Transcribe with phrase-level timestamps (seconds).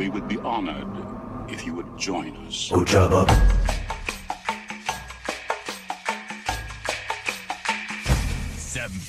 [0.00, 0.88] We would be honored
[1.50, 2.70] if you would join us.
[2.72, 3.26] Ojaba.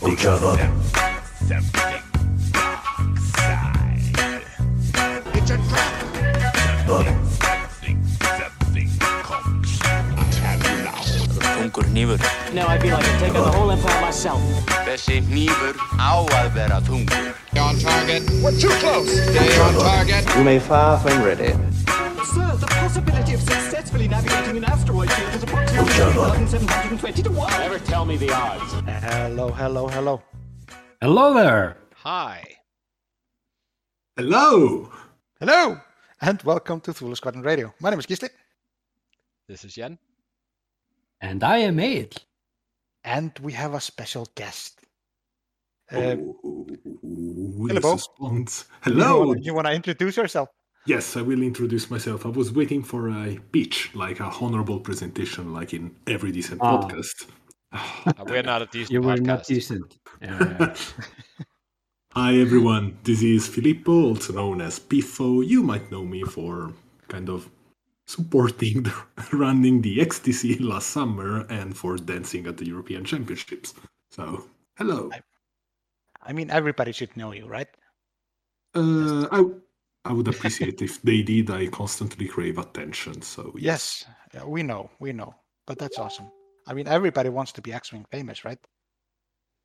[0.01, 0.51] Ojaba.
[5.33, 6.87] It's a trap.
[6.87, 7.05] Bub.
[11.55, 12.19] Þungur hnífur.
[12.53, 14.41] Now I feel like I'm taking the whole empire myself.
[14.83, 17.40] Þessi hnífur á að vera þungur.
[17.57, 18.23] On target.
[18.41, 19.11] We're too close.
[19.11, 20.35] Stay on target.
[20.37, 21.51] You may fire when ready.
[22.23, 26.29] Sir, the possibility of successfully navigating an asteroid field is approximately Ojaba.
[26.29, 27.51] 1,720 to 1.
[27.59, 28.73] Never tell me the odds.
[29.05, 30.21] Hello, hello, hello.
[31.01, 31.77] Hello there.
[31.95, 32.43] Hi.
[34.15, 34.89] Hello!
[35.39, 35.77] Hello!
[36.21, 37.73] And welcome to Thule Squadron Radio.
[37.81, 38.29] My name is Gisli.
[39.49, 39.97] This is Jen.
[41.19, 42.15] And I am Aid.
[43.03, 44.79] And we have a special guest.
[45.91, 46.79] Uh, with
[47.69, 47.97] hello.
[47.97, 48.65] suspense.
[48.85, 49.25] You Hello!
[49.27, 50.49] wanna- You want to introduce yourself?
[50.87, 52.25] Yes, I will introduce myself.
[52.25, 56.81] I was waiting for a pitch, like a honorable presentation, like in every decent Ah.
[56.81, 57.27] podcast.
[57.73, 59.25] Uh, we're not a decent You were podcast.
[59.25, 59.97] not decent.
[60.21, 60.75] Yeah.
[62.13, 65.41] Hi everyone, this is Filippo, also known as Piffo.
[65.47, 66.73] You might know me for
[67.07, 67.49] kind of
[68.07, 68.93] supporting the,
[69.31, 73.73] running the XTC last summer and for dancing at the European Championships.
[74.09, 74.45] So,
[74.77, 75.09] hello.
[75.13, 75.21] I
[76.33, 77.67] mean, everybody should know you, right?
[78.75, 79.45] Uh, I,
[80.05, 81.49] I would appreciate if they did.
[81.49, 83.21] I constantly crave attention.
[83.21, 85.35] So, Yes, yeah, we know, we know.
[85.65, 86.31] But that's awesome.
[86.67, 88.59] I mean, everybody wants to be X-Wing famous, right?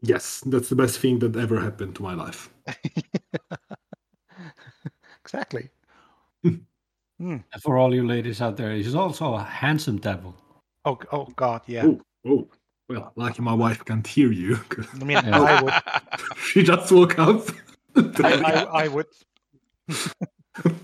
[0.03, 2.51] Yes, that's the best thing that ever happened to my life.
[5.25, 5.71] exactly.
[7.19, 10.37] And For all you ladies out there, he's also a handsome devil.
[10.85, 11.87] Oh, oh God, yeah.
[11.87, 12.49] Oh, oh.
[12.89, 14.59] Well, lucky my wife can't hear you.
[15.01, 15.41] I mean, Yeah.
[15.41, 15.75] I would,
[16.39, 17.49] she just woke up.
[17.97, 19.07] I, I, I would.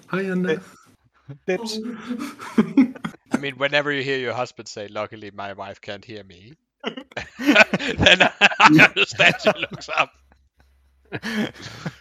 [0.08, 0.61] Hi, Anna.
[1.47, 1.78] Dips.
[3.33, 8.23] I mean, whenever you hear your husband say, "Luckily, my wife can't hear me," then
[8.51, 10.11] I understand she looks up.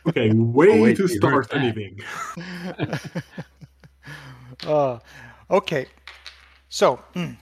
[0.07, 1.99] okay, way wait, to start anything.
[4.65, 4.99] Uh,
[5.49, 5.85] okay.
[6.69, 7.37] So, mm,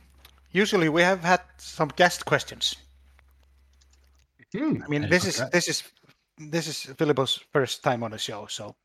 [0.51, 2.75] usually we have had some guest questions.
[4.55, 4.81] Hmm.
[4.83, 5.83] I mean, this is this is
[6.37, 8.75] this is Filippo's first time on the show, so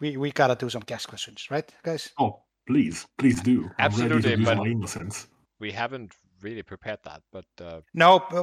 [0.00, 2.10] we we gotta do some guest questions, right, guys?
[2.18, 3.70] Oh, please, please do.
[3.78, 5.28] I'm ready Absolutely, to use but- my innocence.
[5.60, 8.42] We haven't really prepared that, but uh, No, uh,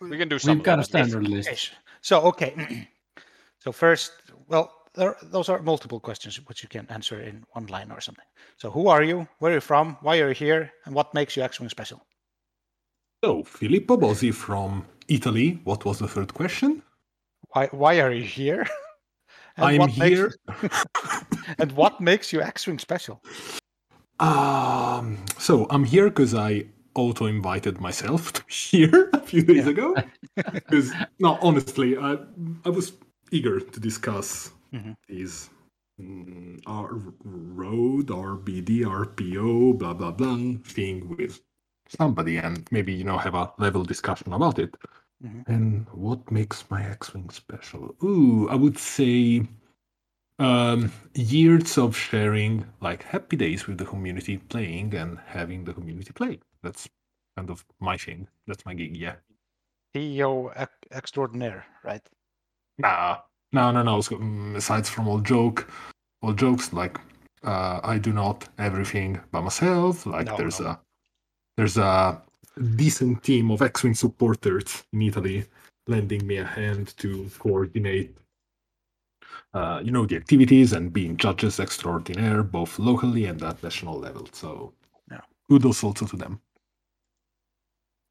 [0.00, 0.58] we can do some.
[0.58, 1.48] We've got a standard list.
[1.48, 1.72] Ish.
[2.00, 2.86] So okay.
[3.58, 4.12] so first,
[4.46, 8.24] well, there, those are multiple questions which you can answer in one line or something.
[8.56, 9.26] So who are you?
[9.40, 9.96] Where are you from?
[10.00, 10.72] Why are you here?
[10.84, 12.00] And what makes you X-wing special?
[13.22, 15.60] So, Filippo Bosi from Italy.
[15.64, 16.82] What was the third question?
[17.52, 18.66] Why why are you here?
[19.56, 20.32] And I'm what makes- here.
[21.58, 23.20] and what makes you X-wing special?
[24.20, 26.64] Um, so I'm here because I
[26.94, 29.94] auto invited myself to be here a few days ago.
[30.36, 32.16] Because no, honestly, I
[32.64, 32.92] I was
[33.32, 34.94] eager to discuss Mhm.
[35.08, 35.50] these
[36.00, 36.94] mm, our
[37.24, 41.40] road, RBD, RPO, blah blah blah thing with
[41.90, 44.76] somebody, and maybe you know have a level discussion about it.
[45.24, 45.44] Mhm.
[45.48, 47.94] And what makes my X-wing special?
[48.02, 49.46] Ooh, I would say
[50.38, 56.12] um, years of sharing like happy days with the community playing and having the community
[56.12, 56.88] play that's
[57.36, 59.16] kind of my thing that's my gig yeah
[59.94, 62.02] CEO ex- extraordinaire, right?
[62.78, 63.18] nah
[63.52, 65.70] no no no so, mm, aside from all joke
[66.22, 66.98] all jokes like
[67.44, 70.66] uh, i do not everything by myself like No, there's no.
[70.68, 70.80] a
[71.60, 72.18] there's a
[72.76, 75.44] decent team of x-wing supporters in italy
[75.86, 78.16] lending me a hand to coordinate
[79.52, 84.26] uh, you know the activities and being judges extraordinaire both locally and at national level
[84.32, 84.72] so
[85.10, 85.20] Yeah.
[85.48, 86.40] kudos also to them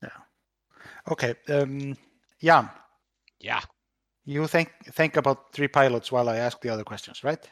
[0.03, 0.19] yeah
[1.11, 1.33] Okay.
[1.47, 1.97] Um,
[2.43, 2.69] Jan,
[3.39, 3.61] Yeah,
[4.25, 7.49] you think think about three pilots while I ask the other questions, right?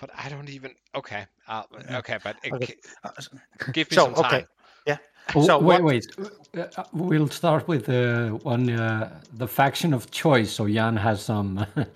[0.00, 0.74] but I don't even.
[0.94, 1.62] Okay, uh,
[2.00, 2.66] okay, but uh, Okay.
[2.66, 3.10] gi- Uh,
[3.72, 4.24] give me so some time.
[4.24, 4.46] okay.
[5.28, 5.42] Yeah.
[5.42, 6.06] Oh, So wait, what- wait.
[6.56, 10.50] Uh, we'll start with uh, one, uh, the faction of choice.
[10.50, 11.66] So Jan has some.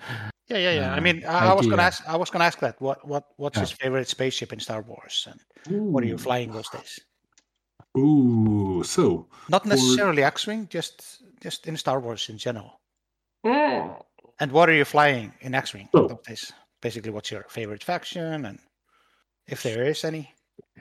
[0.48, 0.94] Yeah, yeah, yeah.
[0.94, 2.06] I uh, mean, I, I was gonna ask.
[2.06, 2.78] I was gonna ask that.
[2.80, 3.62] What, what, what's Yeah.
[3.62, 5.40] his favorite spaceship in Star Wars, and
[5.92, 6.98] what are you flying those days?
[7.96, 12.80] ooh so Not For- necessarily X-wing, just just in Star Wars in general.
[13.44, 16.52] And what are you flying in X-wing So- those days?
[16.82, 18.58] Basically, what's your favorite faction, and
[19.46, 20.34] if there is any?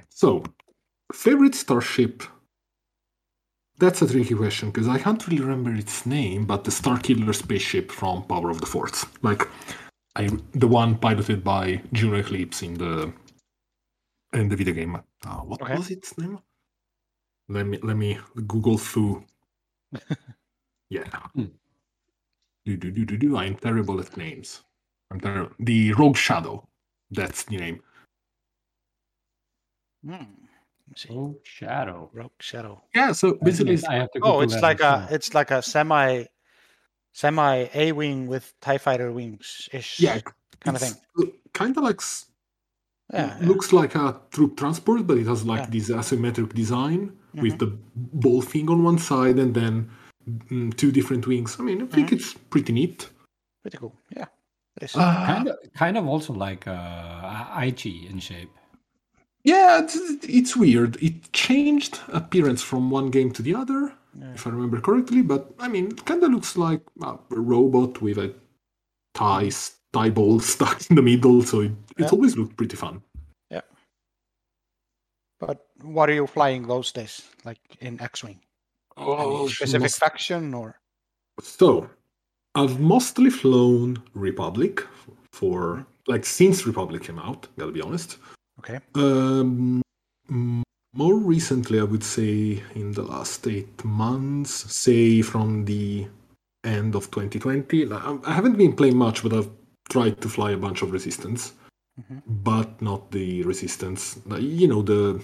[0.10, 0.44] So,
[1.14, 2.24] favorite starship?
[3.78, 7.92] That's a tricky question because I can't really remember its name, but the Starkiller spaceship
[7.92, 9.48] from Power of the Force, like
[10.16, 13.12] I, the one piloted by Juno Eclipse in the
[14.34, 14.96] in the video game.
[15.26, 15.76] Uh, what Okay.
[15.76, 16.40] was its name?
[17.50, 19.26] Let me let me Google through.
[20.90, 21.10] yeah.
[21.36, 21.46] Hmm.
[22.66, 23.38] Do, do, do, do, do.
[23.38, 24.62] I'm terrible at names.
[25.10, 25.56] I'm terrible.
[25.60, 26.68] The Rogue Shadow.
[27.10, 27.82] That's the name.
[30.06, 30.24] Hmm.
[30.92, 31.10] Let see.
[31.12, 32.10] Oh, Shadow.
[32.14, 32.82] Rogue Shadow.
[32.94, 33.14] Yeah.
[33.14, 35.08] So basically, guess I have to Oh, it's like a well.
[35.10, 36.26] it's like a semi
[37.14, 40.00] semi A wing with Tie Fighter wings ish.
[40.00, 40.20] yeah,
[40.60, 40.94] kind of thing.
[41.54, 42.26] Kind of like s-
[43.14, 43.38] Yeah.
[43.42, 43.48] yeah.
[43.48, 45.70] looks like a troop transport, but it has like Yeah.
[45.70, 47.42] this asymmetric design Mhm.
[47.42, 49.90] with the ball thing on one side and then
[50.50, 51.58] mm, two different wings.
[51.60, 52.14] I mean, I think Mhm.
[52.14, 53.10] it's pretty neat.
[53.64, 53.96] Pretty cool.
[54.16, 54.28] Yeah.
[54.78, 54.94] It is.
[54.96, 55.24] Ah.
[55.28, 58.52] kind of, kind of also like uh, IG in shape.
[59.44, 61.02] Yeah, it's, it's weird.
[61.02, 64.34] It changed appearance from one game to the other, Yeah.
[64.34, 65.22] if I remember correctly.
[65.24, 68.34] But I mean, it kind of looks like a robot with a
[69.16, 69.50] tie
[69.94, 71.42] tie ball stuck in the middle.
[71.42, 72.18] So it, it's Yeah.
[72.18, 73.02] always looked pretty fun.
[73.50, 73.62] Yeah.
[75.40, 77.22] But what are you flying those days?
[77.44, 78.40] Like in X Wing?
[78.98, 80.80] Oh, Specific most- faction or
[81.42, 81.90] So,
[82.54, 84.82] I've mostly flown Republic
[85.32, 86.12] for mm-hmm.
[86.12, 87.48] like since Republic came out.
[87.58, 88.18] Gotta be honest.
[88.62, 88.80] Okay.
[88.94, 89.82] Um,
[90.30, 96.08] more recently, I would say in the last eight months, say from the
[96.64, 97.92] end of 2020.
[97.92, 99.50] I haven't been playing much, but I've
[99.90, 101.54] tried to fly a bunch of Resistance,
[102.00, 102.22] Mhm.
[102.28, 104.20] but not the Resistance.
[104.40, 105.20] You know the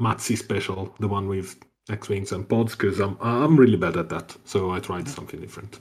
[0.00, 1.56] Mazzi special, the one with
[1.88, 4.36] X-wings and pods, because I'm I'm really bad at that.
[4.44, 5.78] So I tried something different.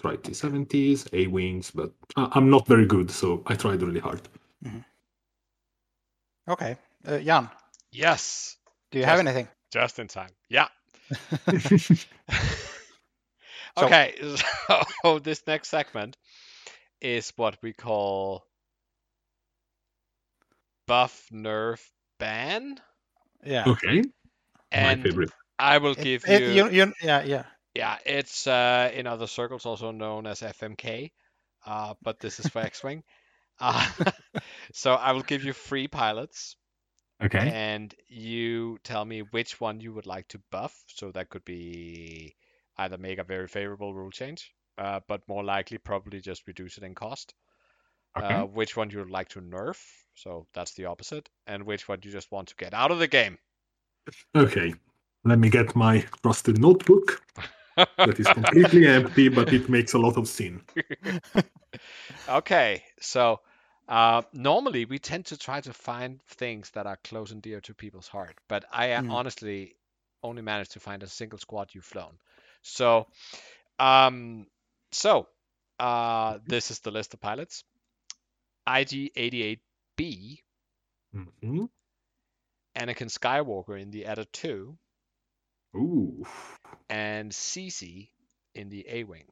[0.00, 3.10] Tried T70s, A-wings, but I- I'm not very good.
[3.10, 4.22] So I tried really hard.
[6.48, 6.76] Okay.
[7.06, 7.50] Uh, Jan,
[7.92, 8.56] Yes,
[8.90, 9.48] do you have anything?
[9.72, 10.30] just in time.
[10.48, 10.68] Yeah.
[11.50, 11.70] So-
[13.84, 14.14] okay,
[15.02, 16.16] so this next segment
[17.00, 18.44] is what we call
[20.86, 21.80] buff nerf
[22.18, 22.80] ban,
[23.44, 23.68] Yeah.
[23.68, 24.02] Okay.
[24.70, 25.30] and my favorite.
[25.58, 27.44] I will It- give it- you, you, you- yeah, yeah.
[27.74, 31.12] yeah, it's uh, in other circles also known as FMK,
[31.66, 33.02] uh, but this is for X-wing.
[33.60, 33.86] Uh,
[34.72, 36.56] so I will give you three pilots,
[37.24, 37.52] Okay.
[37.52, 40.74] and you tell me which one you would like to buff.
[40.88, 42.36] So that could be
[42.78, 46.84] either make a very favorable rule change, uh, but more likely probably just reduce it
[46.84, 47.34] in cost.
[48.16, 48.34] Okay.
[48.34, 49.78] Uh, which one you would like to nerf,
[50.14, 53.08] so that's the opposite, and which one you just want to get out of the
[53.08, 53.38] game.
[54.34, 54.74] Okay.
[55.24, 57.20] Let me get my trusted notebook
[58.04, 60.62] that is completely empty, but it makes a lot of sin.
[62.28, 63.40] okay, so
[63.88, 67.74] uh, normally we tend to try to find things that are close and dear to
[67.74, 69.10] people's heart, but I uh, Mm.
[69.10, 69.76] honestly
[70.22, 72.18] only managed to find a single squad you've flown.
[72.62, 73.06] So,
[73.78, 74.46] um,
[74.92, 75.28] so
[75.78, 77.64] uh, this is the list of pilots.
[78.66, 80.42] IG-88B,
[81.12, 81.64] hmm
[82.76, 84.78] Anakin Skywalker in the Eta-2,
[85.76, 86.26] Ooh.
[86.90, 88.10] and CC
[88.54, 89.26] in the A-Wing.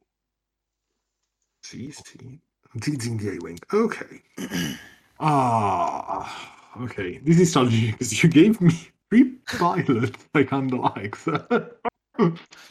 [1.63, 2.41] CC.
[2.75, 3.59] The A-Wing.
[3.73, 4.23] Okay.
[5.19, 6.53] Ah.
[6.83, 7.19] Okay.
[7.25, 8.75] This is challenging because you gave me
[9.09, 11.17] three pilots I kind of like.
[11.17, 11.71] So.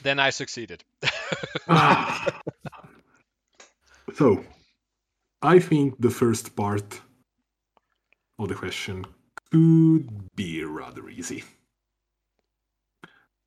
[0.03, 0.83] Then I succeeded.
[1.68, 2.27] Ah.
[4.13, 4.44] so,
[5.42, 7.01] I think the first part
[8.38, 9.06] of the question
[9.51, 11.44] could be rather easy.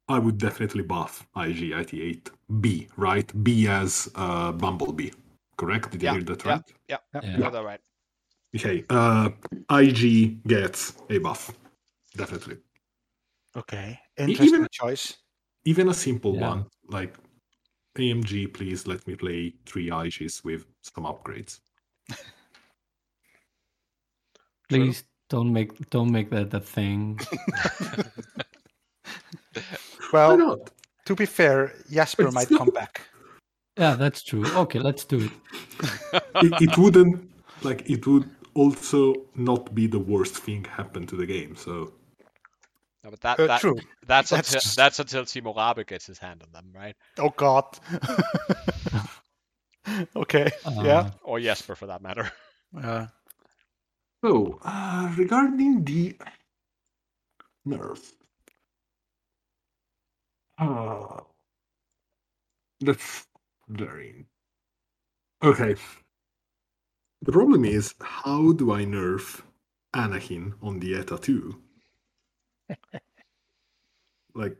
[0.08, 3.44] I would definitely buff IG-88B, right?
[3.44, 5.10] B as uh, Bumblebee,
[5.58, 5.90] correct?
[5.90, 6.62] Did you Yeah, hear that right?
[6.88, 7.24] yeah, Yeah.
[7.36, 7.80] you got that right.
[8.56, 9.28] Okay, uh,
[9.70, 11.50] IG gets a buff,
[12.16, 12.56] definitely.
[13.56, 14.00] Okay.
[14.16, 15.18] Interesting even- choice.
[15.64, 16.48] Even a simple Yeah.
[16.48, 17.14] one like
[17.98, 21.60] AMG, please let me play three IGs with some upgrades.
[24.68, 27.18] Please don't make don't make that the thing.
[30.10, 30.70] Why Well, not?
[31.06, 33.00] to be fair, Jasper It's might not- come back.
[33.78, 34.44] Yeah, that's true.
[34.56, 35.30] Okay, let's do it.
[36.42, 37.30] it, it wouldn't
[37.62, 41.54] like it would also not be the worst thing happen to the game.
[41.56, 41.92] So
[43.04, 43.76] No, but that, Uh, that true.
[44.06, 46.96] that's That's until just- that's until Timo Rabe gets his hand on them, right?
[47.18, 47.64] Oh God.
[50.16, 50.50] okay.
[50.64, 51.10] Uh, yeah.
[51.22, 52.30] Or Jesper, for that matter.
[52.76, 53.06] Uh,
[54.24, 56.14] So, uh, regarding the
[57.66, 58.12] nerf,
[60.58, 61.20] uh,
[62.80, 63.26] that's
[63.68, 64.26] very
[65.42, 65.76] okay.
[67.22, 69.42] The problem is, how do I nerf
[69.94, 71.62] Anakin on the ETA 2?
[74.34, 74.56] like,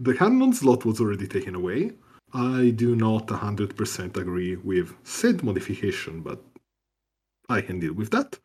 [0.00, 1.92] the cannon slot was already taken away.
[2.32, 6.42] I do not 100% agree with said modification, but
[7.48, 8.38] I can deal with that.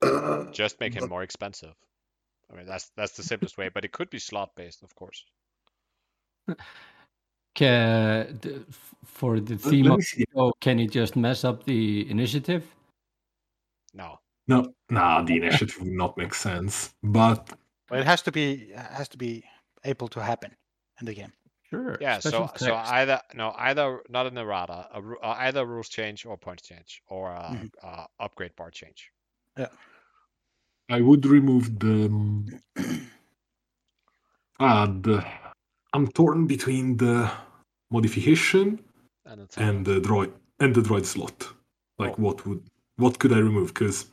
[0.52, 1.74] Just make him more expensive.
[2.50, 5.24] I mean, that's that's the simplest way, but it could be slot based, of course.
[7.62, 11.62] Ca- d- f- for the theme let of the show, can he just mess up
[11.64, 12.64] the initiative?
[13.94, 14.18] No.
[14.48, 16.92] No, nah, the initiative would not make sense.
[17.04, 17.48] But
[17.88, 19.44] But it has to be has to be
[19.84, 20.50] able to happen
[21.00, 21.32] in the game.
[21.70, 21.96] Sure.
[22.00, 22.18] Yeah.
[22.18, 22.92] So special so text.
[22.92, 27.00] either no either not an errata, a, ru- uh, either rules change or points change
[27.08, 27.70] or a, Mhm.
[27.82, 29.10] uh upgrade bar change.
[29.56, 29.68] Yeah.
[30.90, 32.10] I would remove the.
[34.60, 35.24] Ah, the.
[35.94, 37.30] I'm torn between the
[37.92, 38.80] modification
[39.26, 41.38] And it's and the droid and the droid slot.
[41.98, 42.22] Like, Oh.
[42.24, 42.62] what would
[42.96, 43.68] what could I remove?
[43.74, 44.06] Because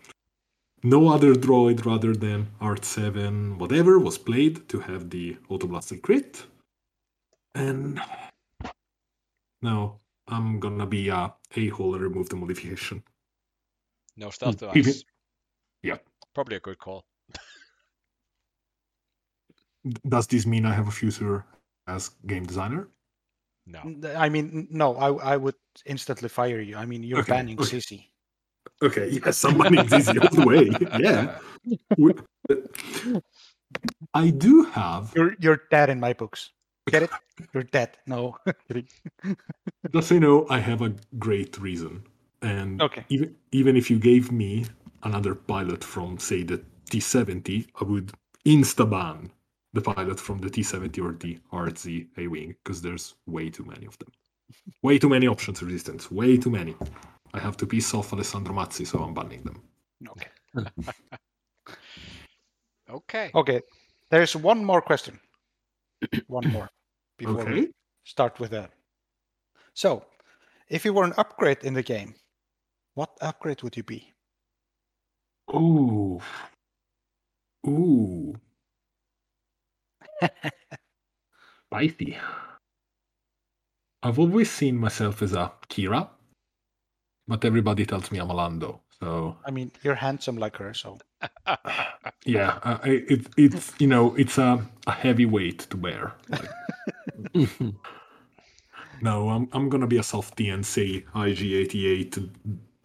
[0.84, 6.46] no other droid rather than R7 whatever was played to have the auto blaster crit,
[7.56, 8.00] and
[9.62, 13.04] now I'm gonna be a a hole and remove the modification.
[14.18, 14.78] no stealth hmm.
[14.78, 15.04] even- device.
[15.84, 15.98] yeah.
[16.36, 17.06] Probably a good call.
[20.08, 21.46] Does this mean I have a future
[21.88, 22.90] as game designer?
[23.72, 23.82] No.
[24.16, 26.76] I mean, no, I I would instantly fire you.
[26.78, 27.78] I mean, you're Okay, banning okay.
[27.78, 28.06] CC.
[28.82, 30.66] Okay, yes, someone is easy all the way.
[31.00, 31.38] Yeah.
[31.98, 32.14] We-
[34.14, 36.50] I do have, You're you're dead in my books.
[36.90, 37.12] Get it?
[37.54, 37.98] You're dead.
[38.08, 38.38] No.
[39.94, 42.04] Just so you know, I have a great reason.
[42.42, 43.06] And Okay.
[43.10, 44.66] even even if you gave me
[45.04, 48.14] another pilot from, say, the T70, I would
[48.46, 49.32] insta ban
[49.74, 53.86] the pilot from the T70 or the RZ A Wing because there's way too many
[53.86, 54.10] of them.
[54.82, 56.12] Way too many options resistance.
[56.12, 56.76] Way too many.
[57.34, 59.62] I have to piss off Alessandro Mazzi, so I'm banning them.
[60.10, 60.30] okay.
[62.90, 63.30] Okay.
[63.36, 63.62] Okay.
[64.10, 65.20] There's one more question.
[66.28, 66.70] one more
[67.18, 67.70] before we
[68.04, 68.72] start with that.
[69.74, 70.04] So,
[70.70, 72.16] if you were an upgrade in the game,
[72.96, 74.12] what upgrade would you be?
[75.54, 76.20] Ooh.
[77.68, 78.36] Ooh.
[81.72, 82.18] Spicy.
[84.02, 86.10] I've always seen myself as a Qi'ra,
[87.28, 88.82] but everybody tells me I'm a Lando.
[89.00, 90.98] So I mean, you're handsome like her, so
[92.26, 96.14] yeah, uh, it, it's you know it's a, a heavy weight to bear.
[96.30, 96.52] Like,
[99.02, 102.30] no, I'm I'm gonna be a soft DNC IG88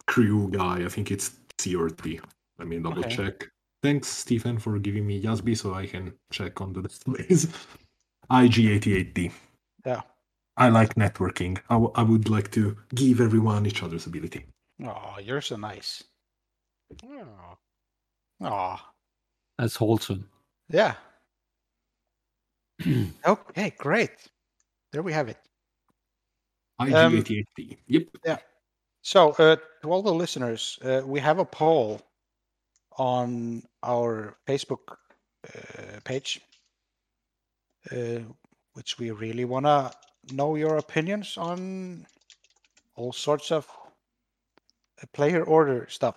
[0.07, 0.83] crew guy.
[0.85, 2.19] I think it's C or T.
[2.59, 3.09] Let me double Okay.
[3.09, 3.49] check.
[3.85, 7.47] Thanks, Stephen, for giving me YASB so I can check on the displays.
[8.31, 9.31] IG88D.
[9.85, 10.01] yeah.
[10.57, 11.59] I like networking.
[11.69, 14.47] I, w- I would like to give everyone each other's ability.
[14.83, 16.03] Oh, you're so nice.
[17.03, 17.57] Oh,
[18.41, 18.79] Oh,
[19.59, 20.27] That's wholesome.
[20.67, 20.95] yeah.
[23.27, 24.15] okay, great.
[24.93, 25.37] There we have it.
[26.81, 27.77] IG88D.
[27.85, 28.03] Yep.
[28.25, 28.37] Yeah.
[29.03, 32.01] So, uh, to all the listeners, uh, we have a poll
[32.97, 34.97] on our Facebook
[35.47, 36.41] uh, page,
[37.91, 38.19] uh,
[38.73, 39.91] which we really want to
[40.33, 42.05] know your opinions on
[42.95, 43.67] all sorts of
[45.01, 46.15] uh, player order stuff,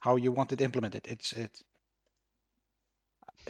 [0.00, 1.06] how you want it implemented.
[1.08, 1.50] It's it.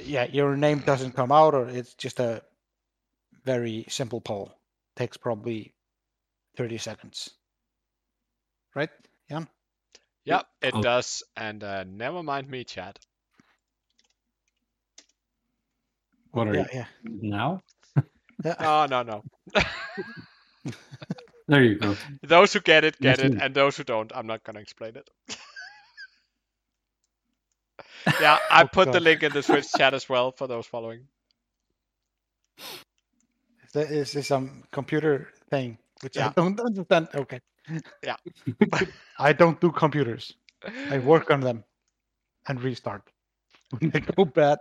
[0.00, 2.42] Yeah, your name doesn't come out, or it's just a
[3.44, 4.52] very simple poll.
[4.96, 5.74] Takes probably
[6.56, 7.30] thirty seconds.
[8.74, 8.90] Right,
[9.30, 9.48] Jan?
[10.24, 10.80] yeah, it Oh.
[10.80, 11.22] does.
[11.36, 12.98] And uh, never mind me, chat.
[16.32, 16.86] What are Yeah, you yeah.
[17.04, 17.60] now?
[18.44, 19.24] oh No, no, no.
[21.48, 21.98] There you go.
[22.22, 23.40] Those who get it, get it, Listen.
[23.40, 25.10] and those who don't, I'm not gonna explain it.
[28.18, 31.08] yeah, I Oh, put the link in the Twitch chat as well for those following.
[33.66, 36.22] Is there- Is this some computer thing which Yeah.
[36.22, 37.08] I don't understand?
[37.14, 37.40] Okay.
[38.04, 38.16] Yeah.
[39.18, 40.34] I don't do computers.
[40.90, 41.64] I work on them
[42.48, 43.02] and restart
[43.70, 44.58] when they go bad.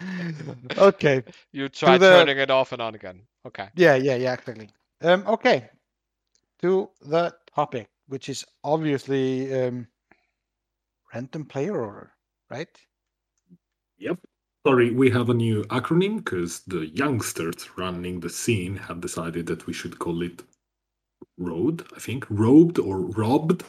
[0.78, 1.22] okay.
[1.52, 3.22] You try the- turning it off and on again.
[3.46, 3.68] Okay.
[3.74, 4.70] Yeah, yeah, yeah, exactly.
[5.02, 5.70] Um, okay.
[6.60, 9.86] To the topic, which is obviously um,
[11.14, 12.12] random player order,
[12.50, 12.68] right?
[13.98, 14.18] Yep.
[14.66, 19.66] Sorry, we have a new acronym because the youngsters running the scene have decided that
[19.66, 20.42] we should call it
[21.38, 22.26] Road, I think.
[22.28, 23.64] Robed or robbed.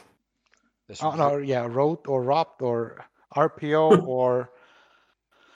[0.90, 4.52] This Oh, no, yeah, road or robbed or RPO or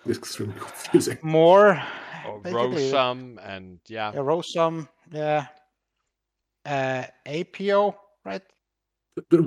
[0.05, 1.17] It's extremely confusing.
[1.21, 1.81] more.
[2.27, 4.11] or basically, Rosum and yeah.
[4.13, 5.47] Yeah, Rosum, yeah.
[6.65, 7.95] Uh, APO,
[8.25, 8.41] right?
[9.29, 9.41] There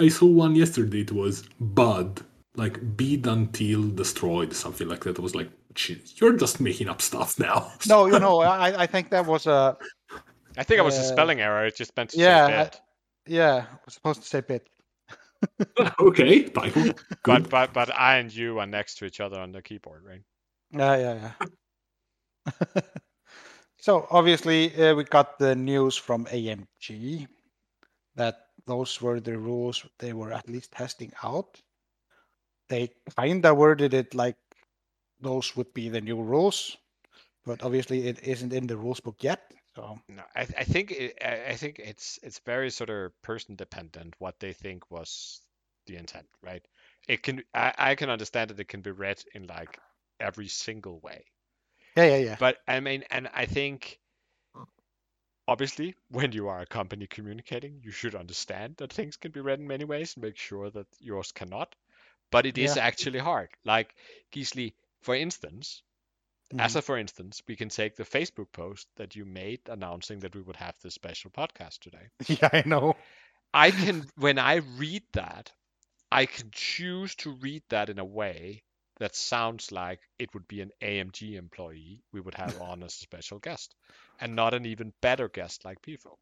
[0.00, 1.00] I saw one yesterday.
[1.00, 2.20] It was Bud,
[2.56, 5.18] like beat until destroyed, something like that.
[5.18, 7.72] I was like, "Shit, you're just making up stuff now.
[7.88, 9.76] No, you know, I, I think that was a
[10.56, 11.66] I think it was a Uh, spelling error.
[11.66, 12.80] It just meant to yeah, say I- bit.
[13.26, 13.64] yeah.
[13.72, 14.68] I was supposed to say bit.
[16.00, 16.94] okay, Tycho.
[17.24, 17.50] But Good.
[17.50, 20.22] but but I and you are next to each other on the keyboard, right?
[20.70, 21.32] Yeah, yeah,
[22.46, 22.80] yeah.
[23.78, 27.26] so obviously, uh, we got the news from AMG
[28.16, 28.36] that
[28.66, 31.60] those were the rules they were at least testing out.
[32.68, 34.36] They kind of worded it like
[35.20, 36.76] those would be the new rules,
[37.44, 39.52] but obviously it isn't in the rules book yet.
[39.76, 44.14] So No, I, I think it, I think it's it's very sort of person dependent
[44.18, 45.40] what they think was
[45.86, 46.66] the intent, right?
[47.08, 49.78] It can I, I can understand that it can be read in like
[50.20, 51.24] every single way.
[51.96, 52.36] yeah, yeah, yeah.
[52.38, 54.00] But I mean, and I think
[55.48, 59.58] obviously when you are a company communicating, you should understand that things can be read
[59.58, 61.74] in many ways and make sure that yours cannot.
[62.30, 62.78] But it is Yeah.
[62.78, 63.48] actually hard.
[63.64, 63.94] Like
[64.32, 65.82] Gisli, for instance,
[66.58, 66.78] as mm-hmm.
[66.78, 70.42] a for instance, we can take the Facebook post that you made announcing that we
[70.42, 72.08] would have this special podcast today.
[72.26, 72.96] yeah, I know.
[73.52, 75.52] I can when I read that,
[76.10, 78.62] I can choose to read that in a way
[78.98, 82.98] that sounds like it would be an AMG employee we would have on as a
[82.98, 83.74] special guest,
[84.20, 86.16] and not an even better guest like Pifo.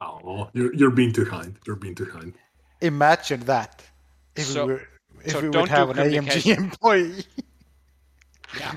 [0.00, 1.56] Oh, you're you're being too kind.
[1.66, 2.34] You're being too kind.
[2.80, 3.82] Imagine that
[4.36, 4.88] if So- we were
[5.24, 7.24] if so we don't would do have an AMG employee.
[8.58, 8.74] Yeah.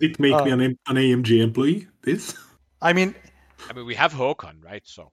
[0.00, 0.54] It make me Oh.
[0.54, 1.86] an, an AMG employee.
[2.02, 2.36] This.
[2.82, 3.14] I mean,
[3.68, 4.82] I mean, we have Håkon, right?
[4.86, 5.12] So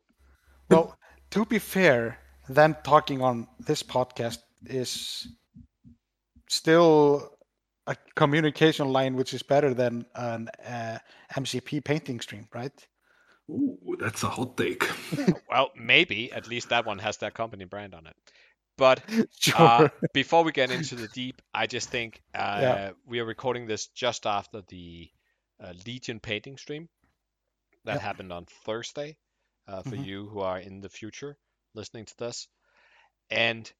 [0.69, 0.97] well,
[1.31, 2.17] to be fair,
[2.49, 5.27] them talking on this podcast is
[6.49, 7.37] still
[7.87, 10.97] a communication line which is better than an uh,
[11.35, 12.87] MCP painting stream, right?
[13.49, 14.83] Ooh, that's a hot take.
[15.49, 18.15] well, maybe at least that one has their company brand on it.
[18.77, 19.01] But
[19.39, 19.55] Sure.
[19.57, 22.91] Uh, before we get into the deep, I just think uh, Yeah.
[23.05, 25.11] we are recording this just after the
[25.59, 26.89] uh, Legion painting stream
[27.85, 27.99] that Yeah.
[27.99, 29.17] happened on Thursday
[29.67, 30.05] uh, for Mhm.
[30.05, 31.37] you who are in the future
[31.73, 32.47] listening to this.
[33.31, 33.71] And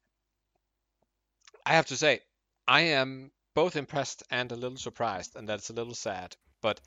[1.68, 2.22] I have to say,
[2.68, 6.36] I am both impressed and a little surprised, and that's a little sad.
[6.62, 6.82] But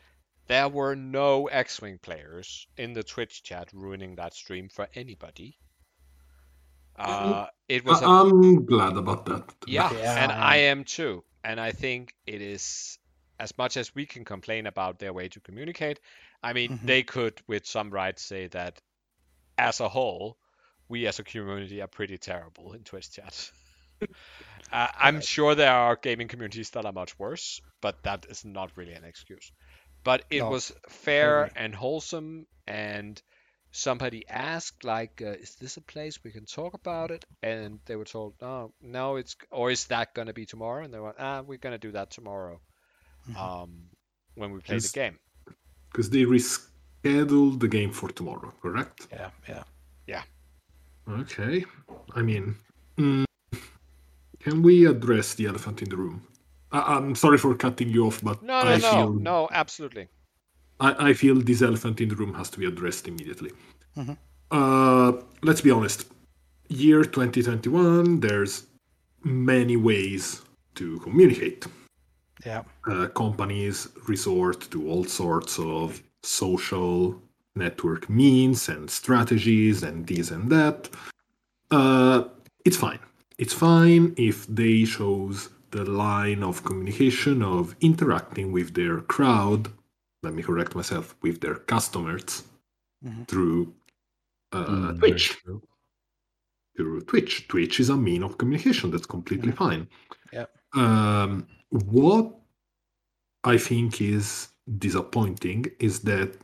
[0.49, 5.59] there were no X Wing players in the Twitch chat ruining that stream for anybody.
[7.01, 9.55] Uh, it was a I- I'm glad about that.
[9.67, 11.25] yeah, and I am too.
[11.45, 12.99] And I think it is
[13.39, 16.01] as much as we can complain about their way to communicate.
[16.43, 16.81] I mean, Mhm.
[16.83, 18.81] they could, with some right, say that
[19.59, 20.39] as a whole,
[20.89, 23.51] we as a community are pretty terrible in Twitch chat.
[24.73, 28.77] uh, I'm sure there are gaming communities that are much worse, but that is not
[28.77, 29.53] really an excuse.
[30.05, 31.51] But it No, was fair agree.
[31.57, 33.21] and wholesome, and
[33.73, 37.97] somebody asked like uh, is this a place we can talk about it and they
[37.97, 41.15] were told no no it's or is that going to be tomorrow and they were
[41.19, 42.61] ah we're going to do that tomorrow
[43.29, 43.37] Mhm.
[43.37, 43.71] um
[44.35, 45.19] when we play the game
[45.91, 49.09] Because they rescheduled the game for tomorrow, correct?
[49.13, 49.63] Yeah yeah,
[50.07, 50.23] yeah.
[51.09, 51.65] Okay.
[52.15, 52.57] I mean,
[52.97, 53.25] mm,
[54.41, 56.23] can we address the elephant in the room?
[56.73, 60.09] I- I'm sorry for cutting you off, but no no I no feel no absolutely
[60.81, 63.53] I, I feel this elephant in the room has to be addressed immediately.
[63.97, 64.17] Mhm.
[64.51, 65.13] Uh,
[65.43, 66.07] let's be honest.
[66.69, 68.67] Year 2021, there's
[69.25, 70.43] many ways
[70.77, 71.67] to communicate.
[72.47, 72.63] Yeah.
[72.87, 77.21] Uh, companies resort to all sorts of social
[77.55, 80.89] network means and strategies and this and that.
[81.71, 82.25] Uh,
[82.65, 83.01] it's fine.
[83.39, 89.71] It's fine if they chose the line of communication of interacting with their crowd
[90.23, 92.45] let me correct myself, with their customers
[93.05, 93.27] Mhm.
[93.29, 93.75] through
[94.53, 95.39] uh, Mm, Twitch.
[96.77, 97.47] Through Twitch.
[97.49, 98.91] Twitch is a mean of communication.
[98.91, 99.87] That's completely fine.
[100.33, 100.47] Yeah.
[100.75, 102.35] Um, what
[103.45, 106.37] I think is disappointing is that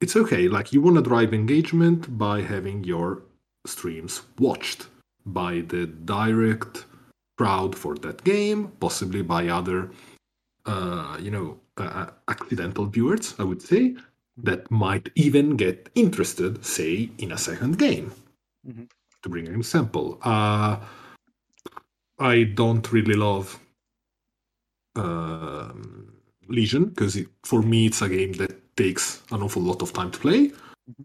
[0.00, 0.48] it's okay.
[0.48, 3.22] Like you want to drive engagement by having your
[3.66, 4.86] streams watched
[5.26, 6.84] by the direct
[7.36, 9.90] crowd for that game, possibly by other,
[10.66, 13.34] uh, you know, uh, accidental viewers.
[13.38, 13.96] I would say
[14.36, 18.12] that might even get interested, say, in a second game.
[18.66, 18.88] Mhm.
[19.22, 20.76] To bring an example, uh,
[22.18, 23.58] I don't really love
[24.96, 26.12] um,
[26.48, 30.18] Legion because for me it's a game that takes an awful lot of time to
[30.18, 30.52] play.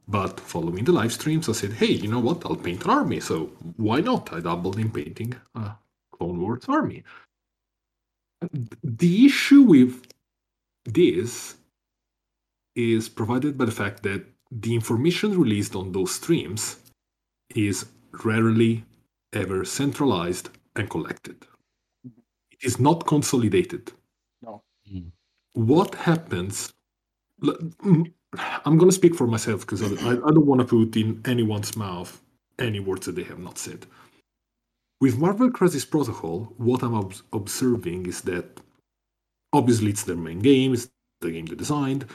[0.08, 2.46] But following the live streams, I said, "Hey, you know what?
[2.46, 3.20] I'll paint an army.
[3.22, 4.34] So why not?
[4.34, 5.72] I doubled in painting a
[6.12, 7.04] Clone Wars army."
[8.84, 10.06] The issue with
[10.94, 11.56] this
[12.76, 16.78] is provided by the fact that the information released on those streams
[17.56, 17.86] is
[18.24, 18.86] rarely
[19.34, 21.46] ever centralized and collected.
[22.52, 23.92] It is not consolidated.
[24.42, 24.64] No.
[24.92, 25.12] Mm.
[25.54, 26.74] What happens?
[27.44, 31.22] I'm going to speak for myself because I, I I don't want to put in
[31.26, 32.22] anyone's mouth
[32.60, 33.86] any words that they have not said.
[35.02, 38.60] With Marvel Crisis Protocol, what I'm ob- observing is that
[39.54, 40.90] obviously it's their main game, it's
[41.22, 42.06] the game they designed.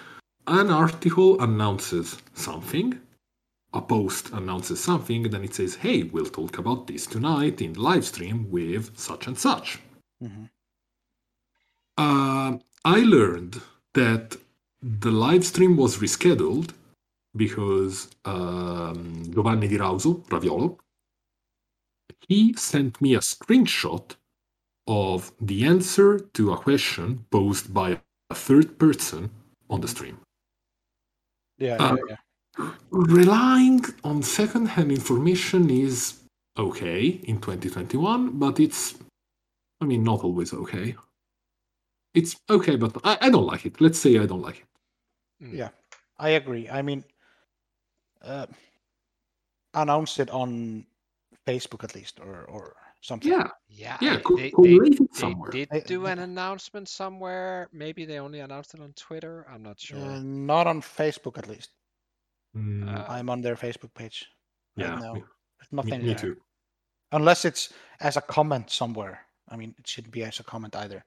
[0.46, 2.98] An article announces something,
[3.72, 7.72] a post announces something, and then it says, hey, we'll talk about this tonight in
[7.72, 9.78] the live stream with such and such.
[10.22, 10.50] Mhm.
[11.96, 13.60] Uh, I learned
[13.94, 14.36] that
[14.82, 16.70] the live stream was rescheduled
[17.36, 20.78] because um, Giovanni Di Rauso, Raviolo,
[22.28, 24.16] he sent me a screenshot
[24.86, 29.30] of the answer to a question posed by a third person
[29.70, 30.18] on the stream.
[31.58, 32.70] Yeah, yeah, yeah.
[32.90, 36.20] Relying on second-hand information is
[36.56, 38.94] okay in 2021, but it's,
[39.80, 40.94] I mean, not always okay.
[42.14, 43.80] It's okay, but I, I don't like it.
[43.80, 45.46] Let's say I don't like it.
[45.46, 45.56] Mm.
[45.58, 45.68] Yeah,
[46.18, 46.68] I agree.
[46.68, 47.04] I mean,
[48.22, 48.46] uh,
[49.74, 50.86] announce it on
[51.46, 53.30] Facebook at least, or or something.
[53.30, 57.68] Yeah, Yeah, yeah, I- co- they, they, collate it they did do an announcement somewhere.
[57.72, 59.46] Maybe they only announced it on Twitter.
[59.52, 59.98] I'm not sure.
[59.98, 61.70] Uh, not on Facebook at least.
[62.56, 64.26] Mm, Uh, I'm on their Facebook page.
[64.76, 65.20] yeah, No, me,
[65.58, 66.18] There's me- nothing me there.
[66.18, 66.36] too.
[67.12, 69.20] Unless it's as a comment somewhere.
[69.48, 71.04] I mean, it shouldn't be as a comment either.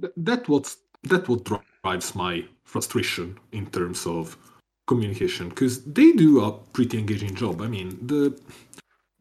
[0.00, 0.74] Th- that what
[1.10, 4.36] that what drives my frustration in terms of
[4.86, 7.60] communication because they do a pretty engaging job.
[7.60, 8.20] I mean the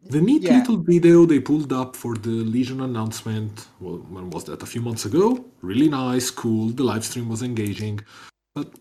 [0.09, 0.57] the neat Yeah.
[0.59, 3.67] little video they pulled up for the Legion announcement.
[3.79, 4.61] Well, when was that?
[4.61, 5.45] A few months ago.
[5.61, 6.69] Really nice, cool.
[6.69, 8.01] The live stream was engaging,
[8.55, 8.73] but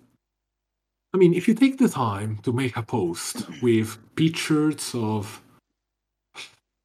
[1.14, 5.42] I mean, if you take the time to make a post with pictures of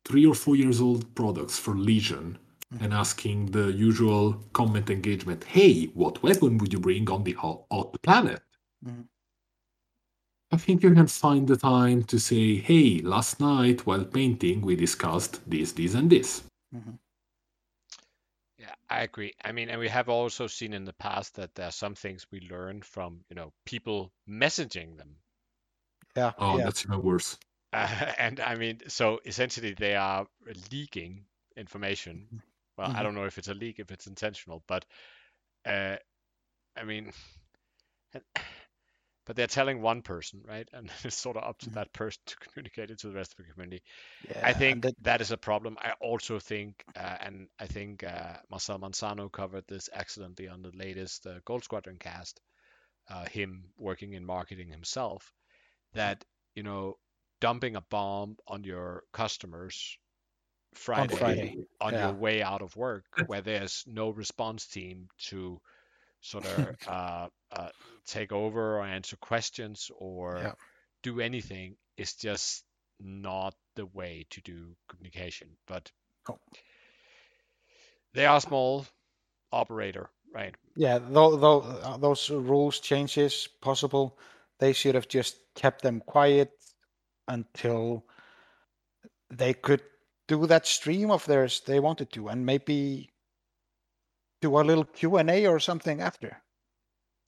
[0.05, 2.37] three or four years old products for Legion
[2.81, 7.67] and asking the usual comment engagement, hey, what weapon would you bring on the hot,
[8.03, 8.41] planet?
[8.85, 9.05] Mhm.
[10.51, 14.75] I think you can find the time to say, hey, last night while painting, we
[14.75, 16.43] discussed this, this, and this.
[18.57, 19.33] Yeah, I agree.
[19.43, 22.27] I mean, and we have also seen in the past that there are some things
[22.31, 25.17] we learn from, you know, people messaging them.
[26.15, 26.61] Yeah, Oh, yeah.
[26.61, 27.37] that's even worse.
[27.73, 27.87] Uh,
[28.19, 30.27] and I mean, so essentially they are
[30.71, 32.29] leaking information.
[32.77, 33.03] Well, I Mhm.
[33.03, 34.85] don't know if it's a leak, if it's intentional, but
[35.65, 35.97] uh,
[36.77, 37.11] I mean,
[39.27, 40.67] but they're telling one person, right?
[40.73, 41.73] And it's sort of up to Mhm.
[41.73, 43.83] that person to communicate it to the rest of the community.
[44.27, 44.41] yeah.
[44.43, 45.77] I think that- that is a problem.
[45.79, 50.71] I also think, uh, and I think uh, Marcel Manzano covered this excellently on the
[50.71, 52.39] latest uh, Gold Squadron cast,
[53.09, 55.33] uh, him working in marketing himself,
[55.93, 56.23] that,
[56.55, 56.97] you know,
[57.41, 59.97] dumping a bomb on your customers
[60.73, 62.07] Friday, Friday, on yeah.
[62.07, 65.59] your way out of work where there's no response team to
[66.27, 67.69] sort of uh, uh,
[68.05, 70.53] take over or answer questions or Yeah.
[71.03, 72.63] do anything is just
[72.99, 75.47] not the way to do communication.
[75.67, 75.91] But
[76.27, 76.39] No.
[78.13, 78.85] they are small
[79.51, 80.55] operator, right?
[80.75, 84.17] Yeah, though, though those rules changes possible,
[84.59, 86.51] they should have just kept them quiet
[87.27, 88.05] until
[89.29, 89.81] they could
[90.27, 93.09] do that stream of theirs they wanted to, and maybe
[94.41, 96.41] do a little Q and A or something after.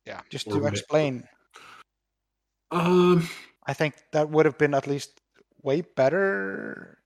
[0.06, 0.22] Yeah.
[0.30, 1.28] just Or to ma- explain.
[2.72, 3.28] Um,
[3.66, 5.22] I think that would have been at least
[5.62, 7.00] way better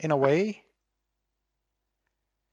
[0.00, 0.62] in a way.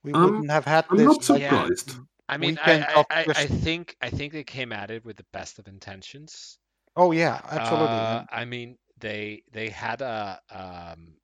[0.04, 1.06] We Um, wouldn't have had I'm this.
[1.06, 1.50] not like, Yeah.
[1.64, 1.96] surprised.
[2.30, 5.26] I mean, I, I, I, I think I think they came at it with the
[5.34, 6.58] best of intentions.
[6.96, 7.98] Oh yeah, absolutely.
[7.98, 11.16] Uh, I mean, they they had a um,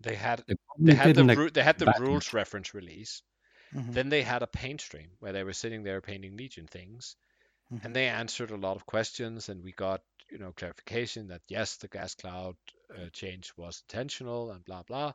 [0.00, 2.34] they had They they had the didn't they had the rules it.
[2.34, 3.22] reference release.
[3.72, 3.94] Mhm.
[3.94, 7.16] Then they had a paint stream where they were sitting there painting Legion things,
[7.70, 7.80] Mhm.
[7.82, 11.76] and they answered a lot of questions, and we got you know clarification that yes,
[11.76, 12.56] the gas cloud
[12.96, 15.12] uh, change was intentional and blah blah.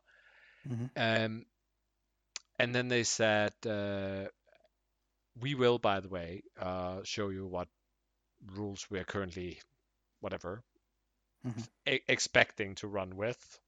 [0.65, 0.89] Mhm.
[0.95, 1.45] Um,
[2.60, 4.26] and then they said, uh,
[5.39, 7.67] we will, by the way, uh, show you what
[8.54, 9.60] rules we're currently,
[10.21, 10.63] whatever,
[11.43, 11.63] Mhm.
[11.88, 13.60] e- expecting to run with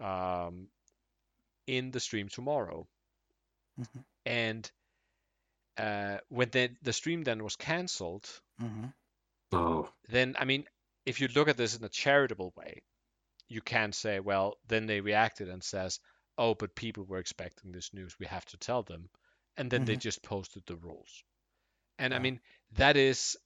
[0.00, 0.68] um,
[1.66, 2.86] in the stream tomorrow.
[3.78, 4.04] Mhm.
[4.26, 4.70] And
[5.76, 8.28] uh, when the, the stream then was cancelled,
[8.60, 8.92] Mhm.
[9.52, 10.66] Oh, then I mean,
[11.06, 12.82] if you look at this in a charitable way,
[13.48, 16.00] you can say, well, then they reacted and says,
[16.38, 19.08] oh, but people were expecting this news, we have to tell them,
[19.56, 21.24] and then they just posted the rules.
[21.98, 22.40] And I mean,
[22.72, 23.36] that is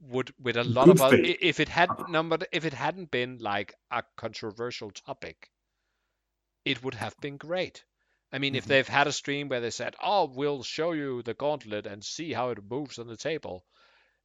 [0.00, 3.38] would with a lot Good of other, if it had numbered, if it hadn't been
[3.38, 5.50] like a controversial topic,
[6.66, 7.84] it would have been great.
[8.32, 8.68] I mean, if Mhm.
[8.68, 12.32] they've had a stream where they said, "Oh, we'll show you the gauntlet and see
[12.32, 13.64] how it moves on the table,"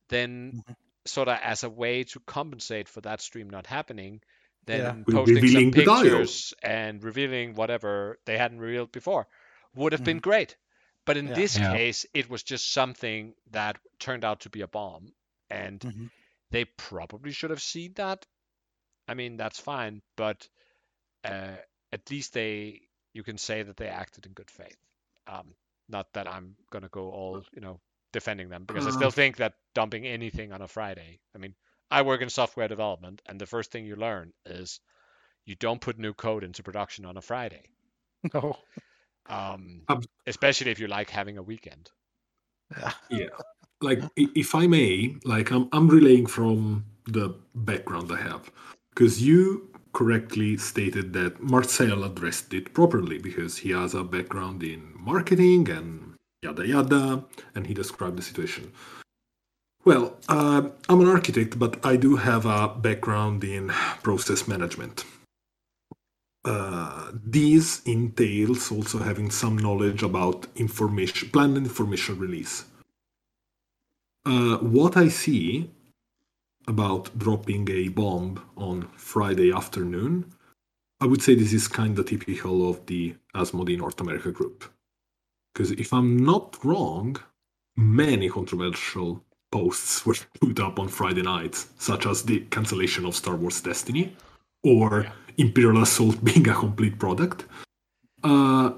[0.10, 0.76] then Mhm.
[1.06, 4.22] sort of as a way to compensate for that stream not happening,
[4.66, 4.94] then Yeah.
[5.08, 6.04] We're posting some revealing the dial.
[6.04, 9.28] pictures and revealing whatever they hadn't revealed before
[9.76, 10.58] would have been great.
[11.06, 11.36] But in Yeah.
[11.36, 11.74] this Yeah.
[11.74, 15.14] case, it was just something that turned out to be a bomb,
[15.50, 16.10] and Mhm.
[16.52, 18.26] they probably should have seen that.
[19.08, 20.48] I mean, that's fine, but
[21.24, 21.58] uh,
[21.92, 22.82] at least they,
[23.14, 24.78] you can say that they acted in good faith.
[25.28, 25.54] Um,
[25.90, 27.80] not that I'm gonna go all, you know,
[28.14, 28.94] defending them because I Uh.
[28.94, 31.20] still think that dumping anything on a Friday.
[31.36, 31.56] I mean,
[31.90, 34.80] I work in software development, and the first thing you learn is
[35.46, 37.70] you don't put new code into production on a Friday,
[38.34, 38.58] No.
[39.28, 41.92] um, Um, especially if you like having a weekend.
[42.78, 42.94] Yeah.
[43.10, 43.28] Yeah,
[43.82, 48.50] like if I may, like I'm I'm relaying from the background I have,
[48.94, 54.94] because you correctly stated that Marcel addressed it properly because he has a background in
[54.96, 57.26] marketing and yada yada,
[57.56, 58.72] and he described the situation.
[59.84, 63.70] Well, uh, I'm an architect, but I do have a background in
[64.04, 65.06] process management.
[66.44, 67.12] Uh,
[67.86, 72.66] entails also having some knowledge about information, planned information release.
[74.26, 75.70] Uh, what I see
[76.72, 80.14] about dropping a bomb on Friday afternoon,
[81.02, 84.64] I would say this is kind of typical of the Asmodee North America group.
[85.54, 87.18] Because if I'm not wrong,
[87.76, 93.36] many controversial posts were put up on Friday nights, such as the cancellation of Star
[93.36, 94.16] Wars Destiny
[94.64, 95.12] or Yeah.
[95.38, 97.46] Imperial Assault being a complete product.
[98.24, 98.72] Uh,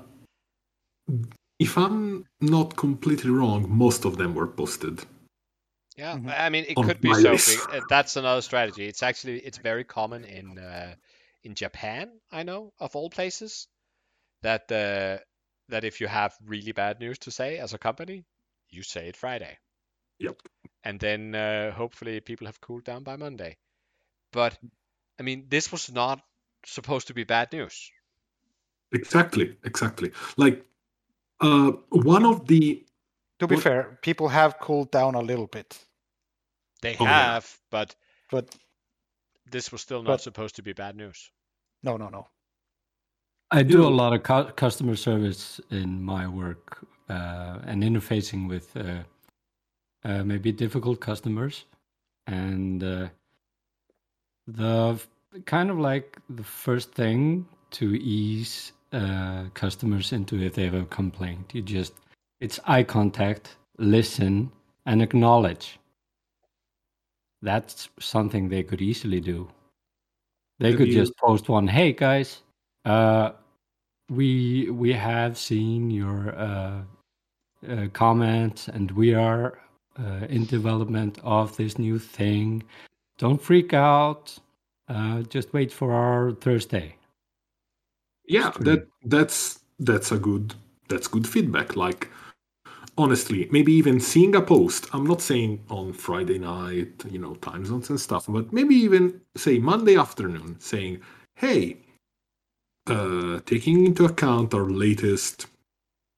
[1.60, 5.06] if I'm not completely wrong, most of them were posted.
[5.95, 6.34] Yeah, Mhm.
[6.39, 7.32] I mean, it could be my so.
[7.38, 8.88] big- uh, That's another strategy.
[8.88, 10.95] It's actually it's very common in uh,
[11.43, 12.19] in Japan.
[12.32, 13.67] I know of all places
[14.41, 15.19] that uh,
[15.69, 18.25] that if you have really bad news to say as a company,
[18.69, 19.58] you say it Friday,
[20.19, 20.41] Yep.
[20.84, 23.58] and then uh, hopefully people have cooled down by Monday.
[24.32, 24.58] But
[25.19, 26.21] I mean, this was not
[26.65, 27.91] supposed to be bad news.
[28.91, 30.12] Exactly, exactly.
[30.38, 30.65] Like
[31.41, 32.86] uh, one of the
[33.39, 35.86] To be What- fair, people have cooled down a little bit,
[36.82, 37.34] They Oh, yeah.
[37.34, 37.96] have, but
[38.30, 38.56] but
[39.52, 41.32] this was still not But- supposed to be bad news.
[41.82, 42.28] no, no, no.
[43.52, 48.76] I do a lot of cu- customer service in my work uh, and interfacing with
[48.76, 49.04] uh,
[50.04, 51.65] uh, maybe difficult customers,
[52.28, 53.10] and uh,
[54.48, 55.08] the f-
[55.46, 60.86] kind of like the first thing to ease uh, customers into if they have a
[60.86, 61.93] complaint, you just
[62.43, 64.51] it's eye contact, listen,
[64.86, 65.79] and acknowledge.
[67.41, 69.47] That's something they could easily do.
[70.60, 72.41] They could you- just post one, "Hey guys,
[72.86, 73.32] uh,
[74.10, 76.82] we we have seen your uh,
[77.69, 79.60] uh, comments, and we are
[79.97, 82.63] uh, in development of this new thing.
[83.17, 84.38] Don't freak out.
[84.89, 86.97] Uh, just wait for our Thursday."
[88.25, 88.65] yeah Stream.
[88.65, 90.56] that that's that's a good
[90.88, 92.08] that's good feedback like
[92.97, 97.65] honestly maybe even seeing a post i'm not saying on friday night you know time
[97.65, 100.99] zones and stuff but maybe even say monday afternoon saying
[101.36, 101.77] hey
[102.88, 105.47] uh taking into account our latest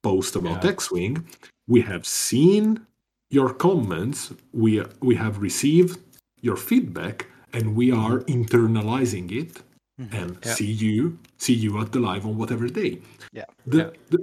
[0.04, 0.72] post about Yeah.
[0.72, 1.26] x-wing
[1.68, 2.86] we have seen
[3.30, 6.00] your comments we we have received
[6.42, 9.62] your feedback and we are internalizing it
[10.02, 10.14] Mhm.
[10.22, 10.54] and Yeah.
[10.58, 13.00] see you see you at the live on whatever day
[13.32, 13.46] Yeah.
[13.66, 14.20] the, the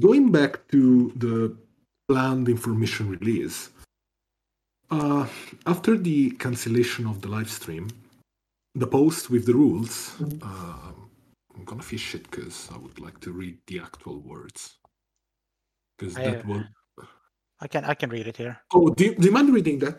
[0.00, 1.34] going back to the
[2.08, 3.70] planned information release
[4.90, 5.26] uh,
[5.66, 7.88] after the cancellation of the live stream
[8.74, 9.94] the post with the rules
[10.42, 10.92] uh,
[11.56, 14.60] i'm gonna fish it because i would like to read the actual words
[15.96, 16.62] because I, that was
[17.60, 18.56] I can I can read it here.
[18.74, 19.98] oh do you, do you mind reading that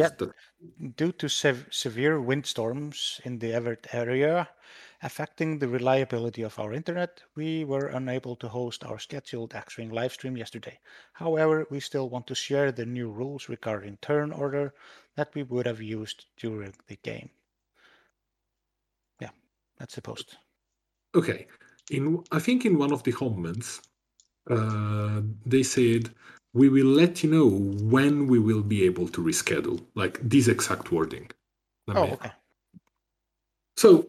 [0.00, 0.10] Yeah.
[0.18, 0.32] that-
[1.00, 4.48] Due to sev- severe windstorms in the Everett area
[5.02, 10.12] affecting the reliability of our internet, we were unable to host our scheduled X-Wing live
[10.12, 10.78] stream yesterday.
[11.12, 14.74] However, we still want to share the new rules regarding turn order
[15.16, 17.30] that we would have used during the game.
[19.20, 19.30] Yeah,
[19.78, 20.38] that's the post.
[21.14, 21.46] Okay.
[21.90, 23.82] In I think in one of the comments,
[24.48, 26.10] uh, they said
[26.54, 29.84] we will let you know when we will be able to reschedule.
[29.94, 31.28] Like this exact wording.
[31.86, 32.32] Let Oh, me- okay.
[33.76, 34.08] So,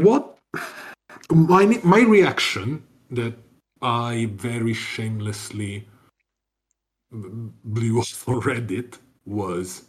[0.00, 0.38] what
[1.30, 3.34] my my reaction that
[3.80, 5.88] I very shamelessly
[7.10, 9.84] blew off on Reddit was,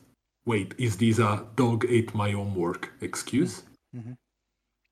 [0.46, 3.64] wait, is this a dog ate my homework excuse?
[3.96, 4.14] Mm-hmm.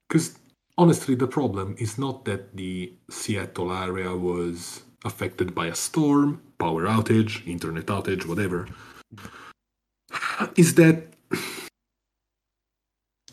[0.08, 0.38] Because
[0.78, 6.84] honestly, the problem is not that the Seattle area was affected by a storm, power
[6.86, 8.68] outage, internet outage, whatever.
[9.16, 10.46] Mm-hmm.
[10.56, 11.08] is that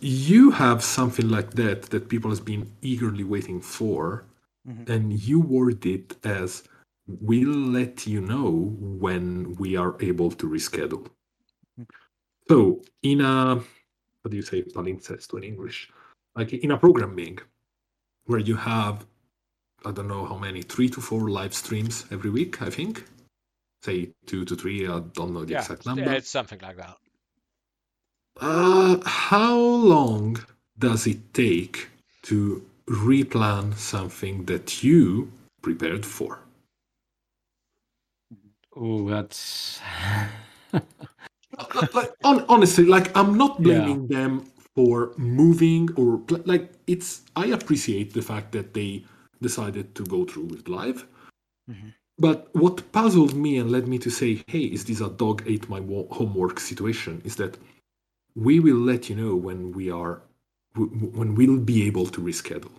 [0.01, 4.25] you have something like that that people has been eagerly waiting for
[4.69, 4.89] Mhm.
[4.89, 6.65] and you word it as
[7.07, 8.51] we'll let you know
[9.07, 11.09] when we are able to reschedule.
[12.49, 13.57] So in a
[14.23, 15.91] what do you say palimpsesto in english.
[16.37, 17.39] Like in a programming
[18.27, 19.07] where you have
[19.87, 23.05] i don't know how many three to four live streams every week i think?
[23.85, 26.13] Say two to three i don't know the Yeah, exact number.
[26.13, 26.97] it's something like that.
[28.41, 30.39] Uh, how long
[30.79, 31.89] does it take
[32.23, 35.31] to replan something that you
[35.63, 36.41] prepared for?
[38.77, 39.81] Oh, that's.
[41.95, 43.65] like, hon- honestly, like I'm not Yeah.
[43.65, 47.23] blaming them for moving or like it's.
[47.37, 49.05] I appreciate the fact that they
[49.43, 51.07] decided to go through with live.
[51.71, 51.93] Mhm.
[52.19, 55.69] But what puzzled me and led me to say, "Hey, is this a dog ate
[55.69, 57.59] my wo- homework situation?" Is that
[58.47, 60.23] we will let you know when we are
[60.75, 62.79] w- w- when we'll be able to reschedule.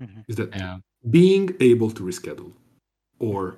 [0.00, 0.24] Mhm.
[0.28, 0.78] Is that Yeah.
[1.10, 2.52] being able to reschedule,
[3.18, 3.56] or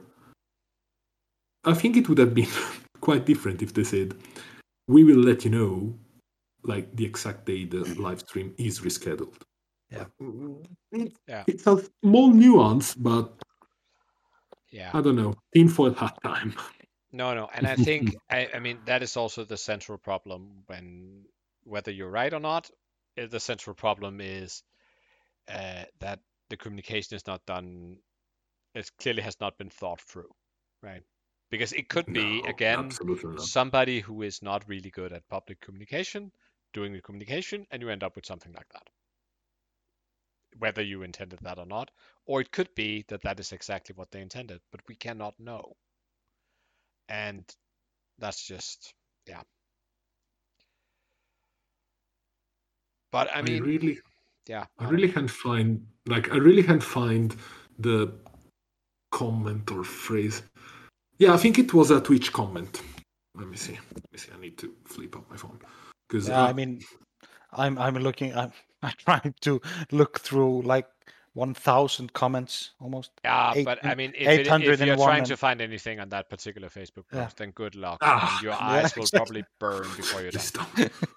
[1.64, 2.48] I think it would have been
[3.00, 4.14] quite different if they said,
[4.86, 5.98] "We will let you know,
[6.62, 9.42] like the exact day the live stream is rescheduled."
[9.90, 10.06] Yeah.
[10.92, 11.44] It- Yeah.
[11.46, 13.26] It's a small nuance, but
[14.70, 14.90] Yeah.
[14.92, 15.34] I don't know.
[15.54, 16.52] Tinfoil hat time.
[17.12, 21.24] No, no, and I think I, I mean that is also the central problem when
[21.68, 22.70] whether you're right or not.
[23.16, 24.62] eh, The central problem is
[25.48, 27.98] uh, that the communication is not done.
[28.74, 30.34] It clearly has not been thought through,
[30.82, 31.04] right?
[31.50, 32.90] Because it could be No, again
[33.36, 36.32] somebody who is not really good at public communication
[36.72, 38.88] doing the communication, and you end up with something like that.
[40.58, 41.90] Whether you intended that or not,
[42.26, 45.76] or it could be that that is exactly what they intended, but we cannot know.
[47.08, 47.44] And
[48.18, 48.94] that's just,
[49.26, 49.42] yeah.
[53.10, 53.98] But I I mean, really,
[54.46, 54.64] yeah.
[54.78, 57.34] I really can't find like I really can't find
[57.78, 58.12] the
[59.12, 60.42] comment or phrase.
[61.18, 62.82] Yeah, I think it was a Twitch comment.
[63.34, 63.78] Let me see.
[63.94, 64.30] Let me see.
[64.36, 65.58] I need to flip up my phone
[66.08, 66.80] because Yeah, I uh, mean,
[67.52, 68.34] I'm I'm looking.
[68.34, 70.86] I'm I'm trying to look through like
[71.38, 73.10] 1,000 comments almost.
[73.24, 76.08] Yeah, eight but I mean, if, it, if you're 801 trying to find anything on
[76.10, 77.28] that particular Facebook post, Yeah.
[77.36, 79.44] then good luck, Ah, and your yeah, eyes will exactly.
[79.60, 80.40] probably burn before you're done.
[80.42, 80.68] stop.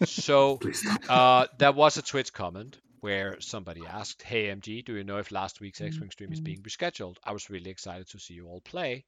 [0.06, 1.02] So, Please stop.
[1.10, 5.32] uh, there was a Twitch comment where somebody asked, "Hey MG, do you know if
[5.32, 7.18] last week's X-wing stream is being rescheduled?
[7.24, 9.06] I was really excited to see you all play."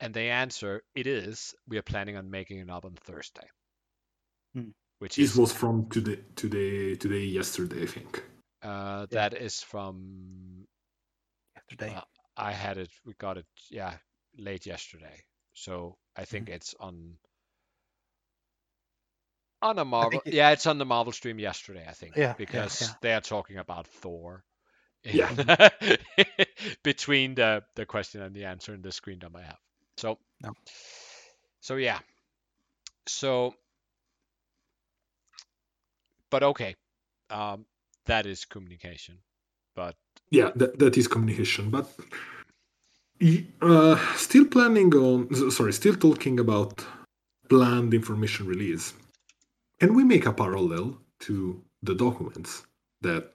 [0.00, 1.54] And they answer, "It is.
[1.68, 3.46] We are planning on making it up on Thursday."
[4.54, 4.70] Hmm.
[4.98, 8.22] Which This is was from today, today, today, yesterday, I think.
[8.64, 10.66] Uh, that is from
[11.56, 11.96] Yesterday.
[11.96, 12.02] Uh,
[12.36, 12.90] I had it.
[13.06, 13.46] We got it.
[13.70, 13.98] Yeah,
[14.38, 15.24] late yesterday.
[15.54, 16.50] So I think Mm-hmm.
[16.50, 17.18] it's on
[19.62, 20.22] on a Marvel.
[20.24, 21.86] it- yeah, it's on the Marvel stream yesterday.
[21.88, 22.16] I think.
[22.16, 22.94] Yeah, yeah, Because yeah.
[23.02, 24.44] they are talking about Thor.
[25.04, 25.30] Yeah.
[26.82, 29.58] between the the question and the answer in the screen dump I have.
[29.98, 30.18] So.
[30.40, 30.54] No.
[31.60, 32.00] So yeah.
[33.06, 33.54] So.
[36.30, 36.76] But okay,
[37.30, 37.66] um,
[38.06, 39.18] that is communication.
[39.74, 39.96] But
[40.30, 41.70] Yeah, that, that is communication.
[41.70, 41.86] But
[43.62, 46.84] uh, still planning on, sorry, still talking about
[47.48, 48.94] planned information release.
[49.80, 52.64] and we make a parallel to the documents
[53.02, 53.32] that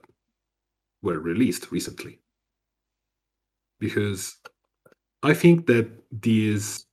[1.02, 2.18] were released recently?
[3.78, 4.36] Because
[5.22, 6.86] I think that these,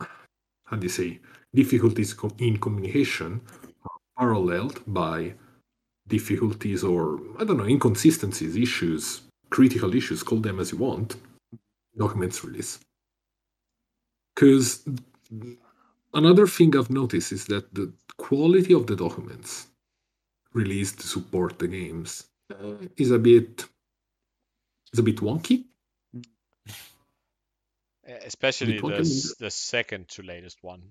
[0.00, 1.20] how do you say,
[1.54, 3.40] difficulties in communication
[3.84, 5.34] are paralleled by
[6.06, 11.16] difficulties or I don't know inconsistencies, issues, critical issues, call them as you want,
[11.96, 12.78] documents release.
[14.34, 14.86] Because
[16.12, 19.66] another thing I've noticed is that the quality of the documents
[20.52, 23.64] released to support the games uh, is a bit
[24.92, 25.64] is a bit wonky.
[28.06, 30.82] especially the the second to latest one.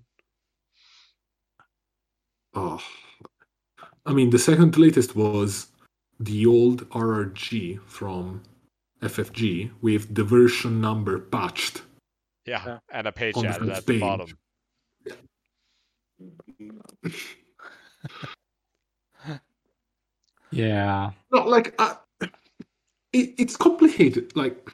[2.54, 2.82] Oh,
[4.06, 5.68] I mean, the second latest was
[6.20, 8.42] the old RRG from
[9.02, 11.82] FFG with the version number patched.
[12.46, 12.78] Yeah, Yeah.
[12.90, 14.28] and a page On the added first at the bottom.
[20.50, 21.10] Yeah.
[21.32, 24.36] No, like uh, it, it's complicated.
[24.36, 24.70] Like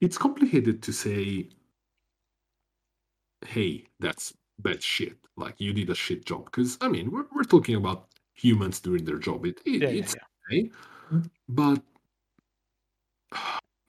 [0.00, 1.48] it's complicated to say,
[3.46, 6.46] "Hey, that's bad shit." Like you did a shit job.
[6.46, 8.08] Because I mean, we're we're talking about
[8.40, 9.46] humans doing their job.
[9.46, 10.58] It, it Yeah, yeah, it's yeah.
[10.58, 10.70] okay,
[11.48, 11.82] but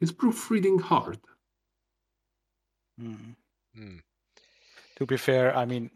[0.01, 1.19] it's proofreading hard.
[2.99, 3.35] Mm.
[3.77, 4.01] Mm.
[4.97, 5.89] To be fair, I mean,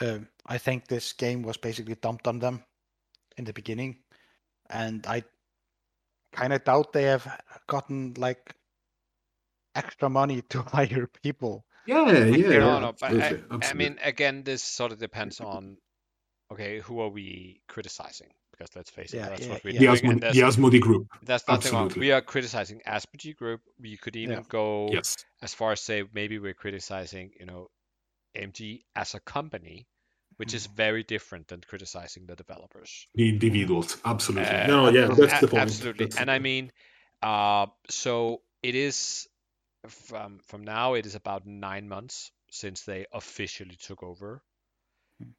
[0.00, 2.64] Um, I think this game was basically dumped on them
[3.36, 3.98] in the beginning,
[4.70, 5.22] and I
[6.32, 7.28] kind of doubt they have
[7.66, 8.56] gotten like
[9.74, 11.66] extra money to hire people.
[11.86, 12.24] Yeah, yeah.
[12.24, 15.76] no, yeah, no, but I, I mean, again, this sort of depends on,
[16.52, 18.28] okay, who are we criticizing?
[18.50, 19.80] Because let's face it, Yeah, that's yeah, what we're yeah.
[19.80, 21.06] the doing, Asmodee, and the Asmodee group.
[21.22, 21.92] there's nothing wrong.
[21.96, 23.60] We are criticizing Asmodee Group.
[23.80, 24.42] We could even Yeah.
[24.48, 25.16] go Yes.
[25.40, 27.70] as far as say maybe we're criticizing, you know,
[28.34, 29.86] MG as a company,
[30.36, 33.08] which is very different than criticizing the developers.
[33.14, 33.96] The individuals.
[34.04, 34.48] Absolutely.
[34.50, 35.62] Uh, no, yeah, that's a- the point.
[35.62, 36.06] Absolutely.
[36.06, 36.42] That's and I point.
[36.42, 36.72] mean,
[37.22, 39.28] uh, so it is
[39.88, 44.42] from from now it is about nine months since they officially took over.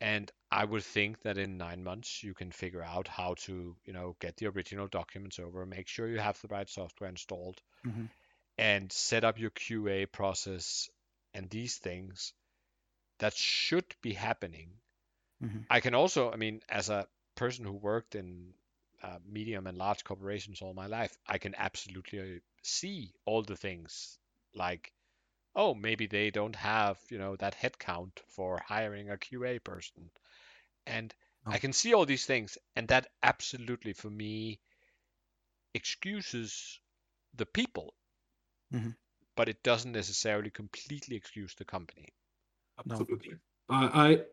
[0.02, 3.92] And I would think that in nine months you can figure out how to, you
[3.94, 8.10] know, get the original documents over, make sure you have the right software installed, Mhm.
[8.58, 10.90] and set up your QA process
[11.34, 12.34] and these things.
[13.20, 14.82] That should be happening.
[15.40, 15.64] Mhm.
[15.70, 18.54] I can also, I mean, as a person who worked in
[19.02, 24.20] uh, medium and large corporations all my life, I can absolutely see all the things
[24.54, 24.94] like,
[25.56, 30.12] oh, maybe they don't have, you know, that headcount for hiring a QA person.
[30.86, 31.14] And
[31.52, 31.60] I Oh.
[31.60, 34.60] can see all these things, and that absolutely, for me,
[35.76, 36.80] excuses
[37.36, 37.96] the people,
[38.72, 38.94] Mhm.
[39.36, 42.10] but it doesn't necessarily completely excuse the company.
[42.86, 42.98] No.
[43.00, 43.40] Absolutely.
[43.70, 44.26] I, I,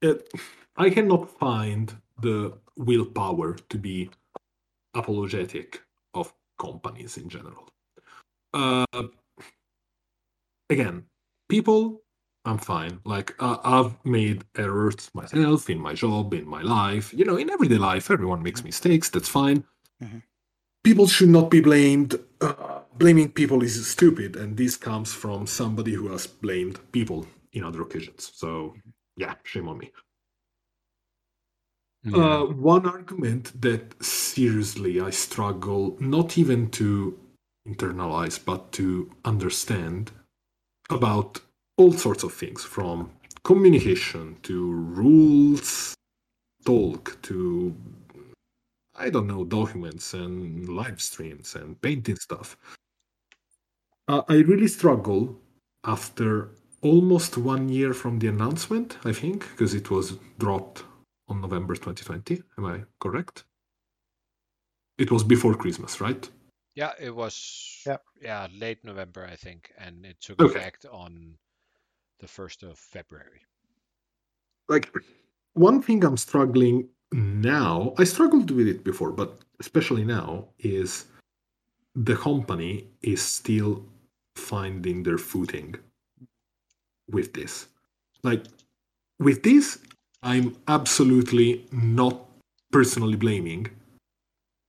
[0.00, 0.28] it,
[0.76, 4.10] I cannot find the willpower to be
[4.94, 5.82] apologetic
[6.14, 7.68] of companies in general.
[8.54, 8.86] Uh,
[10.70, 11.06] again,
[11.48, 12.02] people,
[12.48, 13.00] I'm fine.
[13.04, 17.12] Like uh, I've made errors myself in my job, in my life.
[17.12, 19.10] You know, in everyday life, everyone makes mistakes.
[19.10, 19.64] That's fine.
[20.02, 20.22] Mhm.
[20.82, 22.18] People should not be blamed.
[22.40, 27.64] Uh, blaming people is stupid, and this comes from somebody who has blamed people in
[27.64, 28.32] other occasions.
[28.34, 28.74] So,
[29.16, 29.92] yeah, shame on me.
[32.04, 32.16] Yeah.
[32.16, 37.18] Uh, one argument that seriously I struggle not even to
[37.66, 40.12] internalize but to understand
[40.88, 41.40] about
[41.78, 43.10] all sorts of things from
[43.44, 45.94] communication to rules,
[46.66, 47.74] talk to
[48.96, 52.56] I don't know documents and live streams and painting stuff.
[54.08, 55.38] Uh, I really struggle
[55.84, 56.50] after
[56.82, 60.84] almost one year from the announcement, I think, because it was dropped
[61.28, 62.42] on November 2020.
[62.58, 63.44] Am I correct?
[64.98, 66.28] It was before Christmas, right?
[66.74, 68.02] Yeah, it was Yep.
[68.20, 70.58] yeah, late November, I think, and it took Okay.
[70.58, 71.36] effect on
[72.18, 73.42] the first of February.
[74.68, 74.92] Like,
[75.54, 81.06] one thing I'm struggling now, I struggled with it before, but especially now, is
[81.94, 83.84] the company is still
[84.36, 85.74] finding their footing
[87.10, 87.66] with this.
[88.22, 88.44] Like,
[89.18, 89.78] with this,
[90.22, 92.20] I'm absolutely not
[92.70, 93.68] personally blaming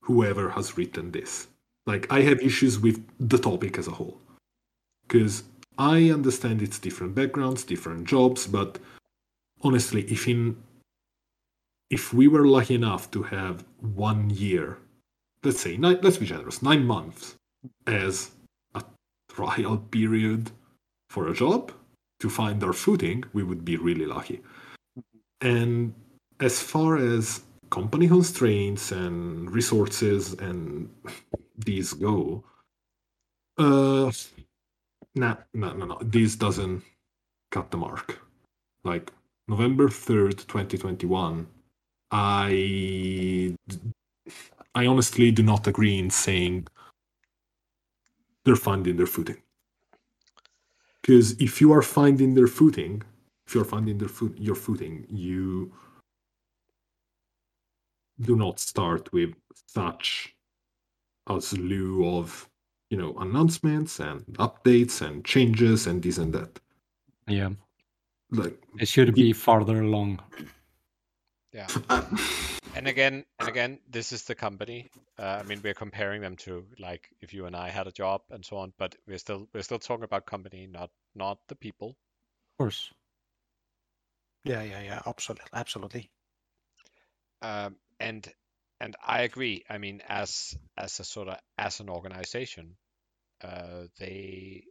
[0.01, 1.47] whoever has written this.
[1.85, 4.17] Like, I have issues with the topic as a whole.
[5.07, 5.43] Because
[5.79, 8.77] I understand it's different backgrounds, different jobs, but
[9.61, 10.57] honestly, if in
[11.89, 14.77] if we were lucky enough to have one year,
[15.43, 17.35] let's say, nine, let's be generous, nine months
[17.87, 18.31] as
[18.75, 18.83] a
[19.29, 20.51] trial period
[21.09, 21.71] for a job
[22.19, 24.41] to find our footing, we would be really lucky.
[25.41, 25.95] And
[26.41, 30.89] as far as company constraints and resources and
[31.57, 32.43] these go,
[33.57, 34.11] uh,
[35.15, 36.83] nah, no, no, no, this doesn't
[37.51, 38.19] cut the mark.
[38.83, 39.11] Like
[39.47, 41.47] November 3rd, 2021,
[42.11, 43.55] I
[44.75, 46.67] I honestly do not agree in saying
[48.45, 49.37] they're finding their footing.
[51.01, 53.03] Because if you are finding their footing,
[53.47, 55.71] if you're finding their foot your footing, you
[58.21, 59.33] do not start with
[59.67, 60.35] such
[61.27, 62.48] a slew of
[62.89, 66.59] you know announcements and updates and changes and this and that.
[67.27, 67.49] yeah.
[68.31, 70.19] Like It should be farther along.
[71.51, 71.67] Yeah.
[71.89, 72.03] uh,
[72.75, 74.89] And again, and again, this is the company.
[75.17, 78.21] Uh, I mean, we're comparing them to like if you and I had a job
[78.29, 81.89] and so on, but we're still we're still talking about company, not not the people.
[81.89, 82.93] Of course.
[84.43, 85.01] Yeah, yeah, yeah.
[85.05, 86.11] Absolutely, absolutely.
[87.41, 88.31] Um, and
[88.79, 89.63] and I agree.
[89.69, 92.75] I mean, as as a sort of as an organization,
[93.43, 94.65] uh, they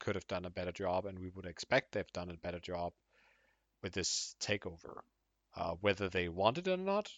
[0.00, 2.92] could have done a better job, and we would expect they've done a better job
[3.82, 5.00] with this takeover.
[5.56, 7.10] Uh, whether they wanted it or not,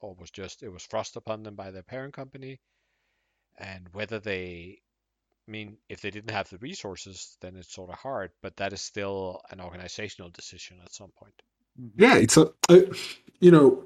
[0.00, 2.60] or was just it was thrust upon them by their parent company,
[3.58, 4.80] and whether they
[5.48, 8.30] I mean, if they didn't have the resources, then it's sort of hard.
[8.42, 11.34] But that is still an organizational decision at some point.
[11.96, 12.80] yeah it's a uh,
[13.40, 13.84] you know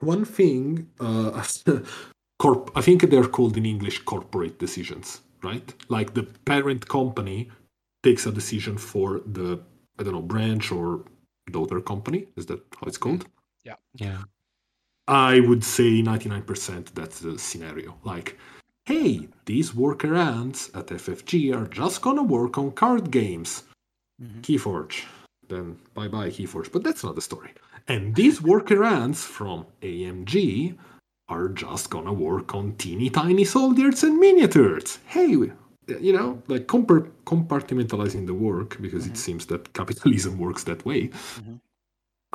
[0.00, 1.44] one thing uh
[2.38, 7.48] corp i think they're called in english corporate decisions right like the parent company
[8.02, 9.60] takes a decision for the
[9.98, 11.04] i don't know branch or
[11.50, 13.24] daughter company is that how it's called
[13.64, 13.78] Yeah.
[13.94, 14.22] Yeah.
[15.08, 18.28] I would say 99% that's the scenario like
[18.90, 23.50] hey these worker ants at ffg are just gonna work on card games
[24.22, 24.42] Mhm.
[24.42, 24.98] Keyforge.
[25.48, 26.70] Then bye bye Keyforge.
[26.72, 27.50] But that's not the story.
[27.86, 30.76] And these workarounds from AMG
[31.28, 34.98] are just gonna work on teeny tiny soldiers and miniatures.
[35.06, 40.84] Hey, you know, like compar- compartmentalizing the work because it seems that capitalism works that
[40.84, 41.08] way.
[41.08, 41.60] Mhm.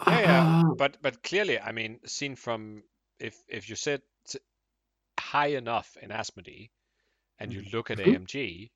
[0.08, 0.44] Yeah, yeah.
[0.46, 2.84] Ah, But but clearly, I mean, seen from
[3.20, 4.04] if if you sit
[5.20, 6.70] high enough in Asmodee
[7.40, 8.06] and you look at Mhm.
[8.06, 8.72] AMG,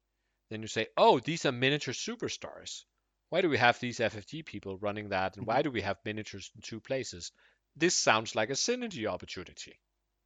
[0.49, 2.85] then you say, oh, these are miniature superstars.
[3.29, 6.49] Why do we have these FFG people running that, and why do we have miniatures
[6.55, 7.31] in two places?
[7.75, 9.79] This sounds like a synergy opportunity,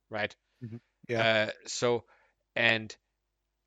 [0.10, 0.36] right?
[1.08, 1.48] Yeah.
[1.50, 2.04] Uh, so,
[2.56, 2.96] and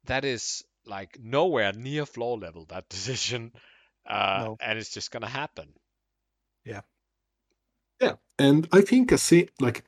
[0.04, 3.52] that is like nowhere near floor level that decision,
[4.06, 4.56] uh, No.
[4.60, 5.68] and it's just gonna happen.
[6.64, 6.82] Yeah,
[8.00, 8.14] Yeah.
[8.38, 9.84] and I think a sa- like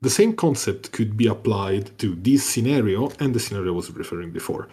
[0.00, 4.32] the same concept could be applied to this scenario and the scenario I was referring
[4.32, 4.68] before.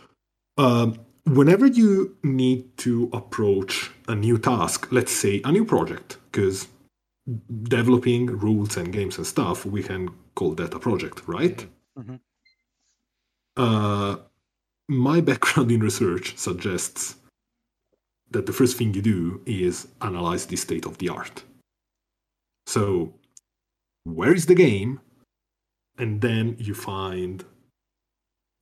[0.58, 1.00] Um,
[1.30, 6.68] whenever you need to approach a new task, let's say a new project, because
[7.64, 11.68] developing rules and games and stuff, we can call that a project, right?
[11.98, 12.20] Mhm.
[13.56, 14.18] Uh,
[14.88, 17.16] my background in research suggests
[18.32, 21.44] that the first thing you do is analyze the state of the art.
[22.68, 23.14] So,
[24.04, 25.02] where is the game?
[25.98, 27.44] And then you find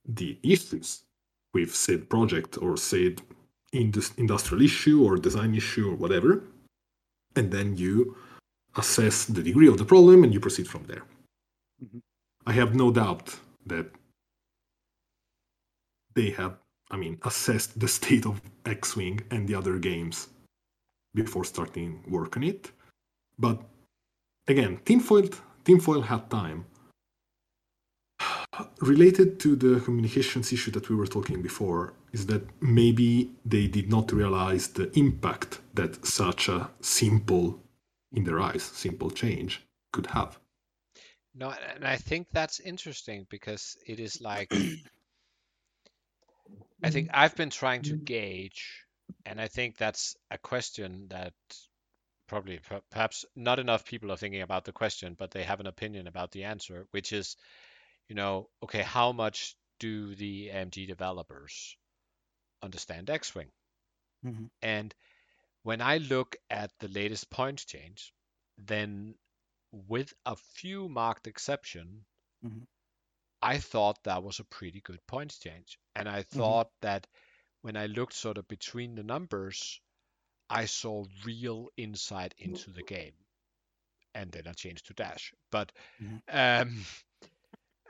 [0.06, 1.04] the issues
[1.58, 3.14] with said project or said
[3.72, 6.30] indus- industrial issue or design issue or whatever.
[7.38, 8.16] And then you
[8.82, 11.04] assess the degree of the problem and you proceed from there.
[11.84, 12.00] Mhm.
[12.50, 13.26] I have no doubt
[13.72, 13.86] that
[16.16, 16.54] they have,
[16.94, 18.34] I mean, assessed the state of
[18.64, 20.16] X Wing and the other games
[21.14, 22.62] before starting work on it.
[23.38, 23.58] But
[24.52, 25.28] again, tinfoil,
[25.64, 26.60] tinfoil had time.
[28.80, 33.90] Related to the communications issue that we were talking before, is that maybe they did
[33.90, 37.60] not realize the impact that such a simple,
[38.12, 40.38] in their eyes, simple change could have.
[41.34, 44.52] No, and I think that's interesting because it is like
[46.82, 48.04] I think I've been trying to mm-hmm.
[48.04, 48.84] gauge,
[49.26, 51.34] and I think that's a question that
[52.28, 56.06] probably perhaps not enough people are thinking about the question, but they have an opinion
[56.06, 57.36] about the answer, which is,
[58.08, 61.76] you know, okay, how much do the AMG developers
[62.62, 63.52] understand X-Wing?
[64.22, 64.48] Mhm.
[64.62, 64.94] And
[65.62, 68.14] when I look at the latest point change,
[68.58, 69.18] then
[69.72, 72.06] with a few marked exception,
[72.42, 72.66] Mhm.
[73.42, 75.76] I thought that was a pretty good point change.
[75.96, 77.08] And I thought that
[77.62, 79.80] when I looked sort of between the numbers,
[80.50, 83.14] I saw real insight into the game.
[84.14, 85.34] And then I changed to dash.
[85.50, 86.18] But Mhm.
[86.28, 86.86] um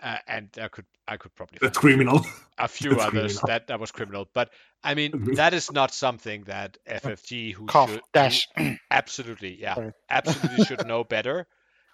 [0.02, 2.24] uh, and I could I could probably That's criminal.
[2.58, 3.46] a few That's others criminal.
[3.46, 4.28] that that was criminal.
[4.32, 4.50] But
[4.84, 8.48] I mean that is not something that FFG who Cough, should who- dash.
[8.90, 9.92] absolutely yeah Sorry.
[10.10, 11.46] absolutely should know better.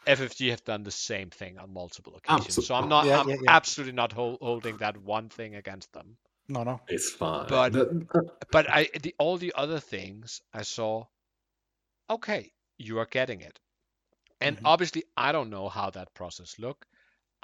[0.06, 3.36] FFG have done the same thing on multiple occasions, so I'm not Yeah, I'm yeah,
[3.42, 3.50] yeah.
[3.56, 6.18] absolutely not hol- holding that one thing against them.
[6.46, 6.80] No, no.
[6.88, 7.46] It's fine.
[7.48, 7.72] But-
[8.52, 11.04] But I the all the other things I saw,
[12.10, 13.58] okay, you are getting it,
[14.42, 14.62] and Mhm.
[14.66, 16.86] obviously I don't know how that process look.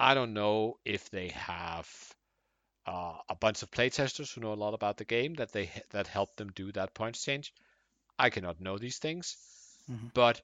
[0.01, 1.87] I don't know if they have
[2.87, 6.07] uh, a bunch of playtesters who know a lot about the game that they that
[6.07, 7.53] help them do that points change.
[8.19, 9.37] I cannot know these things,
[9.87, 10.11] Mhm.
[10.13, 10.41] but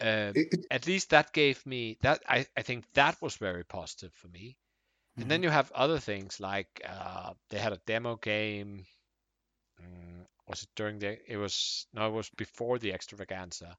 [0.00, 3.64] um, it- it- at least that gave me that I, I think that was very
[3.64, 4.58] positive for me.
[5.20, 8.86] And then you have other things like uh, they had a demo game.
[9.82, 11.18] mm, was it during the?
[11.30, 13.78] It was no, it was before the extravaganza,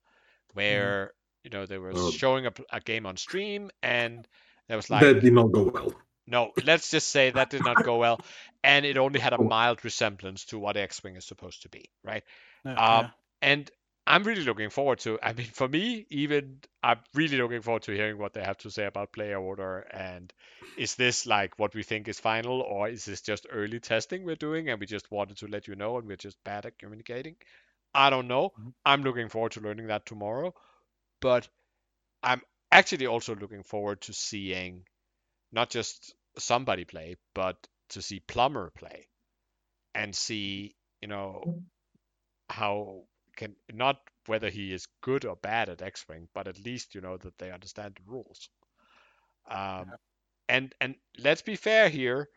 [0.54, 1.14] where
[1.44, 2.12] you know they were Oh.
[2.12, 4.28] showing a, a game on stream, and
[4.72, 5.94] there was like that did not go well.
[6.28, 8.22] no, let's just say that did not go well,
[8.64, 9.44] and it only had a Oh.
[9.50, 12.24] mild resemblance to what X-wing is supposed to be, right?
[12.66, 13.10] Yeah, Um, yeah.
[13.42, 13.72] and
[14.08, 15.20] I'm really looking forward to.
[15.22, 18.72] I mean, for me, even I'm really looking forward to hearing what they have to
[18.72, 19.80] say about player order.
[19.92, 20.32] And
[20.78, 24.36] is this like what we think is final, or is this just early testing we're
[24.36, 27.36] doing, and we just wanted to let you know, and we're just bad at communicating?
[27.94, 28.54] I don't know.
[28.58, 28.74] Mhm.
[28.86, 30.54] I'm looking forward to learning that tomorrow,
[31.22, 31.50] but
[32.24, 32.42] I'm
[32.72, 34.86] actually also looking forward to seeing
[35.52, 37.58] not just somebody play, but
[37.90, 39.08] to see Plumber play.
[39.96, 41.62] and see, you know,
[42.50, 43.04] how
[43.36, 43.98] can not
[44.28, 47.52] whether he is good or bad at X-wing, but at least you know that they
[47.52, 48.50] understand the rules.
[49.50, 49.92] Um,
[50.48, 52.30] and and let's be fair here.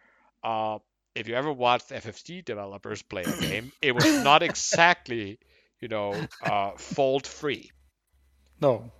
[0.43, 0.79] Uh,
[1.15, 5.39] if you ever watched FFG developers play a game, it was not exactly,
[5.81, 7.71] you know, uh, fault free.
[8.61, 8.91] No.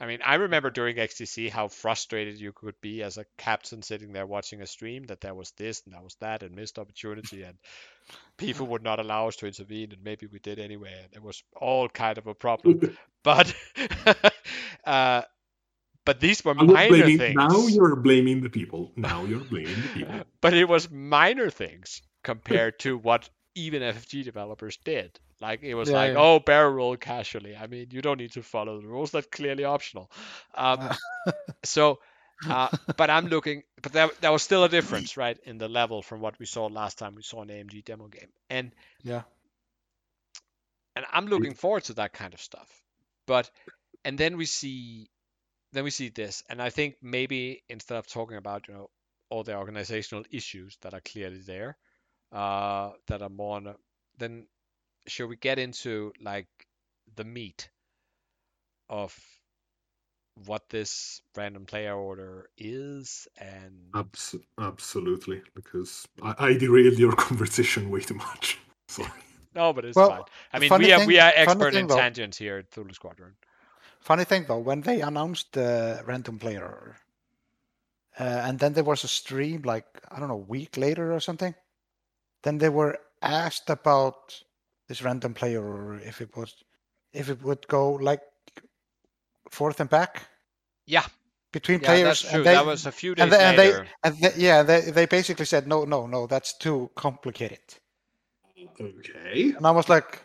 [0.00, 4.12] I mean, I remember during XTC how frustrated you could be as a captain sitting
[4.12, 7.42] there watching a stream that there was this and there was that and missed opportunity
[7.42, 7.58] and
[8.36, 11.42] people would not allow us to intervene and maybe we did anyway and it was
[11.60, 12.96] all kind of a problem.
[13.24, 13.52] but
[14.84, 15.22] uh,
[16.04, 17.36] but these were minor blaming, things.
[17.36, 18.92] now you're blaming the people.
[18.96, 20.20] Now you're blaming the people.
[20.40, 25.18] but it was minor things compared to what even FFG developers did.
[25.40, 26.16] Like it was Yeah, like, yeah.
[26.16, 27.56] oh, barrel roll casually.
[27.56, 29.12] I mean, you don't need to follow the rules.
[29.12, 30.10] That's clearly optional.
[30.54, 30.90] Um,
[31.64, 32.00] so,
[32.48, 36.02] uh, but I'm looking, but there, there was still a difference, right, in the level
[36.02, 38.72] from what we saw last time we saw an AMG demo game, and
[39.02, 39.22] Yeah.
[40.96, 42.68] and I'm looking forward to that kind of stuff.
[43.26, 43.50] But
[44.04, 45.08] and then we see
[45.72, 48.90] then we see this, and I think maybe instead of talking about you know
[49.30, 51.76] all the organizational issues that are clearly there,
[52.32, 53.76] uh, that are more on a,
[54.18, 54.46] then
[55.08, 56.48] should we get into like
[57.16, 57.68] the meat
[58.88, 59.16] of
[60.46, 67.90] what this random player order is and Abs- absolutely, because I, I derailed your conversation
[67.90, 68.58] way too much.
[68.88, 69.10] Sorry.
[69.54, 70.22] no, but it's Well, fine.
[70.52, 72.58] I mean, funny we are thing- we are funny expert thing in though- tangents here
[72.58, 73.34] at Thule Squadron.
[74.00, 76.96] Funny thing though, when they announced the random player order,
[78.20, 81.20] uh, and then there was a stream like I don't know, a week later or
[81.20, 81.54] something.
[82.44, 84.40] Then they were asked about
[84.88, 86.54] this random player order if it was
[87.12, 88.20] if it would go like
[89.50, 90.22] forth and back
[90.86, 91.04] Yeah,
[91.52, 92.22] between yeah, players.
[92.22, 92.34] that's true.
[92.38, 93.86] and they, that was a few days and they, and they later.
[94.04, 97.60] and they, yeah, they they basically said no, no, no, that's too complicated.
[98.80, 99.54] Okay.
[99.56, 100.24] And I was like,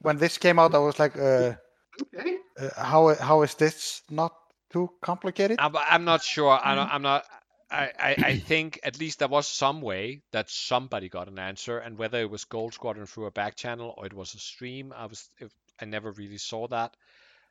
[0.00, 1.54] when this came out, I was like, uh,
[2.02, 2.36] Okay.
[2.60, 4.32] uh, how how is this not
[4.72, 5.58] too complicated?
[5.58, 6.58] I'm, I'm not sure.
[6.58, 6.76] Mm.
[6.76, 7.24] don't, I'm not.
[7.72, 11.78] I, I, I think at least there was some way that somebody got an answer,
[11.78, 14.92] and whether it was Gold Squadron through a back channel or it was a stream,
[14.94, 15.28] I was
[15.80, 16.96] I never really saw that.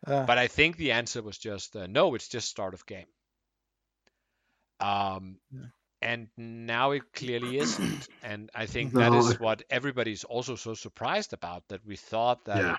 [0.05, 2.15] Uh, But I think the answer was just uh, no.
[2.15, 3.07] It's just start of game.
[4.79, 5.67] Um, Yeah.
[6.01, 10.55] and now it clearly isn't, and I think that No, is I- what everybody's also
[10.55, 11.67] so surprised about.
[11.69, 12.77] That we thought that Yeah.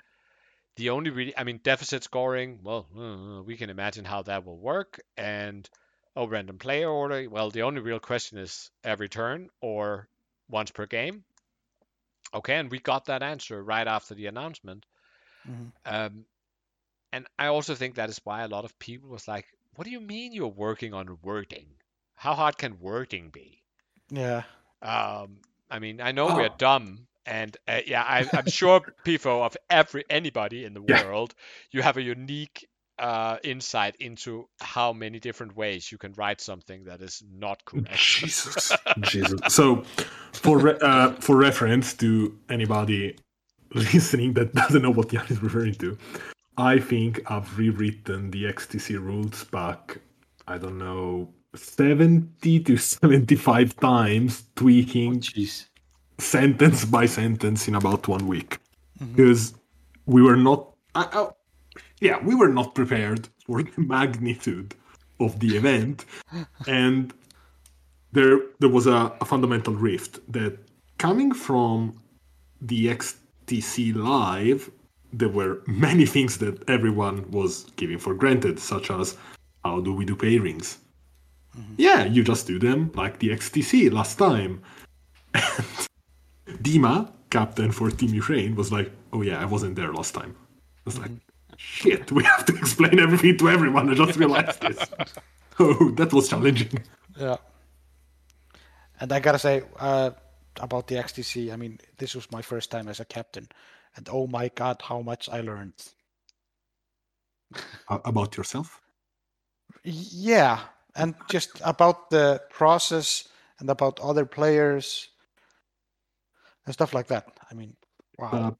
[0.77, 2.59] the only really, I mean, deficit scoring.
[2.63, 5.69] Well, uh, we can imagine how that will work, and
[6.15, 7.29] oh, random player order.
[7.29, 10.09] Well, the only real question is every turn or
[10.49, 11.25] once per game.
[12.31, 14.85] Okay, and we got that answer right after the announcement.
[15.45, 15.71] Mhm.
[15.85, 16.25] Um,
[17.11, 19.91] and I also think that is why a lot of people was like, "What do
[19.91, 21.79] you mean you're working on wording?
[22.15, 23.63] How hard can wording be?"
[24.11, 24.43] yeah.
[24.81, 26.57] Um, I mean, I know we're Oh.
[26.57, 31.03] dumb, and uh, yeah, I, I'm sure, Pifo, of every anybody in the Yeah.
[31.03, 31.33] world,
[31.71, 32.67] you have a unique
[32.99, 37.95] uh, insight into how many different ways you can write something that is not correct.
[37.95, 38.71] Jesus,
[39.01, 39.39] Jesus.
[39.47, 39.83] So,
[40.33, 43.17] for re- uh, for reference to anybody
[43.73, 45.97] listening that doesn't know what Jan is referring to,
[46.57, 49.97] I think I've rewritten the XTC rules back.
[50.47, 55.65] I don't know, seventy to seventy-five times, tweaking Jeez.
[56.19, 58.59] sentence by sentence in about one week
[58.99, 59.55] because
[60.05, 61.27] we were not I, I,
[62.07, 64.75] yeah we were not prepared for the magnitude
[65.19, 66.05] of the event.
[66.67, 67.13] And
[68.11, 70.57] there there was a, a fundamental rift that
[70.97, 71.99] coming from
[72.61, 74.69] the xtc live
[75.11, 79.17] there were many things that everyone was giving for granted such as
[79.63, 80.77] how do we do pairings?
[81.57, 81.75] Mm-hmm.
[81.77, 84.61] Yeah you just do them like the xtc last time.
[86.45, 90.35] And Dima, captain for Team Ukraine, was like, "Oh yeah, I wasn't there last time."
[90.79, 91.32] I was like, mm-hmm.
[91.57, 94.79] "Shit, we have to explain everything to everyone." I just realized this.
[95.59, 96.83] Oh, that was challenging.
[97.15, 97.37] Yeah.
[98.99, 100.09] And I gotta say, uh,
[100.59, 103.47] about the XTC, I mean, this was my first time as a captain,
[103.95, 105.73] and oh my god, how much I learned.
[107.87, 108.81] About yourself?
[109.83, 110.59] Yeah,
[110.95, 113.27] and just about the process
[113.59, 115.09] and about other players
[116.65, 117.27] and stuff like that.
[117.51, 117.75] I mean,
[118.17, 118.29] wow.
[118.31, 118.51] Uh,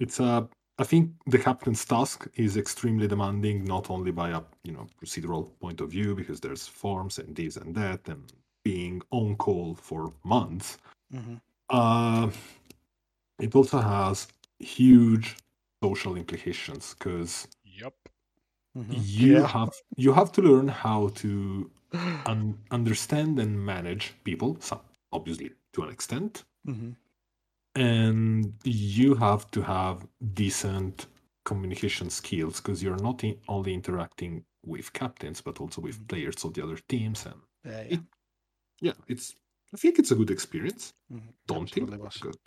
[0.00, 0.48] it's a.
[0.78, 5.50] I think the captain's task is extremely demanding, not only by a you know procedural
[5.60, 8.32] point of view, because there's forms and this and that, and
[8.64, 10.78] being on call for months.
[11.12, 11.40] Mhm.
[11.70, 12.30] Uh,
[13.40, 15.36] it also has huge
[15.82, 17.94] social implications because Yep.
[18.76, 18.94] Mhm.
[18.98, 19.46] you Yeah.
[19.46, 21.70] have you have to learn how to
[22.26, 24.80] un- understand and manage people some
[25.12, 26.96] obviously to an extent Mhm.
[27.76, 31.06] And you have to have decent
[31.44, 36.54] communication skills because you're not in, only interacting with captains but also with players of
[36.54, 37.82] the other teams and Yeah, yeah.
[37.94, 38.00] It-
[38.80, 39.34] yeah it's
[39.74, 42.16] i think it's a good experience Mhm, daunting absolutely but was.
[42.20, 42.38] good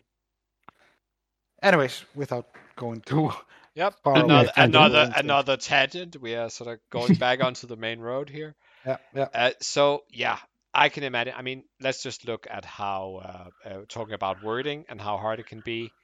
[1.62, 3.32] Anyways, without going too
[3.76, 3.96] Yep.
[4.06, 6.16] Another another another tangent.
[6.20, 8.56] We are sort of going back onto the main road here.
[8.86, 9.28] Yeah, yeah.
[9.34, 10.40] Uh, so yeah,
[10.78, 11.36] I can imagine.
[11.38, 15.40] I mean, let's just look at how uh, uh, talking about wording and how hard
[15.42, 15.96] it can be.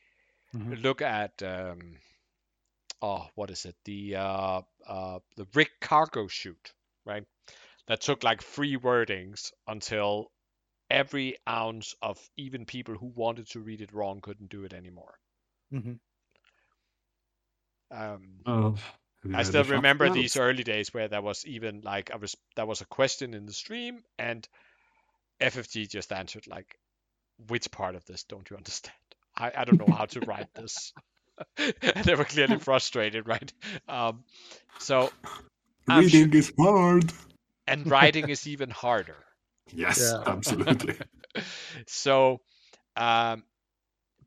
[0.53, 0.77] Mhm.
[0.81, 1.97] Look at um,
[3.03, 3.75] oh, what is it?
[3.85, 6.73] The uh, uh, the Rigged Cargo Chute,
[7.05, 7.25] right?
[7.87, 10.31] That took like three wordings until
[10.89, 15.19] every ounce of even people who wanted to read it wrong couldn't do it anymore.
[15.71, 15.99] Mhm.
[17.91, 19.02] Um, have you
[19.33, 20.21] I still remember Shotgun?
[20.21, 23.45] these early days where there was even like I was there was a question in
[23.45, 24.47] the stream and
[25.41, 26.77] FFG just answered like,
[27.47, 28.95] which part of this don't you understand?
[29.37, 30.93] I, I don't know how to write this.
[32.03, 33.51] they were clearly frustrated, right?
[33.87, 34.23] Um,
[34.79, 35.09] so
[35.87, 37.11] I'm sure- reading is hard
[37.67, 39.17] and writing is even harder.
[39.73, 40.23] yes Yeah.
[40.27, 40.95] absolutely
[41.87, 42.41] so
[42.97, 43.43] um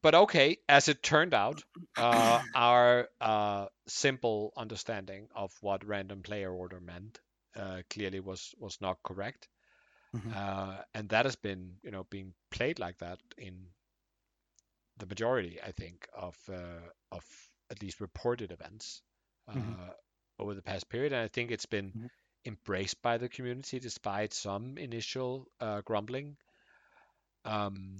[0.03, 1.63] but okay as it turned out
[1.97, 7.21] uh our uh simple understanding of what random player order meant
[7.57, 9.49] uh clearly was was not correct
[10.13, 10.35] Mhm.
[10.35, 13.67] uh and that has been you know being played like that in
[14.99, 17.25] the majority i think of uh of
[17.71, 19.03] at least reported events
[19.49, 19.77] uh Mhm.
[20.39, 22.07] over the past period and i think it's been Mhm.
[22.47, 26.37] embraced by the community despite some initial uh, grumbling
[27.45, 27.97] um,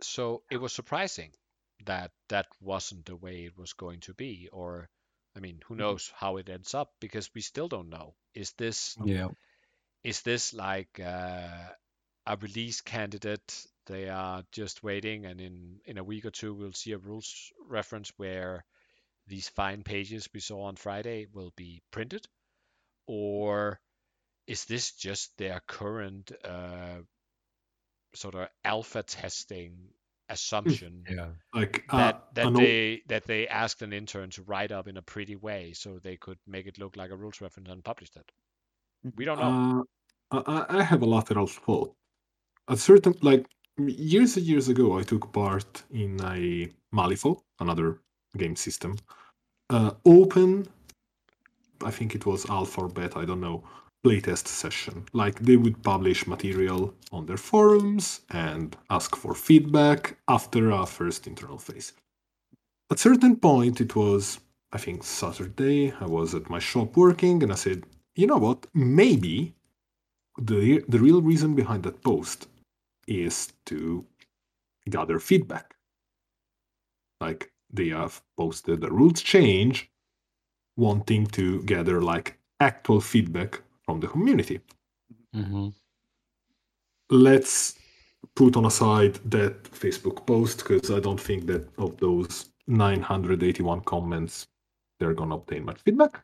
[0.00, 1.32] so it was surprising
[1.86, 4.88] that that wasn't the way it was going to be or
[5.36, 8.14] i mean who knows how it ends up because we still don't know.
[8.34, 9.28] Is this Yeah.
[10.04, 11.68] is this like uh,
[12.26, 16.72] a release candidate they are just waiting and in in a week or two we'll
[16.72, 18.64] see a rules reference where
[19.26, 22.26] these fine pages we saw on friday will be printed?
[23.06, 23.80] Or
[24.46, 26.98] is this just their current uh,
[28.14, 29.72] sort of alpha testing
[30.30, 31.28] assumption Yeah.
[31.54, 34.86] like uh, that that an o- they that they asked an intern to write up
[34.86, 37.82] in a pretty way so they could make it look like a rules reference and
[37.82, 38.26] publish that
[39.16, 39.84] we don't know
[40.30, 41.94] Uh, I, I have a lateral thought.
[42.68, 43.46] A certain, like
[43.78, 48.02] years and years ago, I took part in a Malifaux, another
[48.36, 48.96] game system,
[49.70, 50.68] uh, open.
[51.82, 53.64] I think it was alpha or beta, I don't know.
[54.08, 55.04] Playtest session.
[55.12, 61.26] Like they would publish material on their forums and ask for feedback after a first
[61.26, 61.92] internal phase.
[62.90, 64.40] At certain point, it was
[64.72, 65.92] I think Saturday.
[66.00, 67.84] I was at my shop working, and I said,
[68.16, 68.66] you know what?
[68.72, 69.54] Maybe
[70.40, 72.48] the the real reason behind that post
[73.06, 74.06] is to
[74.88, 75.76] gather feedback.
[77.20, 79.90] Like they have posted a rules change,
[80.78, 84.60] wanting to gather like actual feedback from the community.
[85.32, 85.68] hmm
[87.10, 87.74] Let's
[88.34, 94.46] put on aside that Facebook post because I don't think that of those 981 comments
[95.00, 96.22] they're gonna obtain much feedback.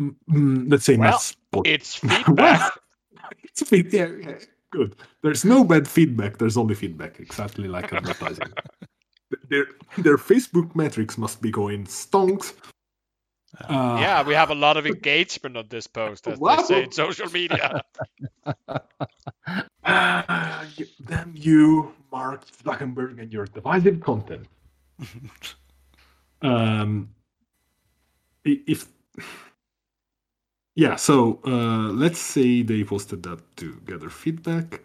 [0.00, 1.20] Mm, let's say Well,
[1.66, 2.78] it's feedback
[3.44, 4.38] it's feed- yeah, yeah,
[4.70, 4.96] good.
[5.22, 6.38] There's no bad feedback.
[6.38, 8.50] There's only feedback, exactly like advertising.
[9.50, 9.66] their
[9.98, 12.54] their Facebook metrics must be going stonks.
[13.68, 16.90] Uh, yeah we have a lot of engagement on this post as they say in
[16.92, 17.82] social media
[19.84, 24.46] Ah, you- damn you, Mark Zuckerberg, and your divisive content.
[26.42, 27.08] um,
[28.44, 28.86] if
[30.74, 34.80] yeah, so uh, let's say they posted that to gather feedback.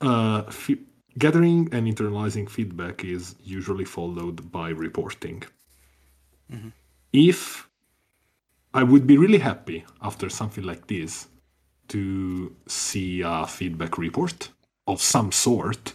[0.00, 0.78] Uh, fe-
[1.18, 5.42] gathering and internalizing feedback is usually followed by reporting.
[6.52, 6.72] Mhm.
[7.12, 7.67] If
[8.74, 11.28] I would be really happy after something like this
[11.88, 14.50] to see a feedback report
[14.86, 15.94] of some sort,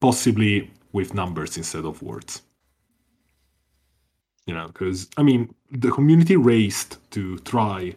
[0.00, 2.42] possibly with numbers instead of words.
[4.46, 7.94] You know, because I mean, the community raced to try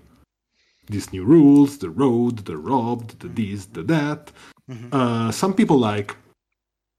[0.89, 4.31] these new rules the road, the robbed, the this, the that.
[4.69, 4.89] Mhm.
[4.91, 6.15] Uh, some people like,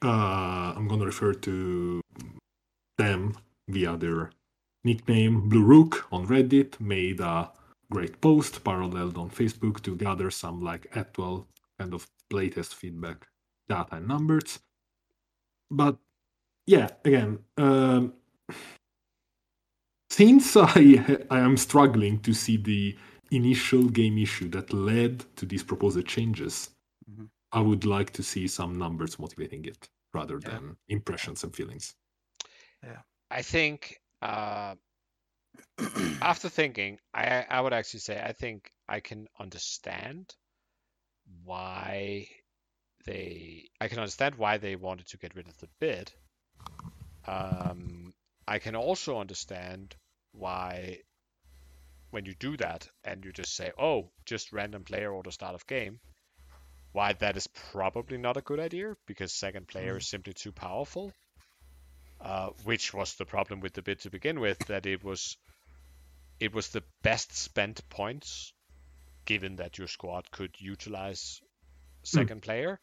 [0.03, 2.01] uh, I'm going to refer to
[2.97, 3.37] them
[3.69, 4.31] via their
[4.85, 7.51] nickname, Blue Rook on Reddit, made a
[7.91, 11.47] great post paralleled on Facebook to gather some like actual
[11.79, 13.27] kind of playtest feedback
[13.69, 14.61] data and numbers.
[15.71, 15.99] But
[16.67, 18.15] yeah, again, um,
[20.11, 22.97] since I I am struggling to see the
[23.31, 26.71] initial game issue that led to these proposed changes,
[27.11, 27.31] Mhm.
[27.53, 30.51] I would like to see some numbers motivating it rather Yeah.
[30.51, 31.95] than impressions and feelings.
[32.83, 33.03] Yeah.
[33.31, 34.75] I think uh,
[36.23, 40.35] after thinking, I I would actually say I think I can understand
[41.45, 42.29] why
[43.07, 46.13] they I can understand why they wanted to get rid of the bid.
[47.27, 48.13] Um,
[48.47, 49.97] I can also understand
[50.33, 51.01] why
[52.11, 55.67] when you do that and you just say, "Oh, just random player order start of
[55.67, 56.01] game,"
[56.93, 61.13] why that is probably not a good idea because second player is simply too powerful.
[62.21, 65.39] Uh, which was the problem with the bid to begin with, that it was
[66.39, 68.53] it was the best spent points,
[69.25, 71.41] given that your squad could utilize
[72.03, 72.79] second player.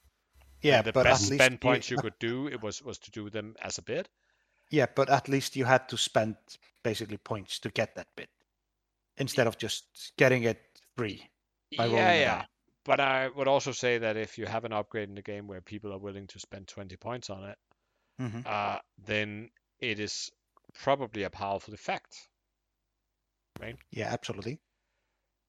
[0.62, 2.98] Yeah, and the but best at least spend points you could do it was was
[3.00, 4.10] to do them as a bid.
[4.72, 6.36] Yeah, but at least you had to spend
[6.84, 8.30] basically points to get that bid
[9.18, 10.60] instead of just getting it
[10.96, 11.24] free.
[11.78, 12.38] By rolling yeah, the yeah.
[12.40, 12.46] die.
[12.86, 15.62] But I would also say that if you have an upgrade in the game where
[15.62, 17.58] people are willing to spend 20 points on it,
[18.20, 18.46] Mhm.
[18.46, 20.32] uh, then it is
[20.74, 22.30] probably a powerful effect.
[23.60, 23.78] Right?
[23.92, 24.62] Yeah, absolutely.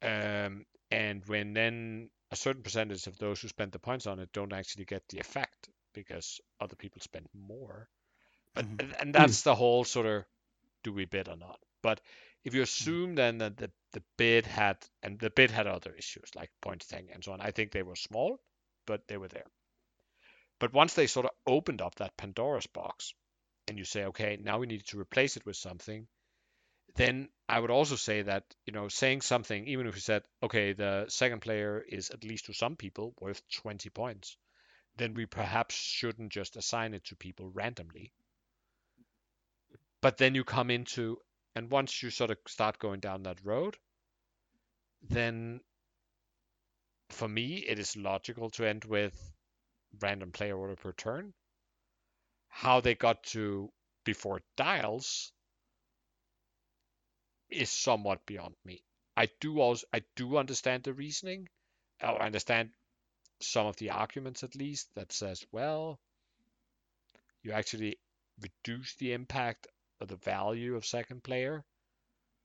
[0.02, 4.32] Um, and when then a certain percentage of those who spend the points on it
[4.32, 7.88] don't actually get the effect because other people spend more.
[8.54, 8.78] But Mhm.
[8.78, 10.26] and, and that's the whole sort of
[10.84, 11.60] do we bid or not?
[11.82, 12.00] But
[12.44, 16.30] if you assume then that the, the bid had and the bid had other issues
[16.36, 18.40] like point thing and so on, I think they were small,
[18.86, 19.46] but they were there.
[20.58, 23.14] But once they sort of opened up that Pandora's box
[23.68, 26.06] and you say, okay, now we need to replace it with something,
[26.96, 30.72] then I would also say that, you know, saying something, even if you said, okay,
[30.72, 34.36] the second player is at least to some people worth 20 points,
[34.96, 38.12] then we perhaps shouldn't just assign it to people randomly.
[40.00, 41.18] But then you come into,
[41.54, 43.76] and once you sort of start going down that road,
[45.08, 45.60] then
[47.10, 49.14] for me, it is logical to end with
[50.00, 51.32] random player order per turn.
[52.48, 53.70] How they got to
[54.04, 55.32] before dials
[57.50, 58.82] is somewhat beyond me.
[59.16, 61.48] I do also I do understand the reasoning.
[62.02, 62.70] Oh, I understand
[63.40, 65.98] some of the arguments at least that says, well,
[67.42, 67.98] you actually
[68.40, 69.66] reduce the impact
[70.00, 71.64] of the value of second player,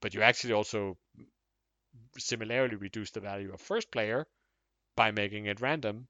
[0.02, 0.98] but you actually also
[2.18, 4.26] similarly reduce the value of first player
[4.96, 6.08] by making it random.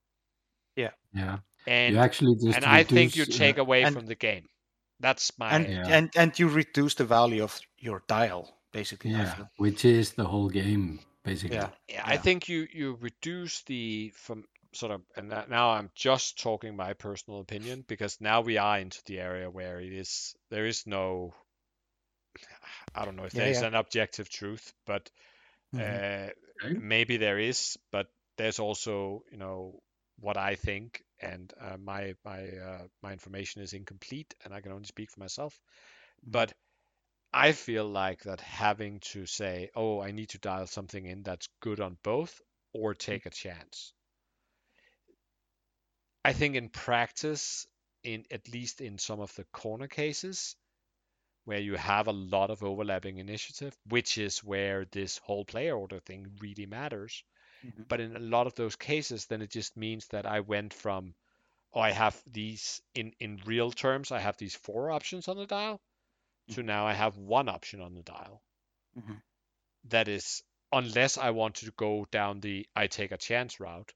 [0.76, 0.92] Yeah.
[1.14, 1.40] Yeah.
[1.68, 4.48] And you actually just and I think you take away and- from the game.
[5.00, 5.88] That's my And Yeah.
[5.98, 9.12] and and you reduce the value of your dial basically.
[9.12, 11.58] Yeah, which is the whole game basically.
[11.58, 11.70] Yeah.
[11.90, 16.40] Yeah, I think you you reduce the from sort of and that, now I'm just
[16.42, 20.66] talking my personal opinion because now we are into the area where it is there
[20.66, 21.34] is no
[22.96, 23.68] I don't know if Yeah, there's yeah.
[23.68, 25.10] an objective truth, but
[25.76, 25.80] Mhm.
[25.82, 26.32] uh,
[26.66, 26.74] Okay.
[26.80, 28.08] maybe there is, but
[28.38, 29.83] there's also you know
[30.20, 34.72] what I think, and uh, my my uh, my information is incomplete, and I can
[34.72, 35.60] only speak for myself.
[36.24, 36.54] But
[37.34, 41.50] I feel like that having to say, oh, I need to dial something in that's
[41.62, 42.42] good on both,
[42.74, 43.94] or take a chance.
[46.26, 47.66] I think in practice,
[48.04, 50.56] in at least in some of the corner cases,
[51.46, 56.00] where you have a lot of overlapping initiative, which is where this whole player order
[56.00, 57.24] thing really matters.
[57.64, 57.88] Mhm.
[57.88, 61.16] But in a lot of those cases, then it just means that I went from,
[61.74, 65.48] oh, I have these in in real terms, I have these four options on the
[65.48, 65.82] dial,
[66.50, 68.44] to now I have one option on the dial.
[68.98, 69.22] Mhm.
[69.86, 73.94] That is, unless I want to go down the I take a chance route,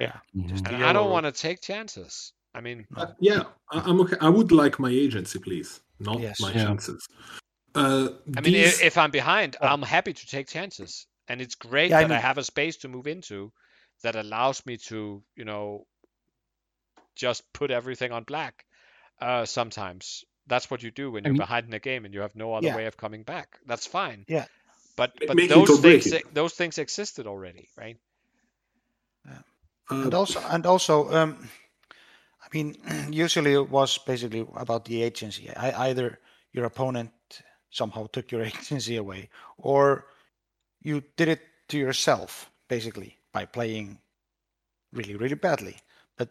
[0.00, 0.20] Yeah.
[0.34, 2.32] And I don't want to take chances.
[2.54, 4.16] I mean, Uh, yeah, I, I'm okay.
[4.20, 6.40] I would like my agency, please, not Yes.
[6.40, 6.64] my Yeah.
[6.66, 7.06] chances.
[7.74, 9.72] Uh, I mean, these- if, if I'm behind, Yeah.
[9.72, 12.78] I'm happy to take chances, and it's great Yeah, that I mean- have a space
[12.78, 13.52] to move into
[14.02, 15.86] that allows me to, you know,
[17.14, 18.64] just put everything on black.
[19.20, 22.14] Uh, sometimes that's what you do when I you're mean- behind in a game and
[22.14, 22.76] you have no other Yeah.
[22.76, 23.58] way of coming back.
[23.66, 24.24] That's fine.
[24.28, 24.46] Yeah.
[24.96, 26.34] But but make those things it.
[26.34, 27.98] those things existed already, right?
[29.28, 29.42] uh,
[29.90, 31.48] and also and also um
[32.44, 32.76] i mean
[33.10, 36.18] usually it was basically about the agency I, either
[36.52, 37.10] your opponent
[37.70, 40.06] somehow took your agency away or
[40.88, 43.98] you did it to yourself basically by playing
[44.92, 45.76] really really badly
[46.18, 46.30] but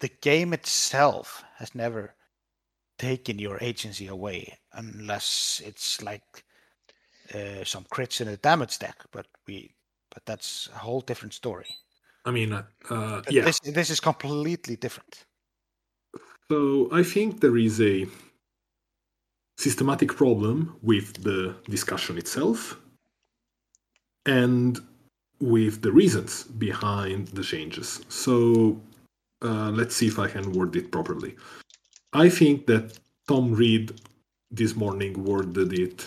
[0.00, 2.14] the game itself has never
[2.98, 6.44] taken your agency away unless it's like
[7.34, 9.56] uh, some crits in a damage deck but we
[10.12, 11.70] but that's a whole different story
[12.24, 13.44] I mean, uh, yeah.
[13.44, 15.24] This this is completely different.
[16.50, 18.06] So I think there is a
[19.56, 22.76] systematic problem with the discussion itself
[24.26, 24.80] and
[25.40, 28.04] with the reasons behind the changes.
[28.08, 28.80] So
[29.42, 31.36] uh, let's see if I can word it properly.
[32.12, 34.00] I think that Tom Reed
[34.50, 36.06] this morning worded it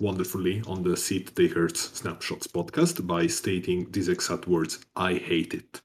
[0.00, 5.80] wonderfully on the Seat Takers Snapshots podcast by stating these exact words I hate it.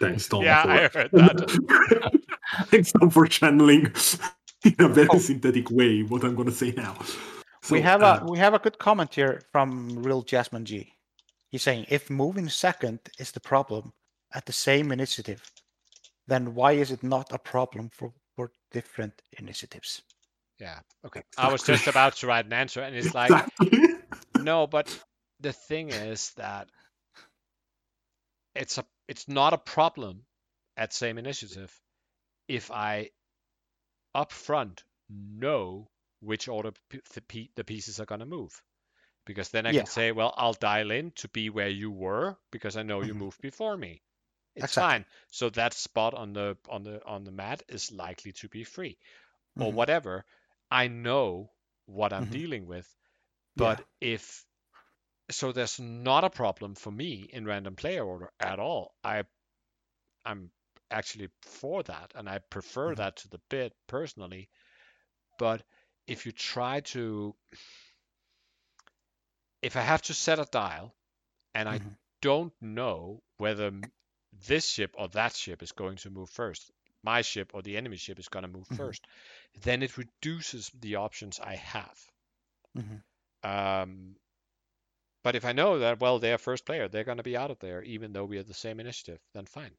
[0.00, 0.42] Thanks, Tom.
[0.42, 2.20] Yeah, for, I heard that.
[2.66, 3.92] Thanks, Tom, for channeling
[4.64, 6.96] in a very synthetic way what I'm going to say now.
[7.70, 10.95] we So, have uh, a we have a good comment here from Real Jasmine G.
[11.56, 13.94] He's saying if moving second is the problem
[14.34, 15.42] at the same initiative,
[16.26, 20.02] then why is it not a problem for, for different initiatives?
[20.60, 20.80] Yeah.
[21.06, 21.22] Okay.
[21.38, 23.32] I was just about to write an answer, and it's like,
[24.36, 25.02] no, but
[25.40, 26.68] the thing is that
[28.54, 30.26] it's a it's not a problem
[30.76, 31.74] at same initiative
[32.48, 33.12] if I
[34.14, 35.88] up front know
[36.20, 38.62] which order p- the, pe- the pieces are going to move.
[39.26, 39.82] Because then I Yeah.
[39.82, 43.14] can say, well, I'll dial in to be where you were because I know you
[43.14, 43.16] Mhm.
[43.16, 44.02] moved before me.
[44.56, 44.96] It's Exactly.
[44.96, 45.06] fine.
[45.30, 48.98] So that spot on the on the on the mat is likely to be free.
[49.58, 49.74] Or Mhm.
[49.74, 50.26] whatever.
[50.70, 51.52] I know
[51.86, 52.40] what I'm Mhm.
[52.40, 52.88] dealing with.
[53.56, 53.78] Yeah.
[53.78, 54.46] But if
[55.30, 58.96] so there's not a problem for me in random player order at all.
[59.04, 59.24] I
[60.26, 60.50] I'm
[60.90, 62.96] actually for that and I prefer Mhm.
[62.96, 64.50] that to the bit personally.
[65.38, 65.64] But
[66.06, 67.36] if you try to
[69.66, 70.94] if I have to set a dial
[71.54, 71.96] and I Mhm.
[72.22, 73.72] don't know whether
[74.32, 76.70] this ship or that ship is going to move first,
[77.02, 78.76] my ship or the enemy ship is going to move Mhm.
[78.76, 79.06] first,
[79.62, 81.98] then it reduces the options I have.
[82.74, 83.02] Mhm.
[83.42, 84.16] Um,
[85.22, 87.58] but if I know that, well, they're first player, they're going to be out of
[87.58, 89.76] there, even though we have the same initiative, then fine.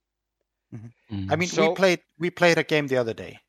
[1.10, 1.32] Mm.
[1.32, 3.40] I mean, So- we played we played a game the other day.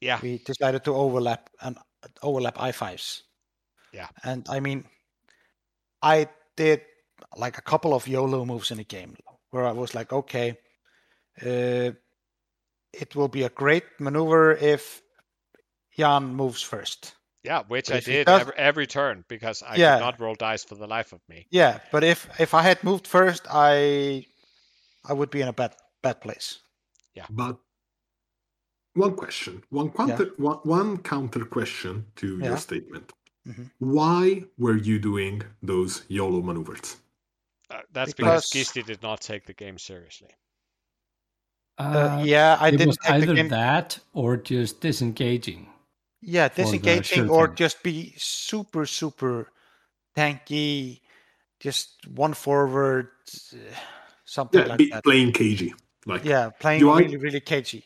[0.00, 0.20] Yeah.
[0.22, 1.78] We decided to overlap and
[2.22, 3.24] overlap i fives.
[3.92, 4.08] Yeah.
[4.24, 4.88] And I mean,
[6.02, 6.82] I did
[7.36, 9.16] like a couple of YOLO moves in the game
[9.50, 10.56] where I was like, okay,
[11.44, 11.92] uh,
[12.92, 15.02] it will be a great maneuver if
[15.96, 17.14] Jan moves first.
[17.42, 19.94] Yeah, which But I did does- every, every turn because I Yeah.
[19.96, 21.46] could not roll dice for the life of me.
[21.50, 24.26] Yeah, but if if I had moved first, I
[25.08, 26.60] I would be in a bad bad place.
[27.14, 27.56] Yeah, but
[28.94, 32.48] one question, one counter, one, one counter question to Yeah.
[32.48, 33.12] your statement.
[33.50, 33.70] Mhm.
[33.78, 36.96] Why were you doing those YOLO maneuvers?
[37.70, 40.30] Uh, that's because, Because- Gisli did not take the game seriously.
[41.78, 45.66] Uh, yeah, I it didn't was take the either game- that or just disengaging.
[46.20, 49.50] Yeah, disengaging or just be super, super
[50.16, 51.00] tanky,
[51.60, 53.08] just one forward,
[53.54, 53.56] uh,
[54.26, 55.02] something Yeah, like be, that.
[55.04, 55.72] playing cagey,
[56.04, 57.84] like Yeah, playing Do I- really, really cagey.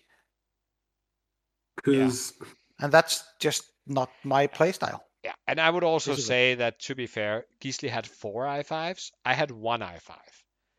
[1.76, 2.32] because
[2.80, 5.00] And that's just not my playstyle.
[5.24, 8.44] Yeah, and I would also This is say that to be fair, Gisli had four
[8.44, 9.10] i5s.
[9.24, 10.10] I had one i5.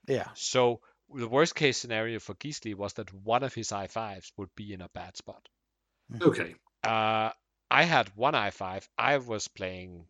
[0.07, 0.29] Yeah.
[0.35, 4.71] So the worst case scenario for Gisli was that one of his i5s would be
[4.73, 5.49] in a bad spot.
[6.21, 7.31] okay, Uh,
[7.71, 8.87] I had one i5.
[8.97, 10.07] I was playing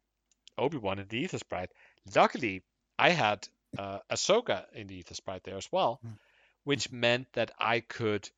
[0.58, 1.72] Obi Wan in the Aethersprite.
[2.14, 2.64] Luckily,
[3.00, 6.18] I had uh, Ahsoka in the Aethersprite there as well, Mm.
[6.64, 8.30] which meant that I could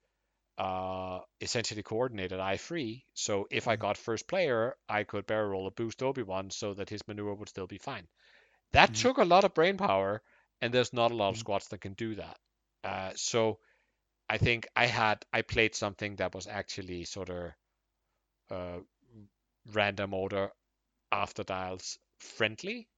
[0.58, 3.05] uh, essentially coordinated I free.
[3.14, 3.78] So if I Mm.
[3.78, 7.34] got first player, I could barrel roll a boost Obi Wan so that his maneuver
[7.36, 8.08] would still be fine.
[8.74, 8.95] That Mhm.
[8.95, 10.22] took a lot of brain power,
[10.62, 11.39] and there's not a lot of Mhm.
[11.39, 12.39] squads that can do that.
[12.84, 13.60] Uh, so
[14.30, 17.53] I think I had I played something that was actually sort of
[18.49, 18.80] uh,
[19.74, 20.51] random order
[21.12, 22.89] after dials friendly.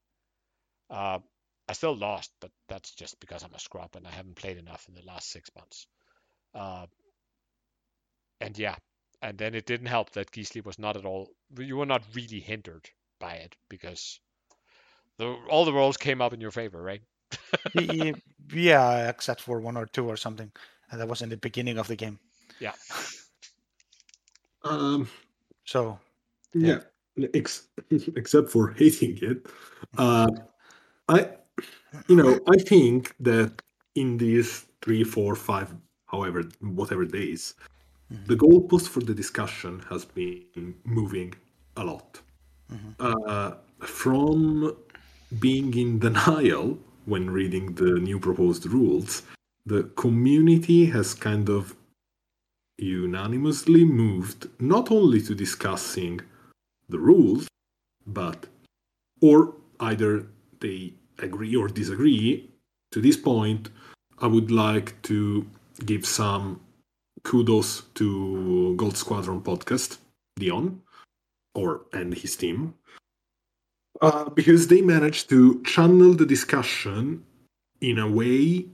[0.89, 1.19] Uh,
[1.67, 4.87] I still lost, but that's just because I'm a scrub and I haven't played enough
[4.87, 5.87] in the last six months.
[6.53, 6.87] Uh,
[8.41, 8.75] and yeah,
[9.21, 11.29] and then it didn't help that Gisli was not at all.
[11.57, 14.19] You were not really hindered by it because
[15.17, 17.01] the, all the rolls came up in your favor, right?
[17.75, 18.13] Y- y-
[18.53, 20.51] yeah, except for one or two or something.
[20.91, 22.17] And that was in the beginning of the game.
[22.59, 22.73] Yeah.
[24.63, 25.07] um,
[25.65, 25.99] So,
[26.53, 26.79] yeah,
[27.33, 29.45] ex- except for hating it,
[29.97, 30.29] uh,
[31.07, 31.29] I,
[32.07, 33.61] you know, I think that
[33.95, 35.75] in these three, four, five,
[36.05, 37.53] however, whatever days,
[38.09, 41.35] The goalpost for the discussion has been moving
[41.77, 42.21] a lot.
[42.71, 42.95] Mhm.
[42.99, 44.75] Uh, from
[45.39, 49.23] being in denial when reading the new proposed rules,
[49.65, 51.75] the community has kind of
[52.77, 56.21] unanimously moved not only to discussing
[56.87, 57.47] the rules,
[58.07, 58.47] but
[59.21, 60.25] or either
[60.59, 62.49] they agree or disagree.
[62.91, 63.69] To this point,
[64.19, 65.45] I would like to
[65.85, 66.59] give some
[67.23, 69.97] kudos to Gold Squadron podcast,
[70.37, 70.81] Dion,
[71.55, 72.75] or and his team,
[74.01, 77.23] uh, because they managed to channel the discussion
[77.81, 78.65] in a way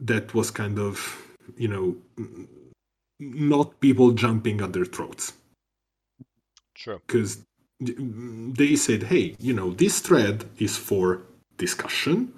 [0.00, 1.16] that was kind of,
[1.56, 1.96] you know,
[3.18, 5.32] not people jumping at their throats
[6.74, 7.00] True.
[7.06, 7.44] because
[7.80, 11.22] they said, hey, you know, this thread is for
[11.56, 12.32] discussion.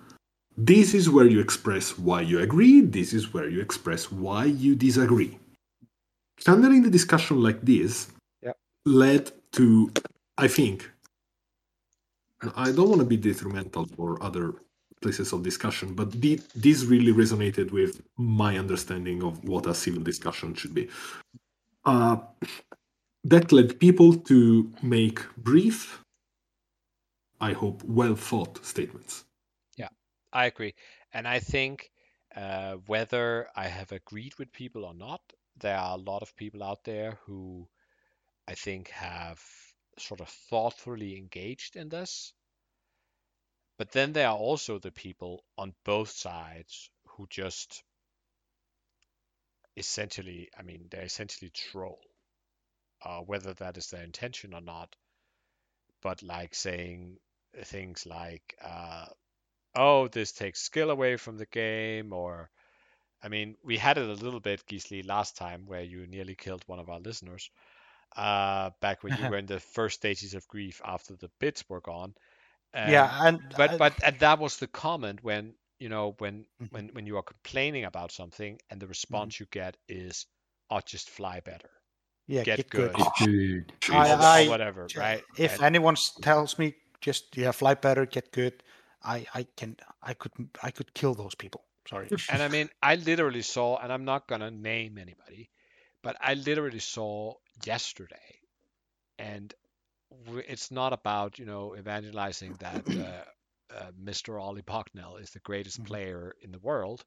[0.56, 2.80] This is where you express why you agree.
[2.80, 5.38] This is where you express why you disagree.
[6.46, 8.08] Handling the discussion like this
[8.42, 8.58] Yep.
[8.86, 9.90] led to,
[10.38, 10.90] I think,
[12.42, 14.54] and I don't want to be detrimental for other
[15.02, 20.02] places of discussion, but the, this really resonated with my understanding of what a civil
[20.02, 20.88] discussion should be.
[21.84, 22.16] Uh,
[23.24, 26.00] that led people to make brief,
[27.40, 29.23] I hope, well thought statements.
[30.34, 30.74] I agree.
[31.14, 31.90] And I think
[32.36, 35.22] uh, whether I have agreed with people or not,
[35.56, 37.66] there are a lot of people out there who
[38.48, 39.42] I think have
[39.98, 42.34] sort of thoughtfully engaged in this.
[43.76, 47.84] But then there are also the people on both sides who just
[49.76, 52.00] essentially, I mean, they essentially troll,
[53.02, 54.96] uh, whether that is their intention or not.
[56.02, 57.18] But like saying
[57.64, 59.06] things like, uh,
[59.74, 62.50] oh, this takes skill away from the game, or
[63.22, 66.62] I mean, we had it a little bit, Gisli, last time where you nearly killed
[66.66, 67.50] one of our listeners.
[68.16, 71.80] Uh, back when you were in the first stages of grief after the bits were
[71.80, 72.14] gone.
[72.74, 76.46] Um, yeah, and but uh, but and that was the comment when you know when
[76.60, 76.70] Mhm.
[76.70, 78.80] when when you are complaining about something and Mm-hmm.
[78.80, 80.26] the response you get is,
[80.70, 81.70] "I'll just fly better,
[82.26, 83.74] yeah, get, get good, good.
[83.90, 88.62] I- I- whatever, right?" If And- anyone tells me just yeah, fly better, get good,
[89.04, 90.32] I I can I could
[90.62, 91.64] I could kill those people.
[91.88, 92.10] Sorry.
[92.28, 95.50] And I mean, I literally saw, and I'm not gonna name anybody,
[96.02, 97.34] but I literally saw
[97.64, 98.40] yesterday,
[99.18, 99.54] and
[100.48, 103.24] it's not about you know evangelizing that uh,
[103.74, 104.38] uh, Mr.
[104.38, 105.84] Ollie Bucknell is the greatest Mhm.
[105.84, 107.04] player in the world.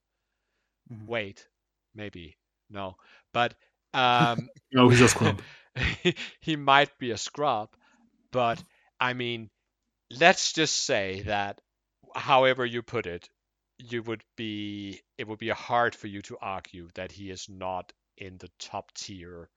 [0.89, 1.07] Mhm.
[1.07, 1.47] Wait,
[1.95, 2.37] maybe
[2.69, 2.97] no,
[3.33, 3.55] but
[3.93, 5.41] um, No, he's a scrub.
[6.41, 7.69] he might be a scrub,
[8.31, 8.63] but
[8.99, 9.49] I mean,
[10.11, 11.61] let's just say that,
[12.15, 13.29] however you put it,
[13.77, 17.93] you would be it would be hard for you to argue that he is not
[18.17, 19.49] in the top tier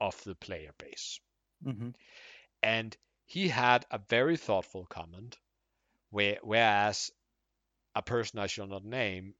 [0.00, 1.20] of the player base.
[1.62, 1.90] hmm
[2.62, 2.96] And
[3.26, 5.38] he had a very thoughtful comment,
[6.10, 7.10] where whereas
[7.94, 9.34] a person I shall not name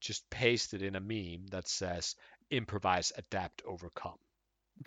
[0.00, 2.16] just pasted in a meme that says
[2.50, 4.18] improvise, adapt, overcome.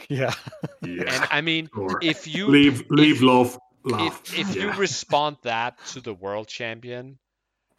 [0.09, 0.33] Yeah.
[0.83, 1.03] Yeah.
[1.07, 1.99] And I mean, Sure.
[2.01, 4.19] if you leave, leave, if- laugh, laugh.
[4.19, 7.19] if if you respond that to the world champion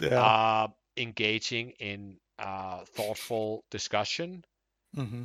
[0.00, 0.30] Yeah.
[0.30, 4.44] uh engaging in uh thoughtful discussion
[4.96, 5.24] hmm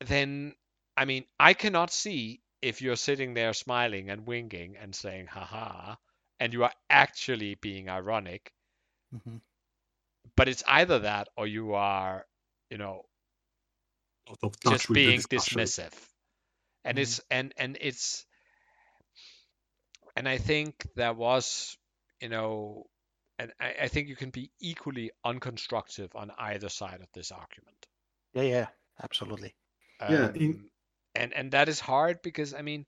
[0.00, 0.54] then
[0.96, 5.96] i mean i cannot see if you're sitting there smiling and winking and saying haha
[6.38, 8.52] and you are actually being ironic
[9.12, 9.36] hmm
[10.36, 12.26] but it's either that or you are
[12.70, 13.04] you know
[14.30, 15.92] Out of touch just being dismissive
[16.84, 16.98] and Mhm.
[16.98, 18.26] it's and and it's
[20.16, 21.76] and i think there was
[22.20, 22.86] you know
[23.38, 27.86] and I, I think you can be equally unconstructive on either side of this argument
[28.34, 28.66] Yeah, yeah,
[29.02, 29.54] absolutely.
[30.08, 30.70] Yeah, in- Um,
[31.14, 32.86] and and that is hard because I mean,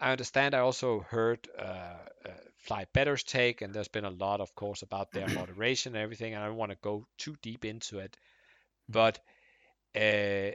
[0.00, 0.54] I understand.
[0.54, 4.82] I also heard uh, uh, Fly Better's take, and there's been a lot, of course,
[4.82, 6.34] about their moderation and everything.
[6.34, 8.16] And I don't want to go too deep into it,
[8.88, 9.20] but
[9.96, 10.52] uh,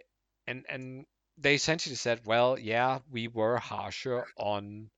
[0.48, 1.06] and and
[1.38, 4.90] they essentially said, well, yeah, we were harsher on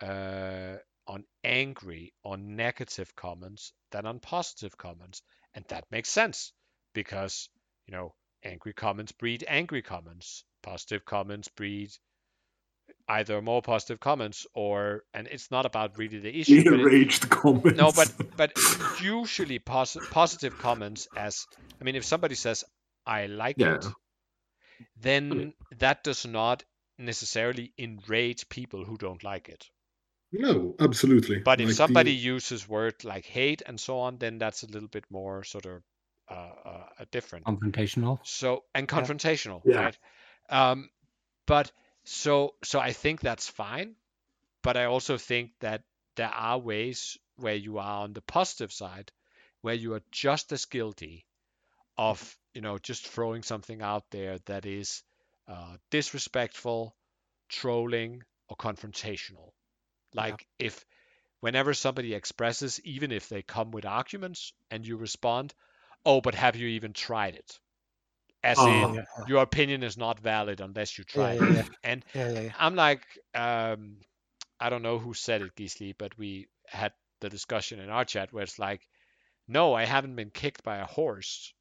[0.00, 5.22] uh, on angry or negative comments than on positive comments,
[5.54, 6.52] and that makes sense
[6.94, 7.48] because
[7.86, 8.14] you know
[8.44, 11.90] angry comments breed angry comments, positive comments breed
[13.08, 16.54] either more positive comments or and it's not about really the issue.
[16.58, 17.78] it- Enraged comments.
[17.78, 18.52] no, but but
[19.00, 21.46] usually posi- positive comments as
[21.80, 22.64] I mean, if somebody says
[23.06, 23.74] I like Yeah.
[23.76, 23.86] it,
[25.00, 26.64] then that does not
[26.98, 29.66] necessarily enrage people who don't like it.
[30.38, 31.40] No, absolutely.
[31.40, 34.66] But if Like the- somebody uses word like hate and so on, then that's a
[34.66, 35.82] little bit more sort of
[36.28, 37.46] uh, uh, uh, different.
[37.46, 38.18] Confrontational.
[38.24, 39.76] So and confrontational, Yeah.
[39.84, 39.98] right?
[40.48, 40.90] Um,
[41.46, 41.72] but
[42.04, 43.96] so so I think that's fine,
[44.62, 45.84] but I also think that
[46.16, 49.12] there are ways where you are on the positive side,
[49.62, 51.26] where you are just as guilty
[51.98, 55.02] of you know just throwing something out there that is
[55.48, 56.96] uh, disrespectful,
[57.48, 59.52] trolling, or confrontational.
[60.14, 60.84] Like if
[61.40, 65.54] whenever somebody expresses, even if they come with arguments, and you respond,
[66.04, 67.60] "Oh, but have you even tried it?"
[68.42, 68.66] As Oh.
[68.66, 71.54] in, Yeah, your opinion is not valid unless you try yeah, it.
[71.54, 71.62] yeah.
[71.84, 72.52] And yeah, yeah, yeah.
[72.58, 73.98] I'm like, um,
[74.60, 78.32] I don't know who said it, Gisli, but we had the discussion in our chat
[78.32, 78.88] where it's like,
[79.48, 81.52] no, I haven't been kicked by a horse.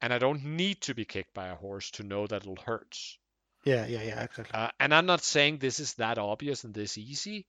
[0.00, 3.18] and I don't need to be kicked by a horse to know that it hurts.
[3.64, 4.58] Yeah, yeah, yeah, exactly.
[4.58, 7.46] Uh, and I'm not saying this is that obvious and this easy,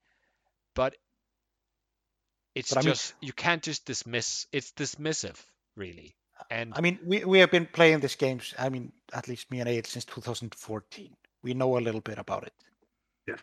[0.75, 0.95] but
[2.55, 4.47] it's But I mean- just you can't just dismiss.
[4.51, 5.37] It's dismissive,
[5.75, 6.15] really.
[6.49, 9.59] And I mean, we, we have been playing these games, I mean, at least me
[9.59, 11.15] and Aid, since 2014.
[11.43, 12.53] We know a little bit about it.
[13.27, 13.35] yeah,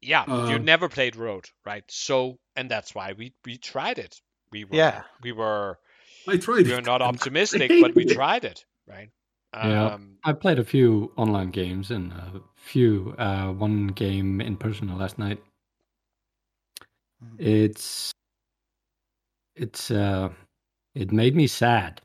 [0.00, 1.84] Yeah, you Um, never played Road, right?
[1.88, 4.20] So, and that's why we we tried it.
[4.52, 5.02] We were Yeah.
[5.22, 5.78] we were
[6.28, 6.86] I tried we were it.
[6.86, 8.10] not optimistic, but we it.
[8.14, 9.10] tried it, right?
[9.54, 9.86] Yeah.
[9.94, 14.96] Um, I played a few online games and a few uh, one game in person
[14.98, 15.42] last night.
[17.22, 17.36] Mhm.
[17.38, 18.12] It's
[19.54, 20.28] it's uh
[20.94, 22.00] it made me sad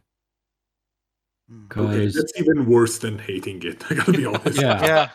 [1.52, 1.66] Mm.
[1.78, 3.84] Okay, because that's even worse than hating it.
[3.92, 4.58] I gotta be honest.
[4.58, 5.10] yeah Yeah,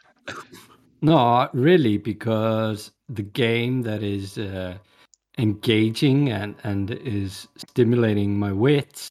[1.01, 4.77] no really because the game that is uh,
[5.39, 9.09] engaging and and is stimulating my wits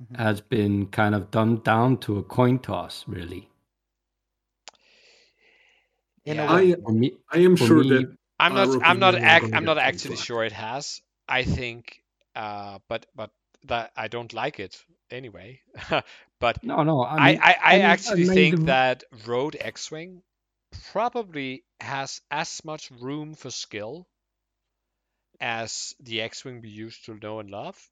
[0.00, 0.16] Mhm.
[0.18, 3.48] has been kind of dumbed down to a coin toss really
[6.24, 6.46] in Yeah.
[6.52, 8.76] I me I am sure me, that I'm not.
[8.82, 9.14] I'm not.
[9.22, 11.00] Ac- I'm not actually sure it has.
[11.28, 12.02] I think,
[12.34, 13.30] uh, but but
[13.64, 14.76] that I don't like it
[15.10, 15.60] anyway.
[16.40, 20.22] but no no I I mean, I, I mean, actually made think that Road X-wing
[20.92, 24.08] probably has as much room for skill
[25.40, 27.90] as the X-wing we used to know and love,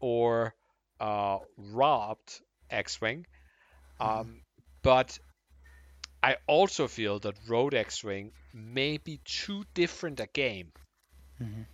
[0.00, 0.54] or
[1.00, 3.26] uh, robbed X-wing.
[4.00, 4.42] Um,
[4.82, 5.18] but
[6.22, 10.72] I also feel that Road X-wing may be too different a game,
[11.40, 11.66] Mhm.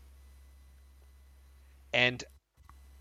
[1.92, 2.24] and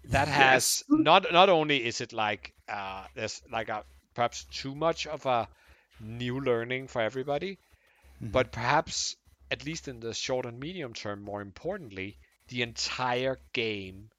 [0.06, 0.84] that has Yes.
[0.96, 3.84] not not only is it like uh, there's like a
[4.14, 5.48] perhaps too much of a
[6.00, 7.60] new learning for everybody,
[8.22, 8.30] Mhm.
[8.32, 9.16] but perhaps
[9.52, 12.18] at least in the short and medium term, more importantly,
[12.48, 14.10] the entire game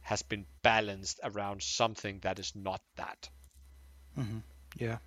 [0.00, 3.28] has been balanced around something that is not that.
[4.16, 4.42] Mhm.
[4.76, 4.98] Yeah.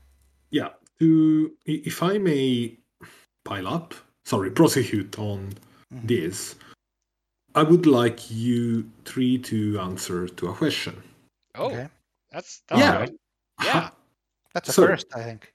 [0.51, 0.69] yeah.
[1.01, 2.77] To if I may
[3.43, 5.39] pile up, sorry, prosecute on
[5.91, 6.07] Mhm.
[6.07, 6.55] this,
[7.55, 10.95] I would like you three to answer to a question.
[11.55, 11.89] Oh, Okay.
[12.31, 13.05] that's that's Yeah.
[13.05, 13.17] good.
[13.63, 13.89] Yeah.
[14.53, 15.51] That's a So- first, I think.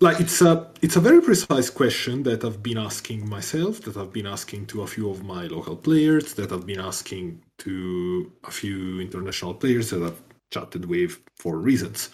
[0.00, 0.52] like it's a
[0.82, 4.82] it's a very precise question that I've been asking myself, that I've been asking to
[4.82, 7.24] a few of my local players, that I've been asking
[7.58, 11.12] to a few international players that I've chatted with
[11.42, 12.10] for reasons.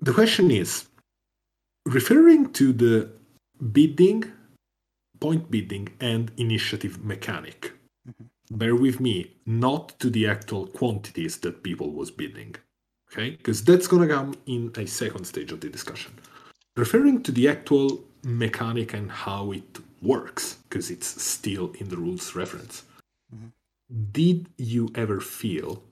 [0.00, 0.88] The question is
[1.88, 3.10] referring to the
[3.72, 4.24] bidding,
[5.20, 7.72] point bidding, and initiative mechanic.
[8.06, 8.28] Mhm.
[8.50, 12.56] Bear with me, not to the actual quantities that people was bidding.
[13.10, 13.30] Okay?
[13.30, 16.12] Because that's gonna come in a second stage of the discussion
[16.76, 22.36] referring to the actual mechanic and how it works, because it's still in the rules
[22.36, 22.84] reference.
[23.34, 23.52] Mhm.
[24.12, 25.82] Did you ever feel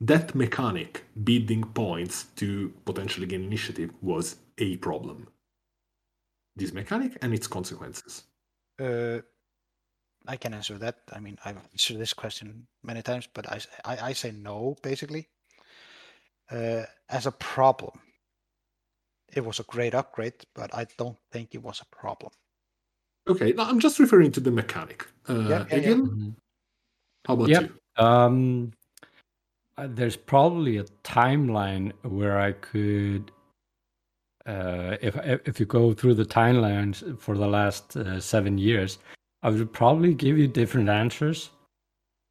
[0.00, 5.28] that mechanic, bidding points to potentially gain initiative, was a problem?
[6.56, 8.24] This mechanic and its consequences.
[8.78, 9.20] Uh,
[10.26, 10.96] I can answer that.
[11.12, 15.28] I mean, I've answered this question many times, but I I say no, basically.
[16.50, 17.98] Uh, as a problem,
[19.32, 22.32] it was a great upgrade, but I don't think it was a problem.
[23.28, 25.06] Okay, now I'm just referring to the mechanic.
[25.28, 25.76] Uh, Yeah, yeah, yeah.
[25.78, 26.36] again, Mhm.
[27.26, 27.62] how about Yep.
[27.62, 28.04] you?
[28.04, 28.72] Um,
[29.78, 33.30] uh, there's probably a timeline where I could,
[34.46, 38.98] uh, if if you go through the timelines for the last uh, seven years,
[39.42, 41.50] I would probably give you different answers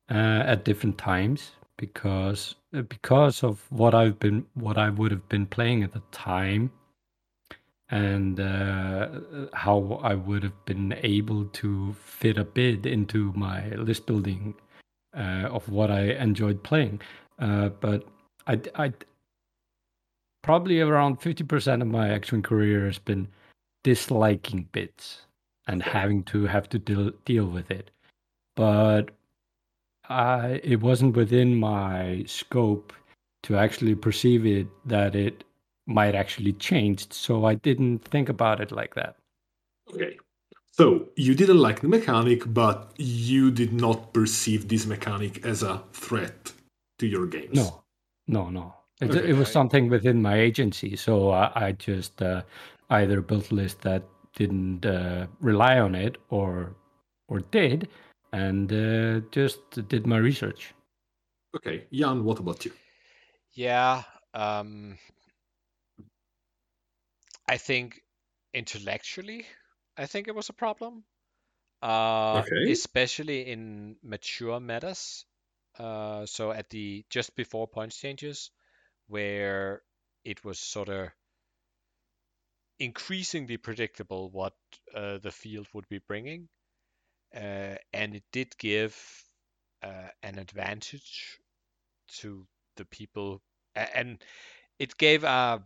[0.10, 5.28] uh, at different times because uh, because of what I've been what I would have
[5.30, 6.72] been playing at the time
[7.90, 9.08] and uh,
[9.54, 14.54] how I would have been able to fit a bid into my list building
[15.18, 17.02] uh, of what I enjoyed playing.
[17.40, 18.04] Uh, but
[18.46, 18.94] I, I
[20.42, 23.28] probably around 50% of my X-Wing career has been
[23.84, 25.26] disliking bits
[25.68, 27.92] and having to have to deal, deal with it.
[28.56, 29.12] But
[30.10, 32.94] I, it wasn't within my scope
[33.44, 35.44] to actually perceive it that it
[35.86, 37.12] might actually change.
[37.12, 39.16] So I didn't think about it like that.
[39.94, 40.18] Okay.
[40.72, 45.84] So you didn't like the mechanic, but you did not perceive this mechanic as a
[45.92, 46.54] threat
[47.00, 47.54] to your games.
[47.54, 47.84] No,
[48.28, 48.79] no, no.
[49.02, 49.30] It, Okay.
[49.30, 52.44] it was something within my agency, so I, I just uh,
[52.90, 54.04] either built a list that
[54.36, 56.76] didn't uh, rely on it, or
[57.28, 57.90] or did,
[58.34, 60.74] and uh, just did my research.
[61.56, 62.72] Okay, Jan, what about you?
[63.54, 64.04] Yeah.
[64.34, 64.98] Um,
[67.48, 68.04] I think
[68.54, 69.46] intellectually,
[69.98, 71.04] I think it was a problem.
[71.82, 72.66] Uh, Okay.
[72.66, 75.26] especially in mature metas.
[75.78, 78.52] Uh, so at the just before points changes,
[79.10, 79.82] where
[80.24, 81.10] it was sort of
[82.80, 84.54] increasingly predictable what
[84.96, 86.48] uh, the field would be bringing,
[87.36, 88.96] uh, and it did give
[89.84, 91.40] uh, an advantage
[92.08, 92.46] to
[92.78, 93.42] the people,
[93.76, 94.24] and
[94.80, 95.62] it gave a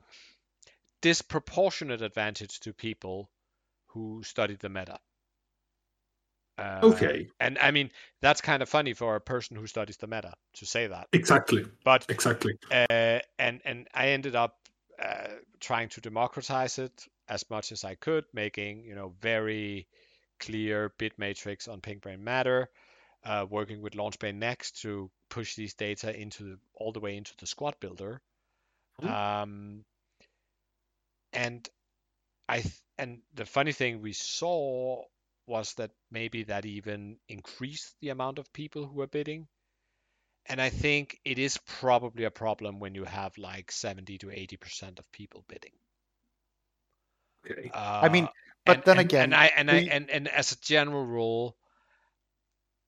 [1.02, 3.30] disproportionate advantage to people
[3.88, 5.00] who studied the meta.
[6.58, 7.90] Uh, Okay, and I mean
[8.22, 11.66] that's kind of funny for a person who studies the meta to say that, exactly,
[11.84, 12.58] but exactly.
[12.72, 14.60] uh, and and I ended up
[15.02, 15.28] uh,
[15.60, 19.88] trying to democratize it as much as I could, making you know very
[20.40, 22.70] clear bit matrix on Pink Brain Matter,
[23.24, 27.34] uh, working with Launch Bay Next to push these data into all the way into
[27.38, 28.22] the squad builder,
[29.02, 29.10] Mhm.
[29.10, 29.86] um,
[31.34, 31.68] and
[32.48, 35.04] I th- and the funny thing we saw
[35.48, 39.48] was that maybe that even increased the amount of people who were bidding.
[40.46, 45.00] And I think it is probably a problem when you have like 70 to 80%
[45.00, 45.74] of people bidding.
[47.46, 47.72] Okay.
[48.02, 48.32] I mean, Uh,
[48.66, 51.58] but and- then and- again, and I and I and, and as a general rule,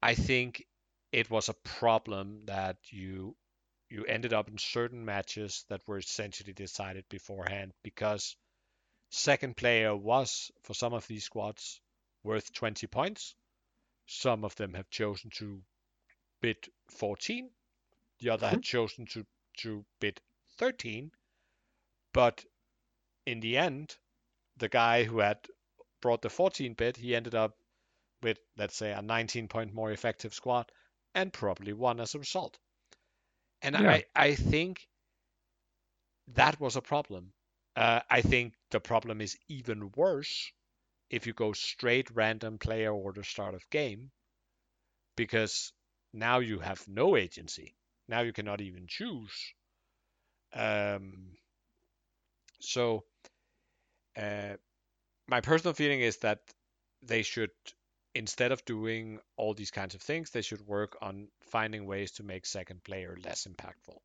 [0.01, 0.65] I think
[1.11, 3.35] it was a problem that you
[3.89, 8.35] you ended up in certain matches that were essentially decided beforehand because
[9.09, 11.81] second player was for some of these squads
[12.25, 13.35] worth 20 points.
[14.07, 15.63] Some of them have chosen to
[16.41, 17.51] bid 14.
[18.19, 19.25] The other had chosen to
[19.59, 20.21] to bid
[20.57, 21.11] 13.
[22.13, 22.45] But
[23.25, 23.97] in the end,
[24.57, 25.47] the guy who had
[26.01, 27.57] brought the 14 bid, he ended up
[28.21, 30.71] with, let's say, a 19 point more effective squad
[31.15, 32.59] and probably won as a result.
[33.61, 33.89] And Yeah.
[33.89, 34.87] I, I think
[36.29, 37.33] that was a problem.
[37.75, 40.51] Uh, I think the problem is even worse
[41.09, 44.11] if you go straight random player order start of game
[45.15, 45.73] because
[46.13, 47.75] now you have no agency.
[48.07, 49.53] Now you cannot even choose.
[50.53, 51.37] Um,
[52.59, 53.03] so,
[54.17, 54.55] uh,
[55.27, 56.39] my personal feeling is that
[57.03, 57.51] they should,
[58.15, 62.23] instead of doing all these kinds of things, they should work on finding ways to
[62.23, 63.99] make second player less impactful.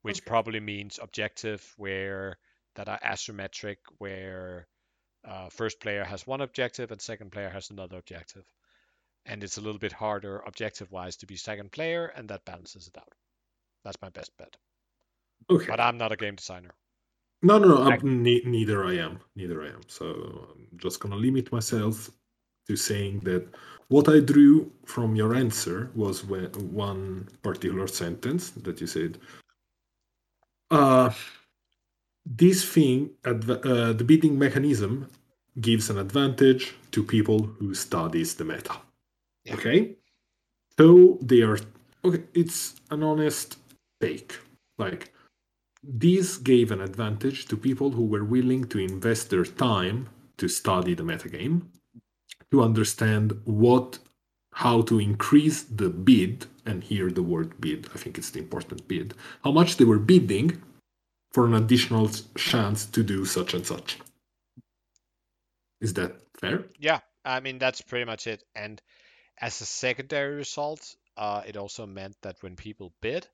[0.00, 0.24] Which Okay.
[0.24, 2.38] probably means objective where
[2.76, 4.66] that are asymmetric, where
[5.26, 8.44] uh, first player has one objective and second player has another objective.
[9.26, 12.86] And it's a little bit harder objective wise to be second player, and that balances
[12.86, 13.12] it out.
[13.84, 14.56] That's my best bet.
[15.50, 15.66] Okay.
[15.68, 16.70] But I'm not a game designer.
[17.42, 17.82] No, no, no.
[17.90, 19.20] I- I'm, ne- neither I am.
[19.34, 19.80] Neither I am.
[19.88, 22.10] So I'm just gonna limit myself
[22.68, 23.46] to saying that
[23.88, 29.18] what I drew from your answer was when, one particular sentence that you said.
[30.70, 31.12] Uh,
[32.26, 33.32] this thing, uh,
[33.92, 35.08] the bidding mechanism,
[35.60, 38.76] gives an advantage to people who studies the meta.
[39.44, 39.54] Yeah.
[39.54, 39.96] Okay,
[40.76, 41.58] so they are
[42.04, 42.24] okay.
[42.34, 43.58] It's an honest
[44.00, 44.36] take.
[44.76, 45.12] Like
[45.82, 50.94] this gave an advantage to people who were willing to invest their time to study
[50.94, 51.62] the metagame,
[52.50, 53.98] to understand what
[54.52, 58.88] how to increase the bid, and here the word bid, I think it's the important
[58.88, 60.60] bid, how much they were bidding
[61.32, 63.98] for an additional chance to do such and such.
[65.80, 66.64] Is that fair?
[66.78, 68.42] Yeah, I mean that's pretty much it.
[68.54, 68.80] And
[69.38, 73.26] as a secondary result, uh, it also meant that when people bid,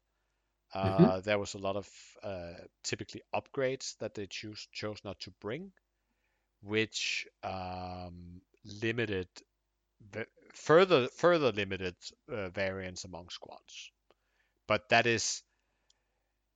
[0.75, 1.89] uh, there was a lot of
[2.23, 5.71] uh, typically upgrades that they choose chose not to bring,
[6.63, 8.41] which um,
[8.83, 9.29] limited
[10.11, 11.95] the further further limited
[12.31, 13.91] uh, variance among squads.
[14.67, 15.43] But that is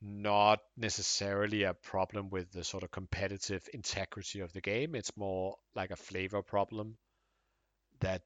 [0.06, 4.94] not necessarily a problem with the sort of competitive integrity of the game.
[4.94, 6.98] It's more like a flavor problem
[8.00, 8.22] that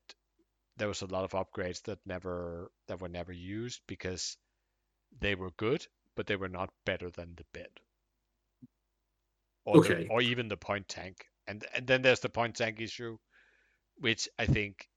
[0.77, 4.37] there was a lot of upgrades that never that were never used because
[5.21, 5.87] they were good,
[6.17, 7.81] but they were not better than the bid.
[9.65, 11.27] Or the- or even the point tank.
[11.47, 13.19] And and then there's the point tank issue,
[13.97, 14.89] which I think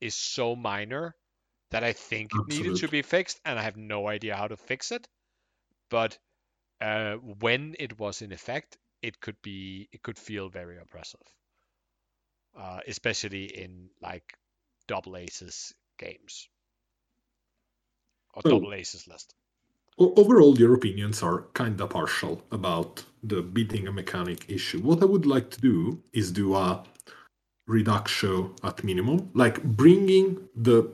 [0.00, 1.16] is so minor
[1.70, 4.56] that I think it needed to be fixed, and I have no idea how to
[4.56, 5.08] fix it.
[5.90, 6.18] But
[6.80, 11.20] uh, when it was in effect, it could be it could feel very oppressive,
[12.58, 14.36] uh, especially in like
[14.86, 16.48] double aces games
[18.34, 19.34] or double aces list.
[19.98, 24.80] Overall, your opinions are kind of partial about the bidding a mechanic issue.
[24.80, 26.82] What I would like to do is do a
[27.66, 30.90] reduction at minimum, like bringing the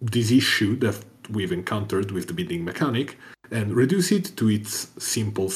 [0.00, 0.96] this issue that
[1.30, 3.18] we've encountered with the bidding mechanic
[3.52, 5.52] and reduce it to its simple,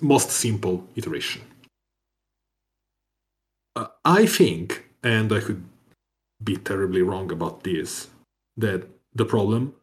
[0.00, 1.42] most simple iteration.
[3.74, 5.64] Uh, I think, and I could
[6.42, 8.08] be terribly wrong about this,
[8.56, 9.74] that the problem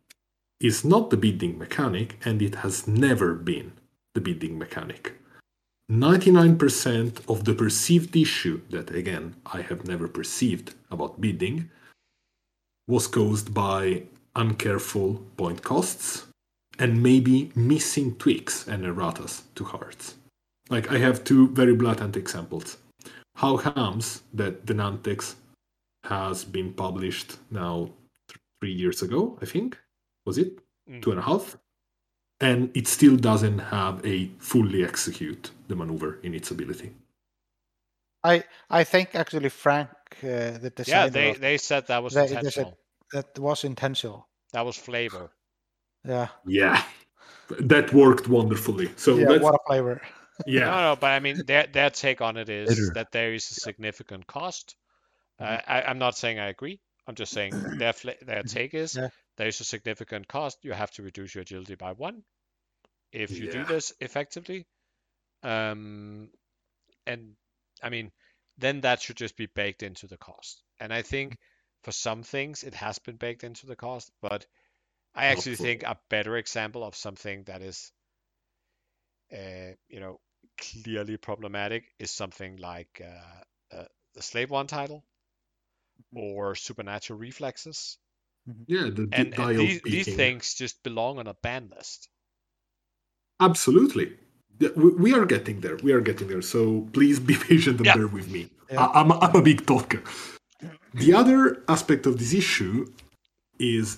[0.59, 3.73] is not the bidding mechanic and it has never been
[4.13, 5.13] the bidding mechanic.
[5.91, 11.69] 99% of the perceived issue that, again, I have never perceived about bidding
[12.87, 14.03] was caused by
[14.35, 16.25] uncareful point costs
[16.79, 20.15] and maybe missing tweaks and erratas to hearts.
[20.69, 22.77] Like, I have two very blatant examples.
[23.35, 25.35] How Hams, that the Nantex
[26.05, 27.89] has been published now
[28.27, 29.77] th- three years ago, I think.
[30.25, 30.59] Was it?
[30.89, 31.01] Mm.
[31.01, 31.57] Two and a half?
[32.39, 36.91] And it still doesn't have a fully execute the maneuver in its ability.
[38.23, 39.89] I I think actually Frank,
[40.23, 42.77] uh, the designer, Yeah, they of- they said that was they- they said- intentional.
[43.11, 44.27] that was intentional.
[44.53, 45.31] That was flavor.
[46.05, 46.27] Yeah.
[46.45, 46.83] Yeah.
[47.59, 48.91] That worked wonderfully.
[48.95, 49.25] So yeah.
[49.27, 50.01] that's, What a flavor.
[50.47, 50.61] yeah.
[50.65, 52.93] No, no, but I mean their their take on it is Bitter.
[52.95, 54.75] that there is a significant cost.
[55.41, 55.53] Mm-hmm.
[55.53, 56.79] Uh, I, I'm not saying I agree.
[57.07, 59.09] I'm just saying their fla- their take is Yeah.
[59.37, 60.57] there is a significant cost.
[60.63, 62.23] You have to reduce your agility by one
[63.11, 64.65] if you do this effectively.
[65.43, 66.29] Um,
[67.05, 67.35] and
[67.83, 68.11] I mean,
[68.57, 70.63] then that should just be baked into the cost.
[70.79, 71.37] And I think
[71.83, 74.45] for some things it has been baked into the cost, but
[75.15, 77.91] I actually for- think a better example of something that is,
[79.31, 80.19] uh, you know,
[80.57, 83.85] clearly problematic is something like uh, uh,
[84.15, 85.03] the Slave One title
[86.15, 87.97] or Supernatural Reflexes.
[88.67, 92.09] Yeah, the d- And, dial and these, these things just belong on a ban list.
[93.39, 94.13] Absolutely.
[94.59, 95.77] We, we are getting there.
[95.77, 96.41] We are getting there.
[96.41, 97.95] So please be patient and Yeah.
[97.95, 98.49] bear with me.
[98.71, 98.85] Yeah.
[98.85, 100.01] I, I'm, a- I'm a big talker.
[100.93, 102.91] The other aspect of this issue
[103.59, 103.97] is,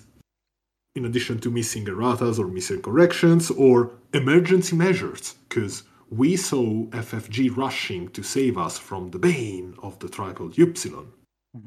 [0.95, 7.55] in addition to missing erratas or missing corrections or emergency measures, because we saw FFG
[7.55, 11.11] rushing to save us from the bane of the tripod Upsilon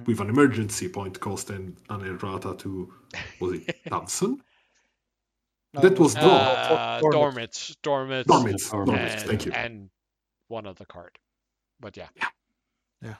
[0.06, 2.92] with an emergency point cost and an errata to,
[3.40, 4.42] was it Thompson?
[5.74, 7.12] No, That was Dor- Uh, Dormit.
[7.12, 9.52] Dormit, Dormit, Dormitz, Dormitz, Dormitz, and, thank you.
[9.52, 9.90] and
[10.48, 11.18] one other card.
[11.80, 12.08] But yeah.
[13.02, 13.14] yeah,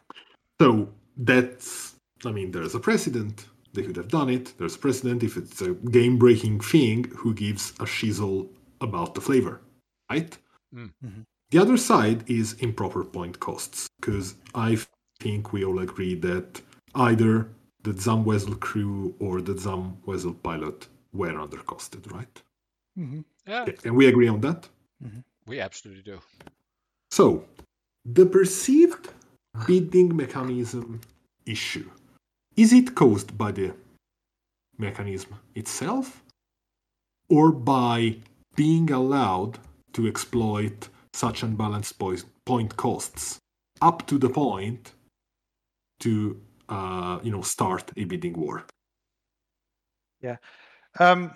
[0.60, 1.94] So that's,
[2.24, 3.46] I mean, there's a precedent.
[3.72, 4.54] They could have done it.
[4.58, 8.48] There's a precedent if it's a game breaking thing who gives a shizzle
[8.80, 9.60] about the flavor,
[10.10, 10.36] right?
[10.74, 10.92] Mm.
[11.04, 11.24] Mhm.
[11.50, 14.78] The other side is improper point costs, because I
[15.20, 16.60] think we all agree that
[16.94, 17.48] either
[17.82, 22.42] the Zam Wesell crew or the Zam Wesell pilot were undercosted, right?
[22.98, 23.24] Mhm.
[23.46, 24.68] yeah, Okay, Can we agree on that?
[25.46, 26.20] we absolutely do.
[27.10, 27.44] So,
[28.04, 29.08] the perceived
[29.66, 31.00] bidding mechanism
[31.46, 31.90] issue
[32.58, 33.72] is it caused by the
[34.78, 36.24] mechanism itself
[37.30, 38.16] or by
[38.56, 39.58] being allowed
[39.92, 41.98] to exploit such unbalanced
[42.44, 43.38] point costs
[43.80, 44.92] up to the point
[46.00, 48.66] to uh, you know start a bidding war?
[50.20, 50.36] Yeah,
[50.98, 51.30] um,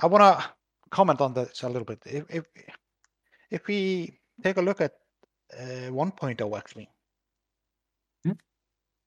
[0.00, 0.50] I want to
[0.90, 2.00] comment on this a little bit.
[2.06, 2.44] If if
[3.50, 4.92] if we take a look at
[5.52, 6.88] uh, 1.0 actually?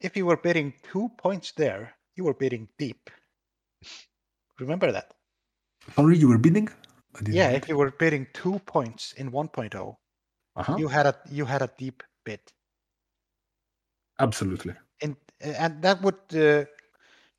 [0.01, 3.09] If you were bidding two points there, you were bidding deep.
[4.59, 5.15] Remember that?
[5.95, 6.69] Sorry, you were bidding?
[7.31, 9.97] Yeah, get if you were bidding two points in 1.0,
[10.55, 10.79] Uh-huh.
[10.79, 12.51] you had a you had a deep bid,
[14.19, 14.75] Absolutely.
[15.01, 16.65] and and that would uh,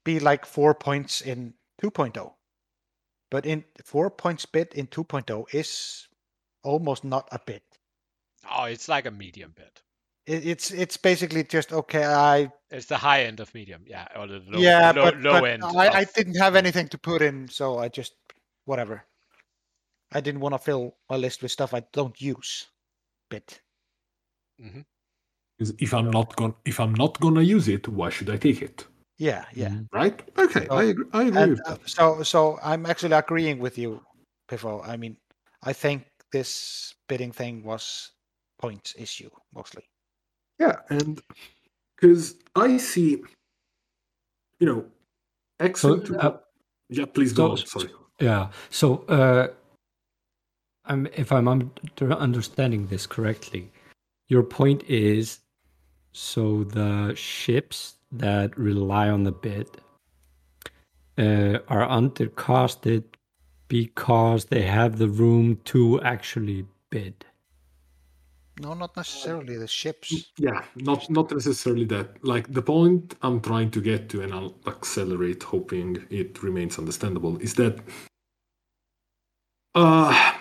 [0.04, 2.34] be like four points in 2.0.
[3.30, 6.08] But in four points bid in 2.0 is
[6.64, 7.62] almost not a bid.
[8.50, 9.82] Oh, it's like a medium bit.
[10.30, 12.04] It, it's it's basically just okay.
[12.04, 15.40] I It's the high end of medium, yeah, or the low, yeah, low, but, low
[15.40, 15.64] but end.
[15.64, 18.14] I, I didn't have anything to put in, so I just
[18.64, 19.02] whatever.
[20.12, 22.68] I didn't want to fill my list with stuff I don't use.
[23.28, 23.60] Bit.
[24.58, 28.62] Because if I'm not going if I'm not gonna use it, why should I take
[28.62, 28.86] it?
[29.18, 29.70] Yeah, yeah.
[29.70, 29.88] Mhm.
[29.92, 30.22] Right?
[30.38, 31.06] Okay, So- I agree.
[31.12, 31.88] I agree And with uh, that.
[31.88, 34.00] so so I'm actually agreeing with you,
[34.48, 34.86] Piffo.
[34.86, 35.16] I mean,
[35.64, 38.12] I think this bidding thing was
[38.58, 39.89] points issue mostly.
[40.60, 41.20] Yeah, and
[41.96, 43.22] because I see,
[44.60, 46.10] you know, So, excellent.
[46.10, 46.36] uh,
[46.90, 47.56] yeah, please so- go on.
[47.56, 47.90] Sorry.
[48.20, 48.50] Yeah.
[48.68, 49.48] So, uh,
[50.84, 53.72] I'm, if I'm under understanding this correctly,
[54.28, 55.40] your point is
[56.12, 59.68] so the ships that rely on the bid
[61.16, 63.04] uh, are undercosted
[63.68, 67.24] because they have the room to actually bid.
[68.60, 70.32] No, not necessarily the ships.
[70.36, 72.22] Yeah, not not necessarily that.
[72.22, 77.38] Like the point I'm trying to get to, and I'll accelerate, hoping it remains understandable,
[77.38, 77.80] is that
[79.74, 80.32] uh,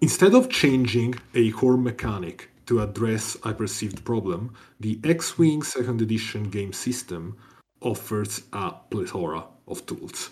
[0.00, 6.44] instead of changing a core mechanic to address a perceived problem, the X-Wing Second Edition
[6.48, 7.36] game system
[7.82, 10.30] offers a plethora of tools.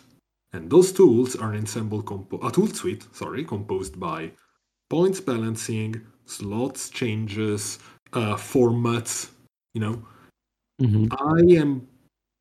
[0.52, 4.32] And those tools are an ensemble compo- a tool suite, sorry, composed by
[4.88, 7.78] points balancing, slots changes,
[8.12, 9.30] uh, formats.
[9.74, 10.06] You know,
[10.80, 11.08] Mhm.
[11.12, 11.86] I am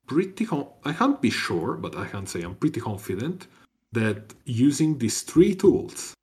[0.06, 0.46] pretty.
[0.46, 3.46] Con- I can't be sure, but I can say I'm pretty confident
[3.92, 6.14] that using these three tools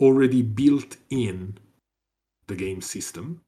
[0.00, 1.58] already built in
[2.48, 3.40] the game system.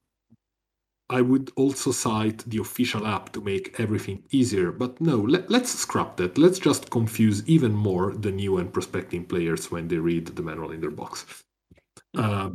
[1.09, 5.71] I would also cite the official app to make everything easier, but no, let, let's
[5.71, 6.37] scrap that.
[6.39, 10.73] Let's just confuse even more the new and prospecting players when they read the manual
[10.73, 11.25] in their box.
[12.17, 12.51] Uh,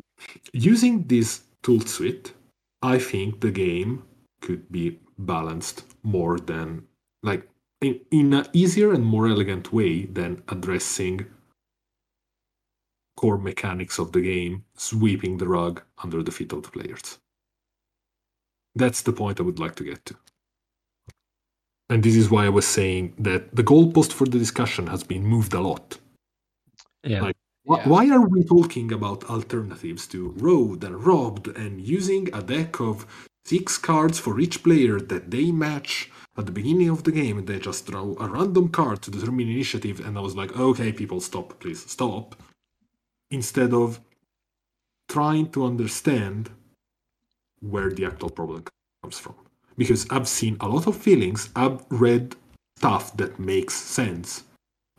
[0.54, 2.34] using this tool suite,
[2.82, 4.04] I think the game
[4.42, 6.88] could be balanced more than,
[7.22, 7.48] like,
[7.82, 11.26] in, in an easier and more elegant way than addressing
[13.18, 17.20] core mechanics of the game, sweeping the rug under the feet of the players.
[18.76, 20.16] That's the point I would like to get to.
[21.90, 25.24] And this is why I was saying that the goalpost for the discussion has been
[25.26, 25.98] moved a lot.
[27.04, 27.22] Yeah.
[27.22, 27.36] Like,
[27.66, 27.88] Yeah.
[27.88, 33.06] Why are we talking about alternatives to road and robbed and using a deck of
[33.46, 37.48] six cards for each player that they match at the beginning of the game and
[37.48, 40.00] they just draw a random card to determine initiative?
[40.00, 42.36] And I was like, okay, people, stop, please, stop.
[43.30, 44.00] Instead of
[45.08, 46.50] trying to understand
[47.60, 48.64] where the actual problem
[49.04, 49.36] comes from.
[49.78, 52.36] Because I've seen a lot of feelings, I've read
[52.78, 54.44] stuff that makes sense.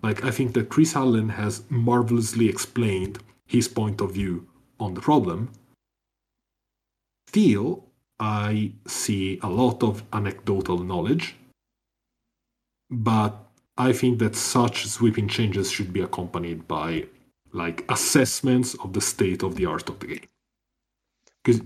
[0.02, 4.46] Like, I think that Chris Allen has marvelously explained his point of view
[4.80, 5.50] on the problem.
[7.28, 7.84] Still,
[8.18, 11.36] I see a lot of anecdotal knowledge,
[12.90, 13.36] but
[13.76, 17.06] I think that such sweeping changes should be accompanied by
[17.52, 20.28] like assessments of the state of the art of the game.
[21.42, 21.62] Because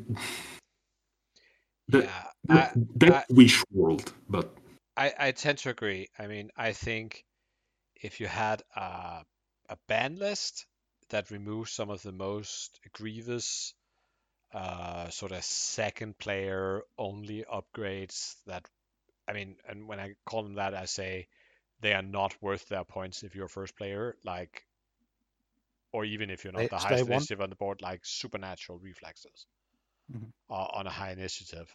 [1.89, 2.05] that,
[2.49, 4.57] yeah, that, I, wish world, but
[4.97, 6.09] I, I tend to agree.
[6.19, 7.26] I mean, I think
[8.01, 9.25] if you had a,
[9.69, 10.67] a ban list
[11.11, 13.75] that removes some of the most grievous
[14.53, 18.69] uh, sort of second player only upgrades that,
[19.29, 21.29] I mean, and when I call them that, I say
[21.81, 24.67] they are not worth their points if you're a first player, like,
[25.93, 29.49] or even if you're not They- the highest initiative on the board, like supernatural reflexes
[30.09, 30.31] Mhm.
[30.51, 31.75] uh, on a high initiative,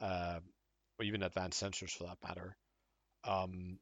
[0.00, 0.52] um,
[0.98, 2.56] or even advanced sensors for that matter.
[3.24, 3.78] Um,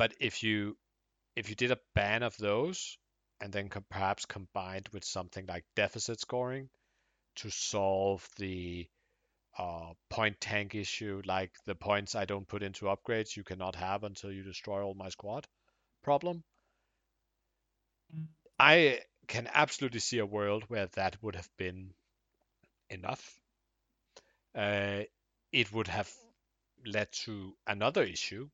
[0.00, 0.78] but if you
[1.36, 2.96] if you did a ban of those
[3.38, 6.70] and then perhaps combined with something like deficit scoring
[7.36, 8.88] to solve the
[9.58, 14.02] uh, point tank issue, like the points I don't put into upgrades you cannot have
[14.02, 15.46] until you destroy all my squad
[16.02, 16.44] problem,
[18.58, 21.92] I can absolutely see a world where that would have been
[22.88, 23.38] enough.
[24.54, 25.02] Uh,
[25.52, 26.10] it would have
[26.86, 28.48] led to another issue,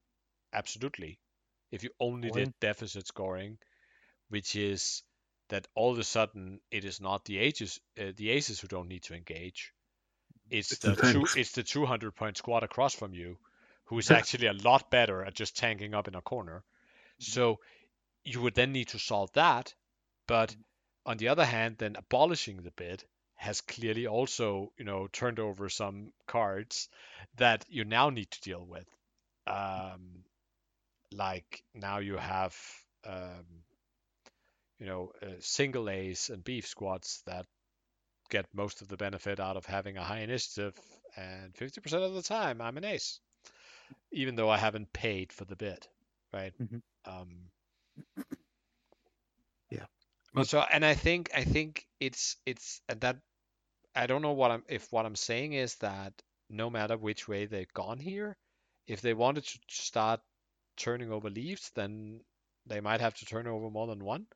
[0.52, 1.20] absolutely,
[1.76, 3.58] if you only did deficit scoring,
[4.28, 5.02] which is
[5.48, 8.88] that all of a sudden it is not the aces, uh, the aces who don't
[8.88, 9.72] need to engage.
[10.50, 13.38] It's, It's the the two, it's the 200 point squad across from you,
[13.84, 16.64] who is actually a lot better at just tanking up in a corner.
[17.18, 17.60] So
[18.24, 19.74] you would then need to solve that,
[20.26, 20.54] but
[21.04, 23.04] on the other hand, then abolishing the bid
[23.36, 26.88] has clearly also, you know, turned over some cards
[27.36, 28.86] that you now need to deal with.
[29.46, 30.24] Um,
[31.12, 32.56] like now you have,
[33.06, 33.64] um,
[34.78, 37.46] you know, uh, single A's and beef squads that
[38.30, 40.74] get most of the benefit out of having a high initiative,
[41.16, 43.20] and 50% of the time I'm an ace,
[44.12, 45.86] even though I haven't paid for the bid,
[46.32, 46.52] right?
[46.58, 46.82] Mhm.
[47.06, 47.50] Um,
[49.70, 49.86] Yeah.
[50.34, 53.16] But- so, and I think I think it's it's and that
[53.94, 56.12] I don't know what I'm if what I'm saying is that
[56.50, 58.36] no matter which way they've gone here,
[58.86, 60.20] if they wanted to start
[60.76, 62.20] turning over leaves, then
[62.66, 64.26] they might have to turn over more than one.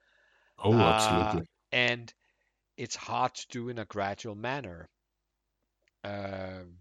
[0.59, 1.47] oh, Uh, absolutely.
[1.73, 2.13] and
[2.77, 4.89] it's hard to do in a gradual manner.
[6.05, 6.81] Um,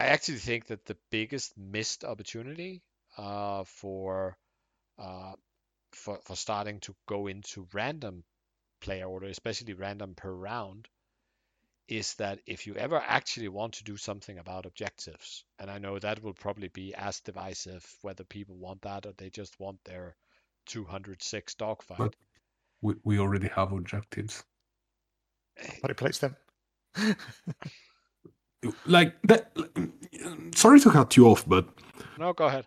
[0.00, 2.82] I actually think that the biggest missed opportunity
[3.16, 4.36] uh, for
[4.98, 5.34] uh,
[5.92, 8.24] for for starting to go into random
[8.80, 10.88] player order, especially random per round,
[11.90, 15.98] is that if you ever actually want to do something about objectives, and I know
[15.98, 20.16] that will probably be as divisive whether people want that or they just want their
[20.66, 21.98] 206 dogfight.
[21.98, 22.16] But-
[22.82, 24.44] We, we already have objectives.
[25.82, 26.36] But I placed them.
[28.86, 29.52] Like that.
[30.54, 31.66] Sorry to cut you off, but
[32.18, 32.66] No, go ahead.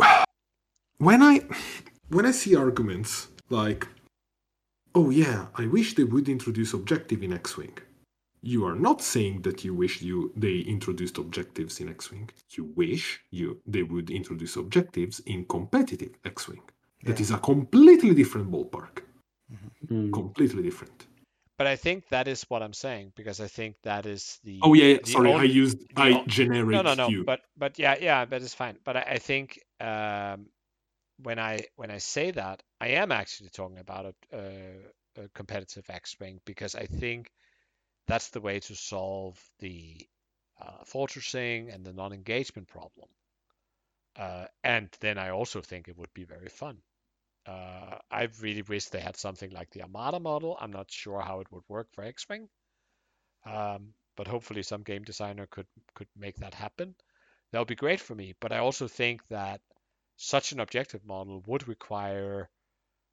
[0.98, 1.40] when I
[2.08, 3.86] when I see arguments like,
[4.94, 7.78] "Oh yeah, I wish they would introduce objective in X-wing,"
[8.42, 12.28] you are not saying that you wish you they introduced objectives in X-wing.
[12.50, 16.62] You wish you they would introduce objectives in competitive X-wing.
[17.04, 17.22] That Yeah.
[17.22, 19.02] is a completely different ballpark.
[19.86, 20.12] Mm.
[20.12, 21.06] Completely different.
[21.58, 24.58] But I think that is what I'm saying because I think that is the.
[24.62, 27.08] Oh yeah, yeah, the sorry, I used the I o- generic no, no, no.
[27.08, 27.24] you.
[27.24, 28.78] But but yeah, yeah, but it's fine.
[28.84, 30.46] But I, I think um,
[31.22, 35.84] when I when I say that, I am actually talking about a, a, a competitive
[35.88, 37.30] X-wing because I think
[38.06, 40.06] that's the way to solve the
[40.60, 43.08] uh, fortressing and the non-engagement problem.
[44.16, 46.78] Uh, and then I also think it would be very fun.
[47.46, 50.56] Uh, I really wish they had something like the Armada model.
[50.60, 52.48] I'm not sure how it would work for X-wing,
[53.44, 56.94] um, but hopefully some game designer could could make that happen.
[57.50, 58.34] That would be great for me.
[58.38, 59.60] But I also think that
[60.16, 62.48] such an objective model would require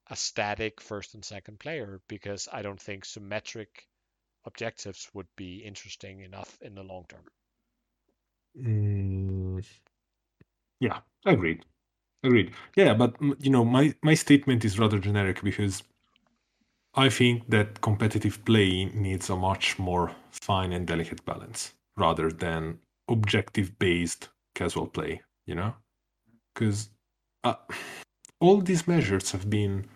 [0.08, 3.88] a static first and second player because I don't think symmetric
[4.44, 7.24] objectives would be interesting enough in the long term.
[8.58, 9.64] Mm,
[10.80, 11.64] yeah, agreed.
[12.22, 12.52] Agreed.
[12.76, 15.82] Yeah, but mm, you know, my my statement is rather generic because
[16.94, 22.78] I think that competitive play needs a much more fine and delicate balance rather than
[23.08, 25.22] objective-based casual play.
[25.46, 25.74] You know,
[26.54, 26.90] because
[27.44, 27.54] uh,
[28.40, 29.86] all these measures have been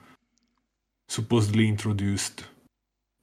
[1.08, 2.44] supposedly introduced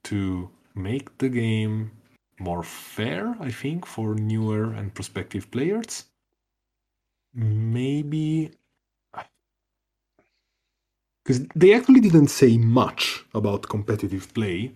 [0.04, 1.92] to make the game
[2.40, 6.06] more fair, I think, for newer and prospective players.
[7.34, 8.52] Maybe
[11.24, 14.74] because they actually didn't say much about competitive play.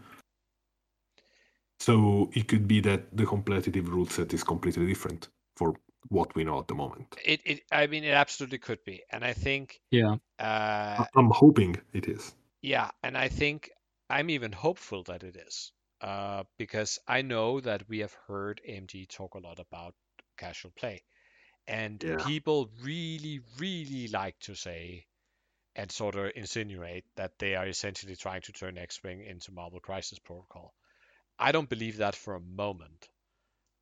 [1.80, 5.76] So it could be that the competitive rule set is completely different for
[6.10, 7.16] what we know at the moment.
[7.26, 10.16] It, it I mean, it absolutely could be, and I think Yeah.
[10.40, 12.34] uh, I- I'm hoping it is.
[12.62, 13.70] Yeah, and I think
[14.10, 15.72] I'm even hopeful that it is,
[16.06, 19.96] uh, because I know that we have heard AMG talk a lot about
[20.38, 21.04] casual play,
[21.68, 22.18] and Yeah.
[22.18, 25.08] people really, really like to say
[25.76, 30.20] and sort of insinuate that they are essentially trying to turn X-Wing into Marvel Crisis
[30.20, 30.76] Protocol.
[31.40, 33.10] I don't believe that for a moment,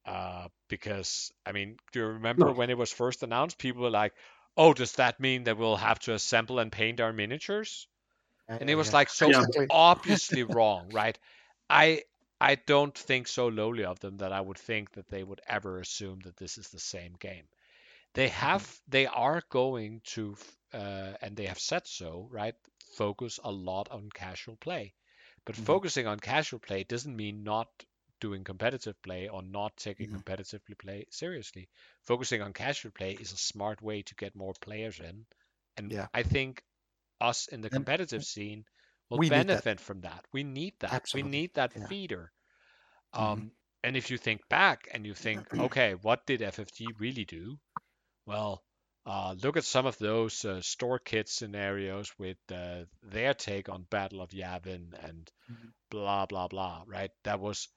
[0.05, 2.53] uh, because I mean, do you remember No.
[2.53, 3.57] when it was first announced?
[3.57, 4.13] People were like,
[4.57, 7.87] "Oh, does that mean that we'll have to assemble and paint our miniatures?"
[8.59, 9.45] and it was like so Yeah.
[9.69, 11.17] Obviously wrong, right?
[11.69, 12.03] I
[12.43, 15.79] I don't think so lowly of them that I would think that they would ever
[15.79, 17.47] assume that this is the same game.
[18.13, 20.37] They have they are going to
[20.73, 22.55] uh, and they have said so, right?
[22.97, 24.93] Focus a lot on casual play,
[25.45, 25.73] but Mhm.
[25.73, 27.69] focusing on casual play doesn't mean not
[28.19, 30.23] doing competitive play or not taking Mhm.
[30.23, 31.69] competitively play seriously.
[32.03, 35.25] Focusing on casual play is a smart way to get more players in,
[35.77, 36.07] and Yeah.
[36.13, 36.63] I think
[37.21, 38.65] us in the And competitive scene
[39.13, 40.25] will we benefit from that.
[40.33, 40.91] We need that.
[40.93, 41.87] Absolutely, We need that yeah.
[41.87, 42.31] feeder.
[43.15, 43.21] Mhm.
[43.21, 43.51] Um,
[43.83, 47.59] and if you think back and you think, okay, what did FFG really do?
[48.25, 48.63] Well,
[49.05, 53.83] uh, look at some of those uh, store kit scenarios with uh, their take on
[53.83, 55.73] Battle of Yavin and Mhm.
[55.89, 56.83] blah blah blah.
[56.87, 57.11] Right?
[57.23, 57.69] That was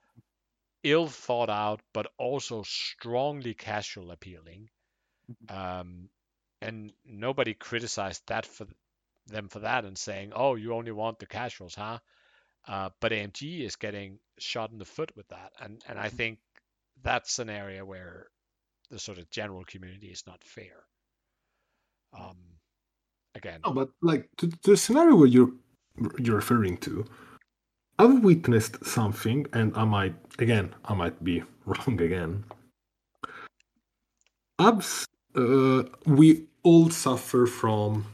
[0.82, 4.70] ill thought out, but also strongly casual appealing.
[5.48, 6.10] Um,
[6.60, 8.66] and nobody criticized that for
[9.26, 11.98] them for that and saying, "Oh, you only want the casuals, huh?"
[12.66, 16.38] Uh, but AMG is getting shot in the foot with that, and and I think
[17.02, 18.28] that's an area where
[18.90, 20.84] the sort of general community is not fair.
[22.12, 22.36] Um,
[23.34, 25.52] again, No, but like to, to the scenario where you're
[26.18, 27.04] you're referring to,
[27.98, 32.44] I've witnessed something, and I might again, I might be wrong again.
[34.58, 38.06] I've uh, we all suffer from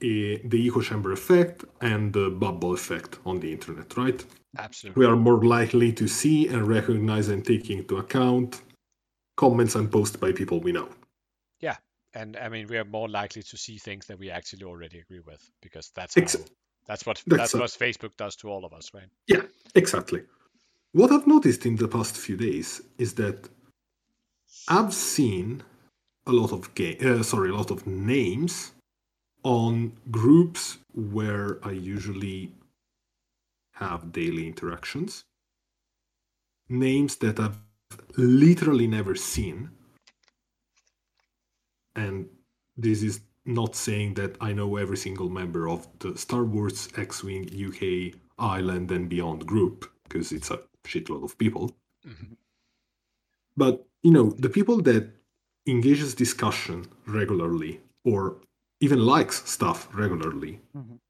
[0.00, 4.24] the echo chamber effect and the bubble effect on the internet, right?
[4.56, 5.00] absolutely.
[5.00, 8.62] We are more likely to see and recognize and take into account
[9.36, 10.88] comments and posts by people we know.
[11.60, 11.76] Yeah.
[12.14, 15.20] And I mean, we are more likely to see things that we actually already agree
[15.20, 16.36] with because that's Ex-
[16.86, 19.08] that's what that's that's what Facebook does to all of us, right?
[19.26, 19.42] Yeah,
[19.74, 20.22] exactly.
[20.92, 23.48] What I've noticed in the past few days is that
[24.68, 25.62] I've seen
[26.26, 28.72] a lot of ga- uh, sorry, a lot of names
[29.48, 32.52] on groups where I usually
[33.72, 35.24] have daily interactions.
[36.68, 37.58] Names that I've
[38.18, 39.70] literally never seen.
[41.96, 42.28] And
[42.76, 47.24] this is not saying that I know every single member of the Star Wars X
[47.24, 51.74] Wing UK Island and Beyond group, because it's a shitload of people.
[52.06, 52.36] Mhm.
[53.56, 55.10] But you know, the people that
[55.66, 58.42] engages discussion regularly or
[58.80, 61.00] even likes stuff regularly Mhm.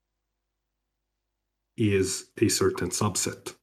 [1.77, 3.55] is a certain subset.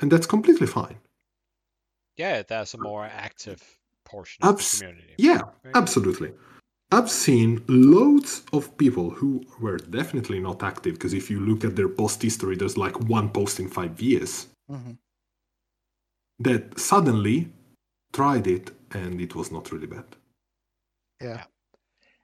[0.00, 0.98] And that's completely fine.
[2.16, 3.62] Yeah, there's a more active
[4.04, 5.14] portion of the community.
[5.18, 5.76] Yeah, Right?
[5.76, 6.32] absolutely.
[6.90, 11.76] I've seen loads of people who were definitely not active because if you look at
[11.76, 14.98] their post history, there's like one post in five years Mhm.
[16.38, 17.52] that suddenly
[18.12, 20.16] tried it and it was not really bad.
[21.20, 21.44] Yeah.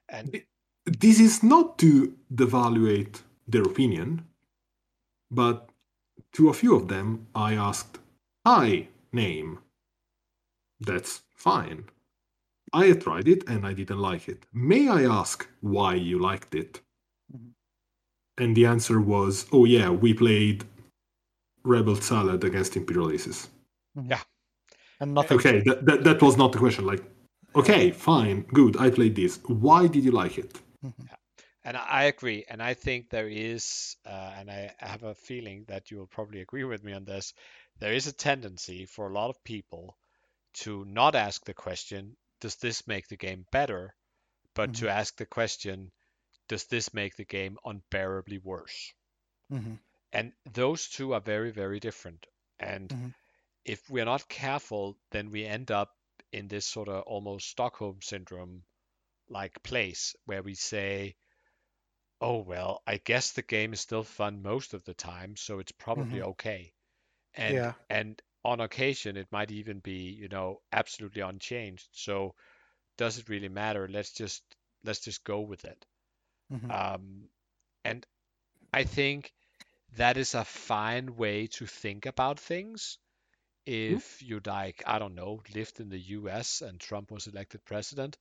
[0.08, 0.44] And
[0.86, 4.24] This is not to devaluate their opinion,
[5.30, 5.70] but
[6.32, 7.98] to a few of them, I asked,
[8.46, 9.58] Hi, name.
[10.80, 11.84] That's fine.
[12.72, 14.44] I tried it and I didn't like it.
[14.52, 16.80] May I ask why you liked it?
[17.34, 17.52] Mhm.
[18.36, 20.64] And the answer was, Oh, yeah, we played
[21.62, 23.48] Rebel Salad against Imperial Aces.
[23.94, 24.20] Yeah.
[25.00, 25.38] And nothing.
[25.38, 26.84] Okay, that, that, that was not the question.
[26.84, 27.04] Like,
[27.54, 29.38] okay, fine, good, I played this.
[29.46, 30.60] Why did you like it?
[31.64, 35.90] And I agree, and I think there is, uh, and I have a feeling that
[35.90, 37.32] you will probably agree with me on this.
[37.78, 39.96] There is a tendency for a lot of people
[40.64, 43.94] to not ask the question, "Does this make the game better?"
[44.54, 45.92] but to ask the question,
[46.48, 48.94] "Does this make the game unbearably worse?"
[49.50, 49.78] Mhm.
[50.12, 52.26] And those two are very, very different.
[52.58, 53.14] And Mhm.
[53.64, 55.96] if we're not careful, then we end up
[56.32, 58.64] in this sort of almost Stockholm syndrome
[59.28, 61.16] like place where we say,
[62.20, 65.72] oh, well, I guess the game is still fun most of the time, so it's
[65.72, 66.72] probably okay.
[67.34, 67.74] And Yeah.
[67.90, 71.88] and on occasion it might even be, you know, absolutely unchanged.
[71.92, 72.34] So
[72.96, 73.88] does it really matter?
[73.88, 74.42] Let's just
[74.84, 75.86] let's just go with it.
[76.50, 76.70] Mhm.
[76.70, 77.28] Um,
[77.84, 78.06] and
[78.72, 79.32] I think
[79.96, 82.98] that is a fine way to think about things.
[83.66, 88.18] If you like, I don't know, lived in the US and Trump was elected president,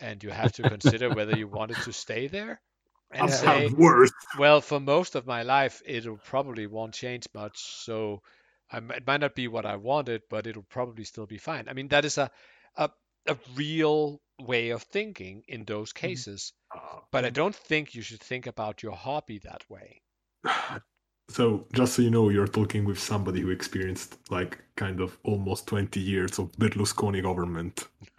[0.00, 2.60] and you have to consider whether you wanted to stay there
[3.10, 4.12] and I've say, worse.
[4.38, 7.58] well, for most of my life, it'll probably won't change much.
[7.58, 8.22] So
[8.70, 11.68] I, m- it might not be what I wanted, but it'll probably still be fine.
[11.68, 12.30] I mean, that is a
[12.76, 12.90] a,
[13.28, 16.06] a real way of thinking in those mm-hmm.
[16.06, 16.52] cases.
[16.74, 17.00] Uh-huh.
[17.12, 17.34] But I mm-hmm.
[17.34, 20.02] don't think you should think about your hobby that way.
[21.28, 25.66] So, just so you know, you're talking with somebody who experienced like kind of almost
[25.66, 27.88] 20 years of Berlusconi government.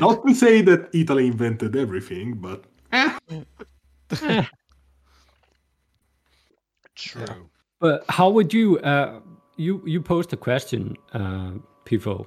[0.00, 3.18] Not to say that Italy invented everything, but eh,
[6.94, 7.50] True.
[7.80, 9.20] But how would you uh,
[9.56, 11.52] you you posed a question, uh,
[11.84, 12.26] Pifo?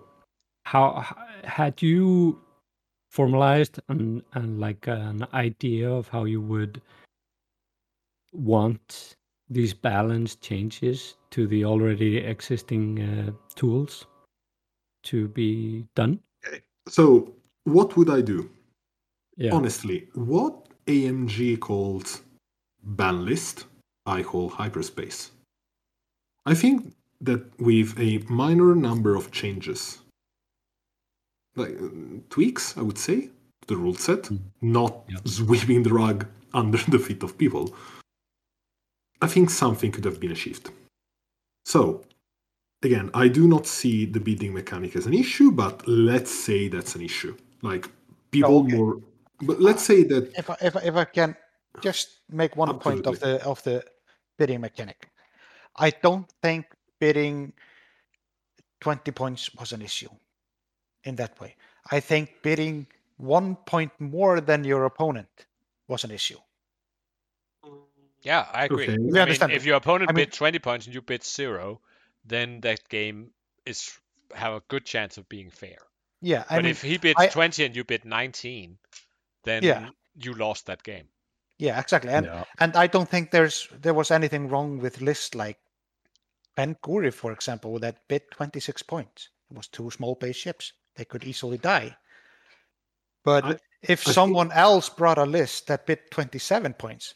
[0.63, 1.03] How
[1.43, 2.39] had you
[3.09, 6.81] formalized and and like an idea of how you would
[8.33, 9.15] want
[9.49, 14.05] these balance changes to the already existing uh, tools
[15.03, 16.19] to be done?
[16.87, 18.49] so what would I do?
[19.35, 19.53] Yeah.
[19.53, 22.21] Honestly, what AMG calls
[22.81, 23.65] ban list,
[24.05, 25.31] I call hyperspace.
[26.45, 29.99] I think that with a minor number of changes,
[31.57, 31.89] like uh,
[32.29, 33.21] tweaks, I would say,
[33.61, 34.29] to the rule set,
[34.61, 35.17] not Yeah.
[35.25, 37.75] sweeping the rug under the feet of people,
[39.21, 40.69] I think something could have been achieved.
[41.65, 42.03] So,
[42.83, 46.95] again, I do not see the bidding mechanic as an issue, but let's say that's
[46.95, 47.35] an issue.
[47.61, 47.89] Like
[48.31, 48.75] people okay.
[48.75, 49.01] more,
[49.41, 51.35] but let's say that If I, if I, if I can
[51.81, 53.83] just make one point of the of the
[54.37, 55.09] bidding mechanic,
[55.75, 56.65] I don't think
[56.99, 57.53] bidding
[58.79, 60.09] twenty points was an issue
[61.07, 61.55] in that way.
[61.91, 62.85] I think bidding
[63.17, 65.45] one point more than your opponent
[65.87, 66.39] was an issue.
[68.21, 68.83] Yeah, I agree.
[68.83, 68.93] Okay.
[68.93, 69.51] I We mean, understand.
[69.53, 71.81] if your opponent I mean- bid 20 points and you bid zero,
[72.25, 73.31] then that game
[73.65, 73.97] is
[74.35, 75.77] have a good chance of being fair.
[76.21, 78.77] Yeah, I but mean, if he bids I- 20 and you bid 19,
[79.43, 79.89] then Yeah.
[80.15, 81.07] you lost that game.
[81.59, 82.11] yeah, exactly.
[82.11, 82.43] And Yeah.
[82.59, 85.57] and I don't think there's there was anything wrong with lists like
[86.55, 89.29] Ben Guri, for example, that bid 26 points.
[89.49, 90.73] It was two small base ships.
[90.97, 91.95] They could easily die.
[93.23, 97.13] But I- if I think- someone else brought a list that bid 27 points,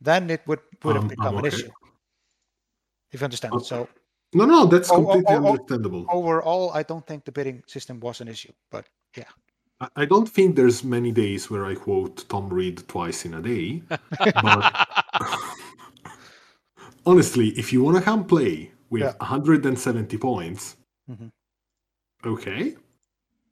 [0.00, 1.70] then it would would have Um, become I'm an issue.
[3.12, 3.54] If you understand.
[3.54, 3.64] Okay.
[3.64, 3.88] So
[4.32, 5.50] no, no, that's oh, completely oh, oh.
[5.52, 6.06] understandable.
[6.10, 8.52] overall, I don't think the bidding system was an issue.
[8.70, 9.30] But yeah,
[9.96, 13.82] I- don't think there's many days where I quote Tom Reed twice in a day.
[13.88, 14.74] but
[17.06, 19.12] honestly, if you want to come play with Yeah.
[19.20, 20.76] 170 points,
[21.10, 21.30] Mhm.
[22.24, 22.76] okay,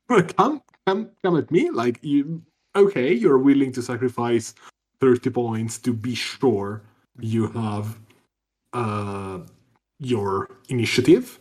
[0.08, 1.70] come come come at me.
[1.70, 2.42] Like you,
[2.76, 4.54] okay, you're willing to sacrifice
[5.00, 6.82] 30 points to be sure
[7.20, 7.98] you have
[8.72, 9.40] uh,
[9.98, 11.38] your initiative.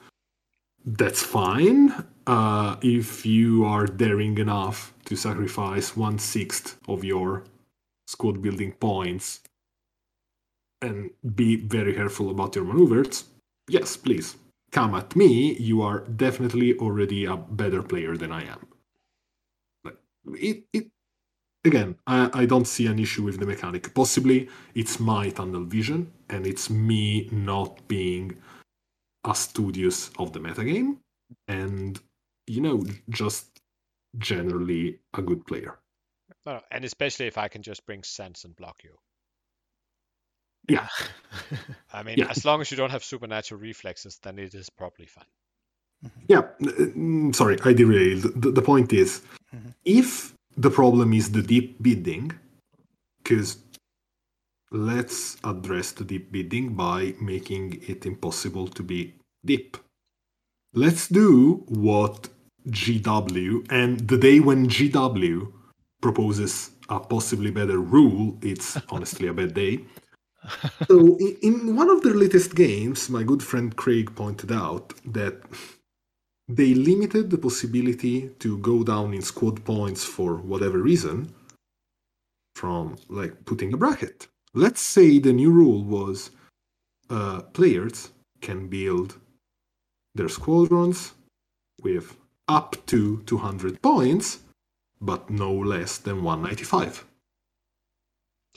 [0.85, 1.93] That's fine.
[2.27, 7.43] Uh, if you are daring enough to sacrifice one sixth of your
[8.07, 9.41] squad building points
[10.81, 13.25] and be very careful about your maneuvers,
[13.67, 14.35] yes, please
[14.71, 15.53] come at me.
[15.55, 18.67] You are definitely already a better player than I am.
[19.83, 19.97] Like,
[20.33, 20.87] it, it
[21.65, 23.93] again, I, I don't see an issue with the mechanic.
[23.93, 28.37] Possibly it's my tunnel vision and it's me not being
[29.23, 30.97] a studious of the metagame
[31.47, 31.99] and
[32.47, 33.61] you know just
[34.17, 35.79] generally a good player.
[36.71, 38.97] And especially if I can just bring sense and block you.
[40.69, 40.87] Yeah.
[41.93, 42.29] I mean, Yeah.
[42.29, 45.25] as long as you don't have supernatural reflexes, then it is probably fine.
[46.27, 48.23] Yeah, mm, sorry, I derailed.
[48.41, 49.21] The, the point is,
[49.53, 49.73] Mhm.
[49.85, 52.31] if the problem is the deep bidding,
[53.23, 53.57] because
[54.71, 59.13] let's address the deep bidding by making it impossible to be
[59.45, 59.77] deep.
[60.73, 62.29] Let's do what
[62.69, 65.51] GW, and the day when GW
[66.01, 69.85] proposes a possibly better rule, it's honestly a bad day.
[70.89, 75.41] So, i- in one of their latest games, my good friend Craig pointed out that
[76.47, 81.33] they limited the possibility to go down in squad points for whatever reason
[82.55, 84.27] from like putting a bracket.
[84.53, 86.31] Let's say the new rule was
[87.09, 88.11] uh, players
[88.41, 89.19] can build
[90.15, 91.13] their squadrons
[91.83, 94.39] with up to 200 points,
[95.01, 97.05] but no less than 195.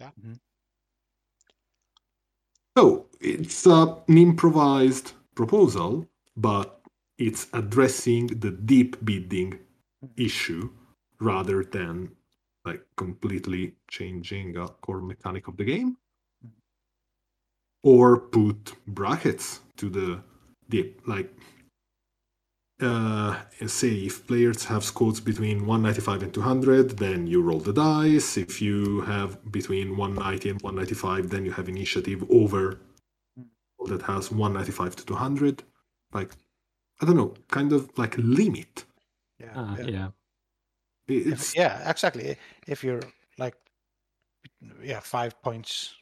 [0.01, 0.11] Yeah.
[0.21, 0.41] Mhm.
[2.77, 6.81] So it's uh, an improvised proposal, but
[7.19, 9.61] it's addressing the deep bidding
[10.17, 10.71] issue
[11.21, 12.11] rather than
[12.65, 15.97] like completely changing a core mechanic of the game.
[17.85, 20.23] Or put brackets to the
[20.69, 21.31] deep like
[22.81, 28.37] uh, say if players have scores between 195 and 200 then you roll the dice
[28.37, 32.81] if you have between 190 and 195 then you have initiative over
[33.87, 35.63] that has 195 to 200
[36.13, 36.33] like
[37.01, 38.85] i don't know kind of like limit
[39.39, 39.53] Yeah.
[39.55, 39.87] Ah, yeah.
[39.91, 40.09] yeah.
[41.07, 42.37] It- If- yeah, exactly.
[42.67, 43.03] If you're
[43.37, 43.57] like,
[44.83, 45.95] yeah, five points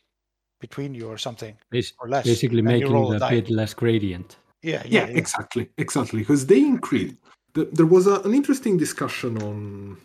[0.61, 2.25] between you or something, Bas- or less.
[2.25, 3.31] basically making a the die.
[3.31, 4.37] bid less gradient.
[4.63, 5.19] Yeah, yeah, yeah, yeah.
[5.19, 7.15] exactly exactly because they increase
[7.55, 9.97] the, there was a, an interesting discussion on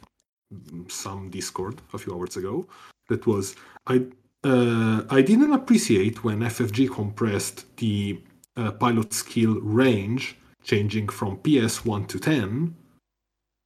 [0.89, 2.65] some discord a few hours ago
[3.09, 3.55] that was
[3.87, 3.95] i
[4.43, 8.19] uh, i didn't appreciate when ffg compressed the
[8.55, 12.75] uh, pilot skill range changing from ps 1 to 10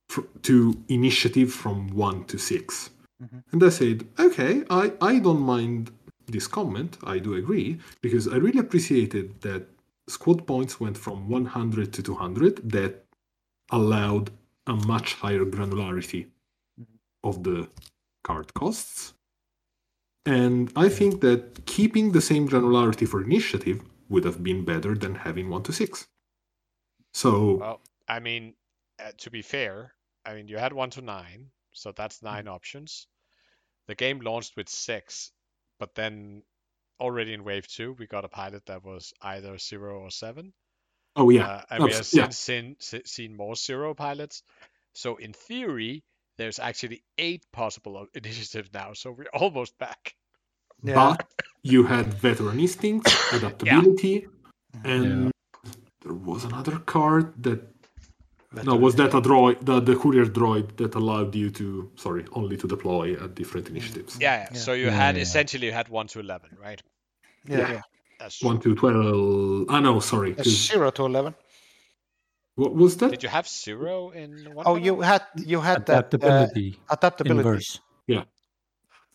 [0.10, 2.90] fr- to initiative from 1 to 6
[3.24, 3.44] Mhm.
[3.52, 5.92] and i said okay I, I don't mind
[6.28, 9.64] this comment i do agree because i really appreciated that
[10.08, 13.06] squad points went from 100 to 200 that
[13.72, 14.32] allowed
[14.68, 16.28] a much higher granularity
[17.24, 17.70] of the
[18.24, 19.14] card costs.
[20.26, 25.16] And i think that keeping the same granularity for initiative would have been better than
[25.16, 26.08] having 1 to 6
[27.14, 28.54] so Well, I mean,
[29.00, 29.94] uh, to be fair,
[30.26, 33.08] I mean, you had one to nine, so that's nine options.
[33.88, 35.32] The game launched with six,
[35.80, 36.44] but then
[37.02, 40.54] already in wave two, we got a pilot that was either zero or seven.
[41.16, 42.30] oh yeah Uh, and we have yeah.
[42.30, 44.44] since seen, seen more zero pilots.
[44.94, 46.04] So in theory,
[46.38, 48.94] there's actually eight possible initiatives now.
[48.94, 50.16] So we're almost back.
[50.84, 50.96] Yeah.
[50.96, 51.28] but
[51.64, 54.28] you had veteran instincts adaptability
[54.84, 55.32] and
[56.02, 57.62] there was another card that
[58.64, 62.58] no was that a droid the, the courier droid that allowed you to sorry only
[62.58, 64.26] to deploy at different initiatives Yeah.
[64.44, 64.48] yeah.
[64.52, 64.58] Yeah.
[64.60, 65.28] So you Yeah, had yeah, yeah.
[65.30, 66.82] essentially you had one to eleven, right?
[67.46, 67.72] yeah, Yeah.
[67.72, 67.82] yeah.
[68.20, 71.34] That's 1 to 12 ah no sorry It's 'cause- zero to eleven.
[72.56, 74.66] what was that Did you have zero in one?
[74.68, 75.24] Oh, you had
[75.54, 76.68] you had that uh, Adaptability.
[76.90, 77.40] adaptability.
[77.50, 77.80] Inverse.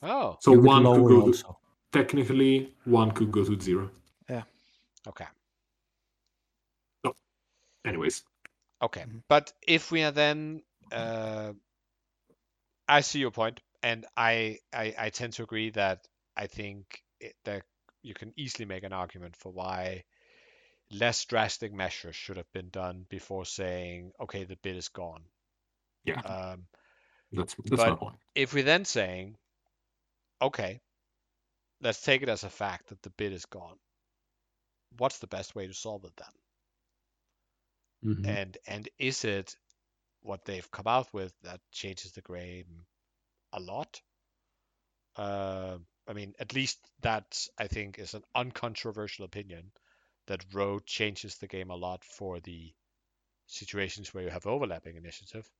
[0.02, 1.56] Oh, so You one could lower go to,
[1.90, 3.90] technically one could go to zero
[4.28, 4.42] Yeah.
[5.10, 5.26] okay.
[7.84, 8.16] anyways
[8.82, 9.22] Okay, Mhm.
[9.28, 10.62] but if we are then,
[10.92, 11.52] uh,
[12.88, 17.36] I see your point, and I, I I tend to agree that I think it,
[17.44, 17.64] that
[18.02, 20.04] you can easily make an argument for why
[20.90, 25.24] less drastic measures should have been done before saying, okay, the bid is gone.
[26.04, 26.20] Yeah.
[26.24, 26.66] Um,
[27.32, 29.36] that's that's my point if we're then saying,
[30.40, 30.80] okay,
[31.80, 33.78] let's take it as a fact that the bid is gone.
[34.98, 36.32] What's the best way to solve it then?
[38.02, 38.36] Mhm.
[38.36, 39.56] and and is it
[40.22, 42.86] what they've come out with that changes the game
[43.52, 44.02] a lot?
[45.16, 49.72] Uh, i mean at least that i think is an uncontroversial opinion
[50.26, 52.74] that road changes the game a lot for the
[53.46, 55.50] situations where you have overlapping initiative.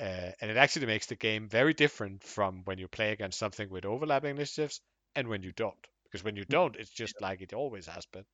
[0.00, 3.68] Uh, and it actually makes the game very different from when you play against something
[3.68, 4.80] with overlapping initiatives
[5.14, 5.86] and when you don't.
[6.04, 8.24] Because when you don't it's just like it always has been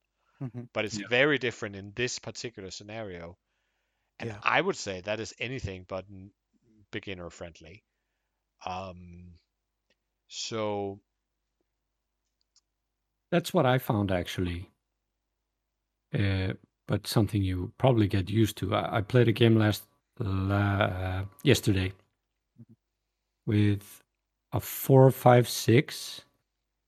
[0.40, 0.68] Mhm.
[0.72, 1.08] but it's Yeah.
[1.08, 3.38] very different in this particular scenario.
[4.18, 4.40] And Yeah.
[4.42, 6.06] I would say that is anything but
[6.90, 7.84] beginner friendly.
[8.64, 9.38] Um,
[10.28, 11.00] so
[13.30, 14.70] That's what I found actually.
[16.14, 16.54] Uh,
[16.86, 18.74] but something you probably get used to.
[18.74, 19.84] I, I played a game last
[20.18, 21.92] la, yesterday
[23.46, 24.02] with
[24.52, 26.24] a four, five, six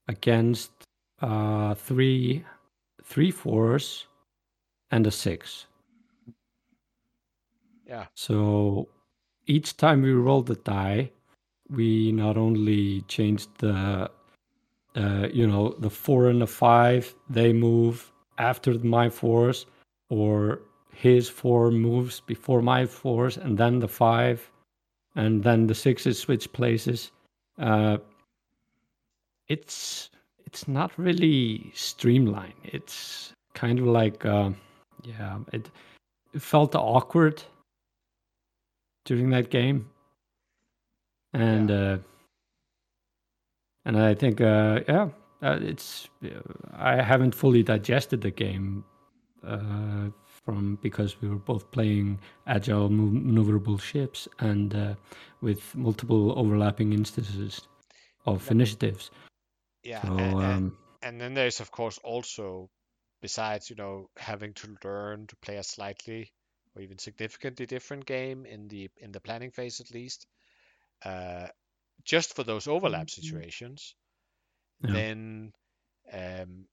[0.06, 0.70] against
[1.20, 2.44] uh, three,
[3.08, 4.06] three fours
[4.90, 5.66] and a six.
[7.86, 8.88] yeah, So
[9.46, 11.10] each time we rolled the die,
[11.70, 14.10] we not only changed the,
[14.94, 19.66] uh, you know, the four and the five, they move after my fours,
[20.10, 20.60] or
[20.92, 24.50] his four moves before my fours, and then the five,
[25.16, 27.10] and then the sixes switch places.
[27.58, 27.98] Uh,
[29.48, 30.10] it's
[30.48, 32.54] it's not really streamlined.
[32.64, 34.50] It's kind of like, uh,
[35.04, 35.70] yeah, it,
[36.32, 37.42] it felt awkward
[39.04, 39.90] during that game,
[41.34, 41.98] and uh,
[43.84, 45.08] and I think uh, yeah,
[45.42, 46.08] uh, it's
[46.72, 48.84] I haven't fully digested the game
[49.46, 50.08] uh,
[50.46, 54.94] from because we were both playing agile maneuverable ships and uh,
[55.42, 57.68] with multiple overlapping instances
[58.24, 59.10] of initiatives.
[59.88, 60.06] Yeah.
[60.06, 62.70] So a- a- um, and then there's of course also
[63.22, 66.32] besides you know having to learn to play a slightly
[66.74, 70.26] or even significantly different game in the in the planning phase at least
[71.04, 71.48] uh,
[72.04, 73.94] just for those overlap situations
[74.80, 75.02] Yeah.
[75.02, 75.52] then
[76.12, 76.66] um,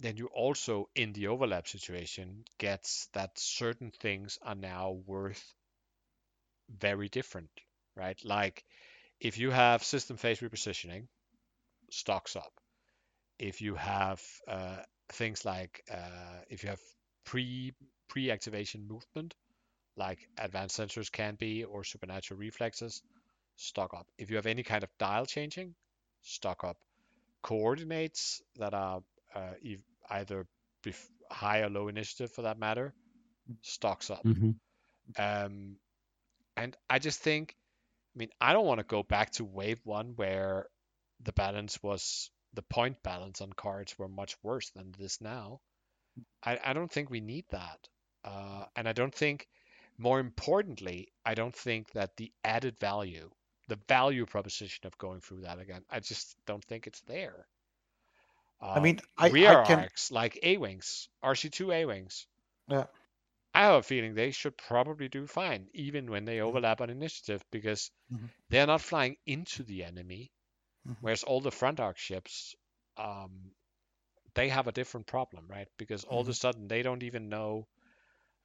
[0.00, 5.54] then you also in the overlap situation gets that certain things are now worth
[6.78, 7.50] very different
[7.96, 8.64] right like
[9.20, 11.06] if you have system phase repositioning
[11.90, 12.52] stocks up.
[13.38, 16.80] If you have uh, things like uh, if you have
[17.24, 17.72] pre
[18.08, 19.34] pre-activation movement
[19.96, 23.02] like advanced sensors can be or supernatural reflexes
[23.56, 24.06] stock up.
[24.18, 25.74] If you have any kind of dial changing
[26.22, 26.76] stock up.
[27.42, 29.02] Coordinates that are
[29.34, 29.54] uh,
[30.10, 30.46] either
[30.84, 32.94] bef- high or low initiative for that matter
[33.62, 34.24] stocks up.
[34.24, 34.58] Mhm.
[35.18, 35.76] um,
[36.56, 37.56] and I just think,
[38.14, 40.66] I mean, I don't want to go back to wave one where
[41.20, 45.60] the balance was the point balance on cards were much worse than it is now.
[46.42, 47.88] I, I don't think we need that.
[48.24, 49.48] Uh, and I don't think,
[49.98, 53.30] more importantly, I don't think that the added value,
[53.68, 57.48] the value proposition of going through that again, I just don't think it's there.
[58.74, 59.86] I Uh, mean, I, rear I can.
[59.86, 62.26] arcs like A wings, RZ2 A wings.
[62.68, 62.86] Yeah.
[63.54, 67.44] I have a feeling they should probably do fine, even when they overlap on initiative,
[67.52, 68.30] because Mhm.
[68.48, 70.32] they're not flying into the enemy,
[70.88, 70.96] Mhm.
[71.00, 72.54] whereas all the front arc ships,
[72.96, 73.52] um,
[74.34, 75.68] they have a different problem, right?
[75.76, 77.66] Because all of a sudden they don't even know.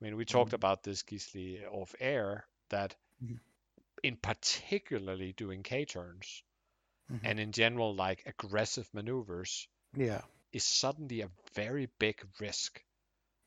[0.01, 3.39] I mean, we talked about this Gisli off air that, Mhm.
[4.03, 6.43] in particularly doing K turns
[7.23, 10.21] and in general like aggressive maneuvers, Yeah.
[10.51, 12.83] is suddenly a very big risk.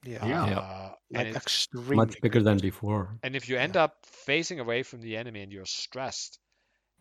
[0.05, 0.27] Yeah.
[0.27, 0.59] Yeah.
[0.59, 3.19] Uh, Like and it's, extremely much bigger than before.
[3.23, 6.39] And if you end up facing away from the enemy and you're stressed.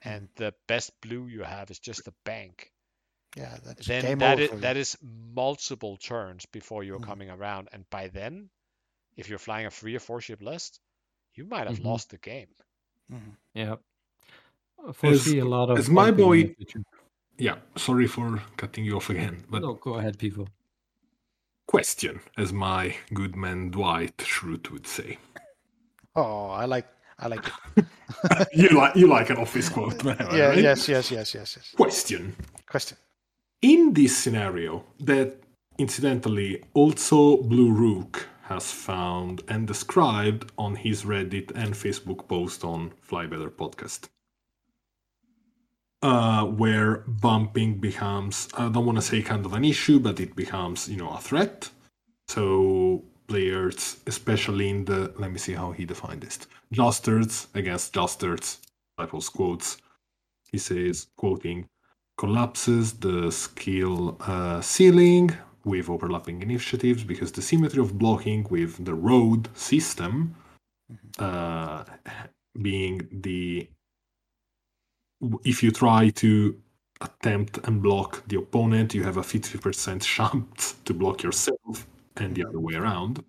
[0.04, 2.72] And the best blue you have is just a bank,
[3.36, 4.56] Yeah, that's then game that, over.
[4.56, 7.06] Is, that is multiple turns before you're Mhm.
[7.06, 7.70] coming around.
[7.72, 8.50] And by then,
[9.16, 10.80] if you're flying a three or four ship list,
[11.36, 11.86] you might have Mhm.
[11.86, 12.50] lost the game.
[13.12, 13.36] Mhm.
[13.54, 13.76] Yeah.
[14.88, 16.56] I foresee a lot of as my boy-
[17.40, 20.48] Yeah, sorry for cutting you off again, but No, go ahead, people.
[21.68, 25.20] question, as my good man Dwight Schrute would say.
[26.16, 26.88] Oh, I like
[27.20, 27.46] I like
[27.76, 27.86] it.
[28.54, 30.58] you like you like an office quote, I yeah, right?
[30.58, 31.74] yes, yes, yes, yes, yes.
[31.76, 32.36] Question.
[32.70, 32.98] Question.
[33.62, 35.42] In this scenario, that
[35.78, 42.94] incidentally also Blue Rook has found and described on his Reddit and Facebook post on
[43.02, 44.08] Fly Better podcast,
[46.02, 50.36] uh, where bumping becomes, I don't want to say kind of an issue, but it
[50.36, 51.70] becomes, you know, a threat.
[52.30, 56.40] So players, especially in the, let me see how he defined this,
[56.72, 58.60] Jousters against Jousters,
[58.98, 59.78] type of quotes.
[60.52, 61.68] He says, quoting,
[62.18, 65.32] collapses the skill uh, ceiling
[65.64, 70.36] with overlapping initiatives because the symmetry of blocking with the road system
[71.20, 71.84] uh,
[72.62, 73.68] being the
[75.44, 76.56] if you try to
[77.02, 82.46] attempt and block the opponent you have a 50% chance to block yourself and the
[82.46, 83.24] other way around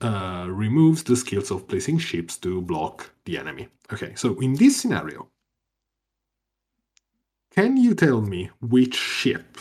[0.00, 3.68] uh, removes the skills of placing ships to block the enemy.
[3.92, 5.28] Okay so in this scenario
[7.52, 9.58] can you tell me which ship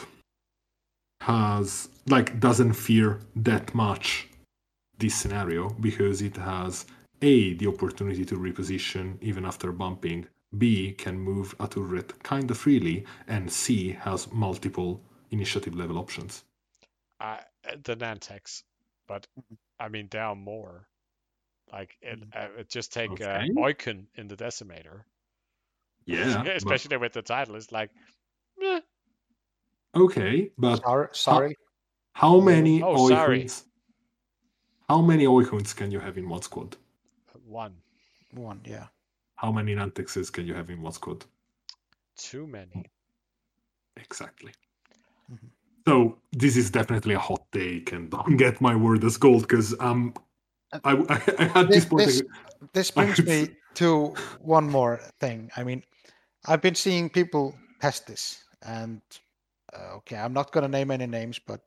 [1.22, 4.28] has like doesn't fear that much
[4.98, 6.86] this scenario because it has
[7.22, 10.26] a the opportunity to reposition even after bumping
[10.58, 15.02] b can move a turret kind of freely and c has multiple
[15.32, 16.44] initiative level options?
[17.20, 17.42] I,
[17.84, 18.64] the Nantex,
[19.10, 19.28] but
[19.80, 20.88] I mean down more.
[21.74, 23.50] Like it, uh, just take uh, Okay.
[23.58, 25.04] Oicunn in the Decimator,
[26.06, 27.56] yeah but- especially with the title.
[27.56, 27.92] It's like,
[28.58, 28.80] meh,
[29.96, 31.56] okay but Sorry, sorry.
[32.14, 33.50] how many Oh, sorry.
[34.88, 36.76] How many Oicunns can you have in one squad
[37.46, 37.76] one,
[38.34, 38.88] One, yeah.
[39.36, 41.26] how many Nantexes can you have in one squad
[42.18, 42.84] too many.
[43.96, 44.52] Exactly.
[45.32, 45.50] Mhm.
[45.90, 49.74] So this is definitely a hot take, and don't get my word as gold because
[49.80, 50.14] um,
[50.84, 52.06] I, I, I had this This, point.
[52.06, 52.22] this,
[52.74, 55.50] this brings me to one more thing.
[55.58, 55.82] I mean,
[56.46, 59.02] I've been seeing people test this, and
[59.74, 61.62] uh, okay, I'm not going to name any names, but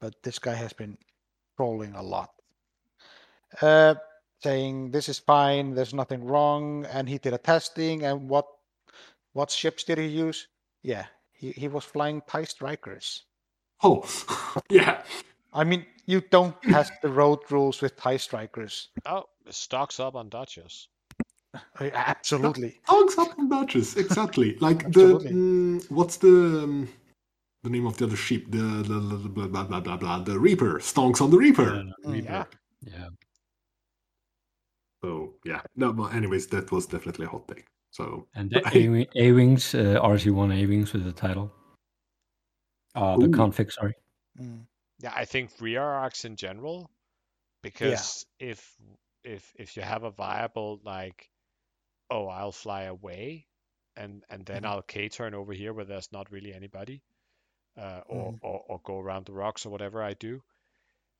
[0.00, 0.98] but this guy has been
[1.56, 2.30] trolling a lot,
[3.62, 3.94] uh,
[4.42, 8.46] saying this is fine, there's nothing wrong, and he did a testing, and what
[9.34, 10.48] what ships did he use?
[10.82, 13.25] Yeah, he, he was flying TIE strikers.
[13.82, 14.04] Oh,
[14.70, 15.02] yeah.
[15.52, 18.88] I mean, you don't test the road rules with TIE strikers.
[19.06, 20.88] Oh, stocks up on Dodgers.
[21.54, 22.78] Uh, Absolutely.
[22.88, 24.56] Dogs up on Dodgers, exactly.
[24.60, 25.30] Like the Absolutely.
[25.32, 26.88] mm, what's the um,
[27.62, 28.44] the name of the other ship?
[28.50, 30.18] The, the, the, the blah blah blah blah blah.
[30.20, 31.84] The Reaper stonks on the Reaper.
[32.04, 32.24] Mm.
[32.24, 32.44] Yeah.
[32.82, 33.08] Yeah.
[35.02, 35.62] So yeah.
[35.76, 37.66] No, but anyways, that was definitely a hot take.
[37.90, 41.50] So And the I- A wings, uh, RZ1 A wings with the title.
[42.96, 43.28] Uh, the Ooh.
[43.28, 43.94] config, sorry.
[44.38, 44.68] Mm.
[45.00, 46.90] Yeah, I think rear arcs in general,
[47.62, 48.76] because if
[49.24, 51.30] if if you have a viable like,
[52.10, 53.48] oh, I'll fly away,
[53.96, 54.66] and and then Mhm.
[54.66, 57.04] I'll K turn over here where there's not really anybody,
[57.76, 58.40] uh, or, Mhm.
[58.42, 60.42] or or go around the rocks or whatever I do.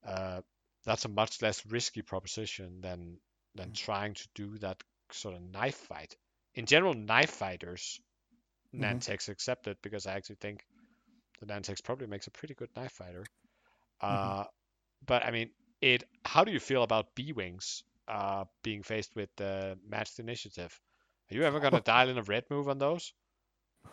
[0.03, 0.43] Uh,
[0.85, 3.21] that's a much less risky proposition than
[3.55, 4.83] than trying to do that
[5.13, 6.17] sort of knife fight.
[6.55, 8.01] In general, knife fighters,
[8.73, 9.01] Mhm.
[9.01, 10.65] Nantex accepted because I actually think
[11.41, 13.25] the Nantex probably makes a pretty good knife fighter.
[14.01, 14.45] Uh,
[15.07, 15.51] but I mean,
[15.81, 16.05] it.
[16.25, 20.79] How do you feel about B wings uh, being faced with the matched initiative?
[21.31, 23.13] Are you ever gonna dial in a red move on those?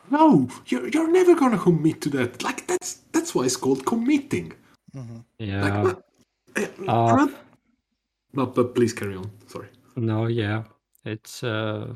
[0.10, 2.44] no, you're you're never gonna commit to that.
[2.44, 4.54] Like that's that's why it's called committing.
[4.96, 5.18] Mm-hmm.
[5.40, 5.62] Yeah.
[5.64, 6.04] Like, but,
[6.58, 7.36] uh, Uh, Brad-
[8.34, 9.30] no, but please carry on.
[9.48, 9.68] Sorry.
[9.96, 10.64] No, yeah.
[11.06, 11.96] It's uh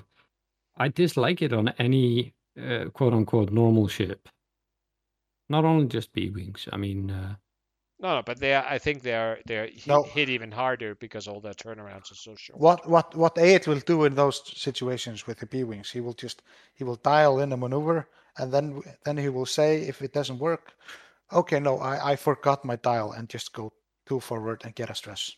[0.78, 4.30] I dislike it on any uh, quote unquote normal ship.
[5.50, 6.68] Not only just B wings.
[6.72, 7.36] I mean uh
[8.00, 8.54] No, no, but they.
[8.54, 10.04] Are, I think they're they're hit, No.
[10.04, 12.60] hit even harder because all their turnarounds are so short.
[12.60, 15.92] What what what A8 will do in those situations with the B wings?
[15.92, 16.44] He will just
[16.76, 18.08] he will dial in a maneuver,
[18.38, 20.74] and then then he will say if it doesn't work,
[21.32, 23.74] okay, no, I I forgot my dial, and just go
[24.06, 25.32] two forward and get a stress.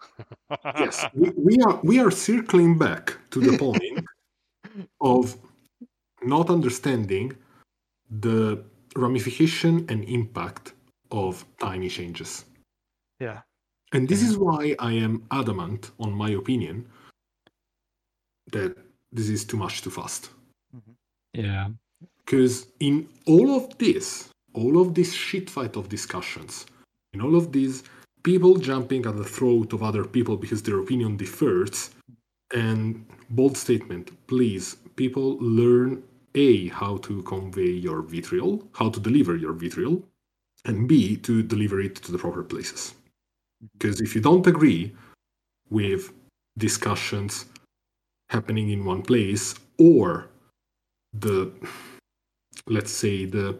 [0.78, 4.06] yes, we, we are we are circling back to the point
[5.00, 5.36] of
[6.22, 7.36] not understanding
[8.20, 8.64] the
[8.96, 10.72] ramification and impact
[11.10, 12.44] of tiny changes.
[13.18, 13.40] Yeah.
[13.92, 16.86] And this is why I am adamant on my opinion
[18.52, 18.76] that
[19.12, 20.30] this is too much too fast.
[20.74, 21.44] Mm-hmm.
[21.44, 21.68] yeah.
[22.18, 26.66] Because in all of this, all of this shit fight of discussions,
[27.12, 27.82] in all of these
[28.22, 31.90] people jumping at the throat of other people because their opinion differs,
[32.52, 36.02] and bold statement, please, people learn
[36.34, 40.02] A, how to convey your vitriol, how to deliver your vitriol,
[40.64, 42.94] and B, to deliver it to the proper places.
[43.72, 44.94] Because if you don't agree
[45.70, 46.12] with
[46.58, 47.46] discussions
[48.28, 50.28] happening in one place or
[51.14, 51.50] the
[52.66, 53.58] let's say the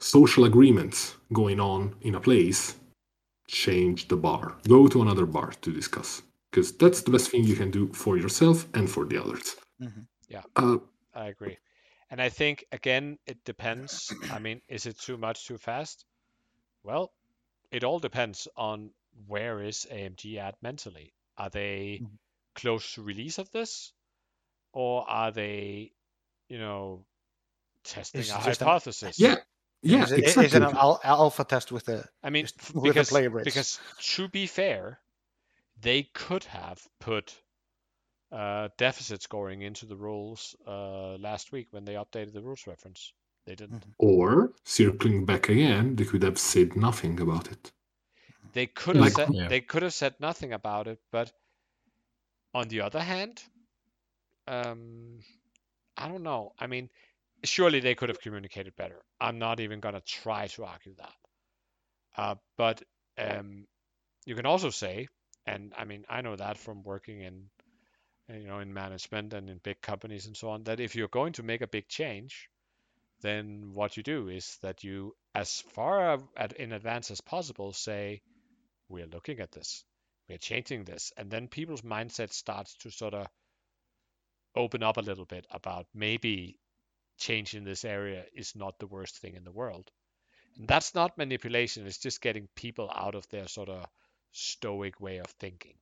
[0.00, 2.76] social agreements going on in a place
[3.48, 7.54] change the bar go to another bar to discuss because that's the best thing you
[7.54, 10.06] can do for yourself and for the others Mhm.
[10.28, 10.42] Yeah.
[10.56, 10.78] uh,
[11.14, 11.56] I agree.
[12.12, 14.14] And I think again it depends.
[14.30, 16.04] I mean, is it too much too fast?
[16.84, 17.10] Well,
[17.70, 18.90] it all depends on
[19.26, 21.14] where is AMG at mentally.
[21.38, 22.18] Are they Mhm.
[22.54, 23.94] close to release of this?
[24.74, 25.92] Or are they,
[26.48, 27.06] you know,
[27.84, 29.18] testing Is a it just an- hypothesis?
[29.18, 29.36] yeah
[29.82, 32.04] yeah is it, exactly is it an alpha test with the?
[32.22, 33.80] I mean, with the because, player because
[34.16, 35.00] to be fair,
[35.80, 37.42] they could have put
[38.32, 43.12] uh, deficit scoring into the rules uh, last week when they updated the rules reference.
[43.44, 43.84] They didn't.
[43.98, 47.72] or circling back again they could have said nothing about it
[48.52, 49.48] They could have Like- said Yeah.
[49.48, 51.32] they could have said nothing about it, but
[52.54, 53.42] on the other hand,
[54.46, 55.20] um,
[55.96, 56.52] I don't know.
[56.58, 56.90] I mean,
[57.44, 59.00] surely they could have communicated better.
[59.20, 61.14] I'm not even gonna try to argue that.
[62.16, 62.82] Uh, but
[63.18, 63.66] um,
[64.26, 65.08] you can also say,
[65.46, 67.50] and I mean, I know that from working in,
[68.30, 71.08] Uh, you know, in management and in big companies and so on, that if you're
[71.08, 72.48] going to make a big change,
[73.20, 76.18] then what you do is that you, as far
[76.56, 78.20] in advance as possible, say,
[78.88, 79.84] we're looking at this,
[80.28, 83.26] we're changing this, and then people's mindset starts to sort of
[84.54, 86.58] open up a little bit about maybe
[87.18, 89.90] change in this area is not the worst thing in the world.
[90.58, 93.86] And that's not manipulation, it's just getting people out of their sort of
[94.32, 95.74] stoic way of thinking.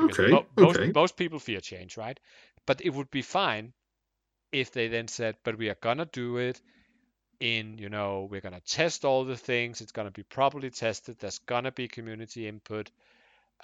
[0.00, 0.92] Okay, mo- most, okay.
[0.92, 2.18] most people fear change, right?
[2.66, 3.72] But it would be fine
[4.52, 6.60] if they then said, but we are going to do it
[7.40, 9.80] in, you know, we're going to test all the things.
[9.80, 11.18] It's going to be properly tested.
[11.18, 12.90] There's going to be community input.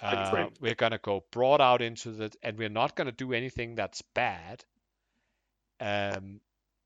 [0.01, 0.51] Uh, right.
[0.59, 3.75] we're going to go broad out into the, and we're not going to do anything
[3.75, 4.63] that's bad.
[5.79, 6.39] Um,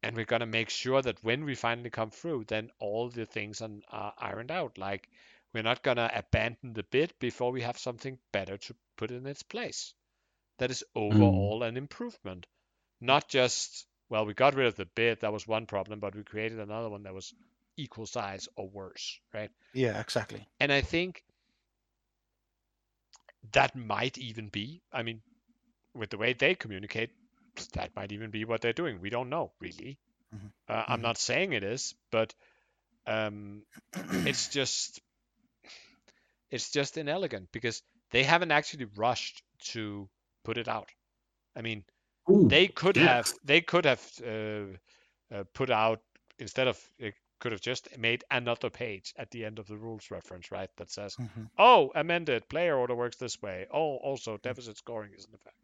[0.03, 3.25] and we're going to make sure that when we finally come through, then all the
[3.25, 4.77] things are, are ironed out.
[4.77, 5.09] Like
[5.53, 9.25] we're not going to abandon the bit before we have something better to put in
[9.27, 9.93] its place.
[10.59, 12.47] That is overall an improvement,
[13.01, 16.23] not just well, we got rid of the bit that was one problem, but we
[16.23, 17.33] created another one that was
[17.77, 19.51] equal size or worse, right?
[19.73, 20.47] Yeah, exactly.
[20.59, 21.23] And I think
[23.53, 25.21] that might even be, I mean,
[25.93, 27.11] with the way they communicate,
[27.73, 29.01] that might even be what they're doing.
[29.01, 29.99] We don't know, really.
[30.31, 30.51] Mhm.
[30.69, 31.03] Uh, I'm Mhm.
[31.03, 32.33] not saying it is, but
[33.07, 33.65] um,
[34.25, 35.01] it's just
[36.51, 40.09] it's just inelegant because they haven't actually rushed to
[40.43, 40.89] put it out.
[41.55, 41.85] I mean,
[42.29, 43.33] Ooh, they could yes.
[43.33, 44.77] have they could have uh,
[45.35, 46.01] uh, put out
[46.39, 50.11] instead of it could have just made another page at the end of the rules
[50.11, 50.69] reference, right?
[50.77, 52.49] That says, Mhm, "Oh, amended.
[52.49, 53.67] Player order works this way.
[53.71, 55.57] Oh, also deficit scoring is in effect.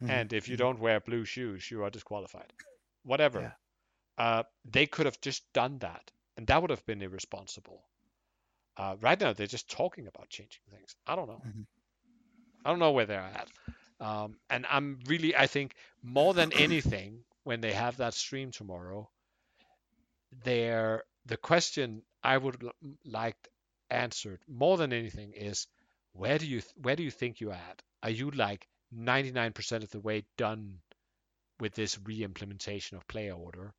[0.00, 0.56] mhm, And if you mhm.
[0.56, 2.52] don't wear blue shoes, you are disqualified.
[3.04, 3.42] Whatever.
[3.42, 3.54] Yeah.
[4.18, 7.90] Uh, they could have just done that, and that would have been irresponsible.
[8.78, 10.96] Uh, right now, they're just talking about changing things.
[11.06, 11.44] I don't know.
[11.46, 11.66] Mhm.
[12.64, 13.50] I don't know where they're at.
[14.00, 19.10] Um, and I'm really, I think, more than anything, when they have that stream tomorrow,
[20.44, 22.72] they're, the question I would l-
[23.04, 23.36] like
[23.90, 25.66] answered more than anything is,
[26.12, 27.82] where do you th- where do you think you're at?
[28.02, 30.80] Are you like 99% of the way done
[31.60, 33.74] with this re-implementation of player order,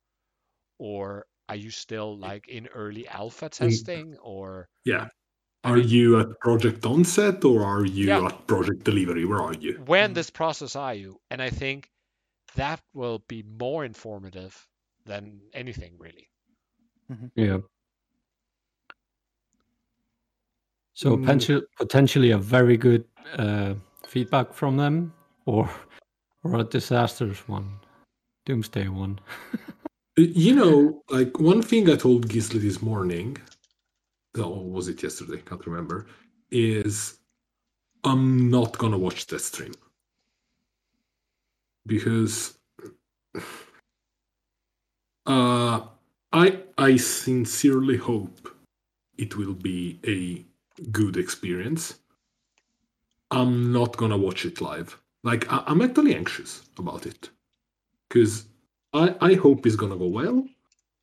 [0.78, 5.08] or are you still like in early alpha testing, or Yeah.
[5.64, 8.26] I Are mean- you at project onset or are you Yeah.
[8.26, 9.24] at project delivery?
[9.26, 9.72] Where are you?
[9.84, 10.14] When Mm.
[10.14, 11.20] this process are you?
[11.30, 11.90] And I think
[12.54, 14.54] that will be more informative
[15.04, 16.30] than anything really.
[17.34, 17.58] Yeah.
[20.94, 21.20] So Mm.
[21.22, 23.04] potential, potentially a very good
[23.38, 23.74] uh,
[24.06, 25.12] feedback from them,
[25.46, 25.68] or
[26.42, 27.68] or a disastrous one,
[28.46, 29.20] doomsday one.
[30.18, 33.38] Uh, You know, like one thing I told Gisli this morning,
[34.38, 35.38] or was it yesterday?
[35.38, 36.06] I can't remember.
[36.50, 37.18] Is
[38.04, 39.74] I'm not gonna watch that stream
[41.86, 42.58] because
[45.26, 45.80] uh,
[46.32, 48.48] I I sincerely hope
[49.18, 50.44] it will be a
[50.90, 51.96] good experience.
[53.30, 55.00] I'm not gonna watch it live.
[55.24, 57.30] Like I, I'm actually anxious about it
[58.08, 58.46] because
[58.92, 60.46] I, I hope it's gonna go well.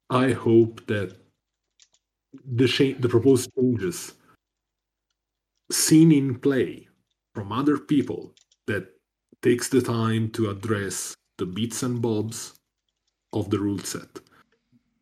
[0.09, 1.15] I hope that
[2.45, 4.13] the the proposed changes
[5.71, 6.87] seen in play
[7.35, 8.33] from other people
[8.67, 8.87] that
[9.41, 12.59] takes the time to address the bits and bobs
[13.33, 14.19] of the rule set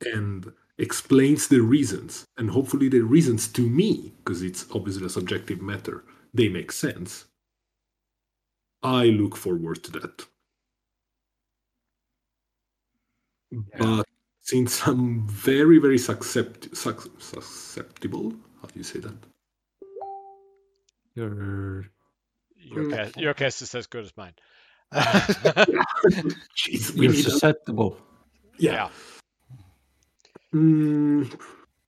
[0.02, 5.62] and explains the reasons and hopefully the reasons to me because it's obviously a subjective
[5.62, 6.04] matter
[6.34, 7.26] they make sense
[8.84, 10.26] i look forward to that
[13.78, 14.06] but
[14.42, 19.16] since I'm very, very suscept- sus- susceptible, how do you say that?
[21.16, 21.86] Your
[22.58, 22.90] Your Mm.
[22.90, 24.34] guess, your guess is as good as mine.
[24.94, 27.98] Jeez, we you're need a- susceptible.
[28.58, 28.90] yeah.
[30.54, 31.32] Mm,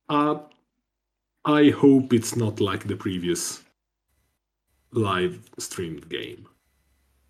[0.09, 0.39] uh,
[1.45, 3.63] I hope it's not like the previous
[4.91, 6.47] live streamed game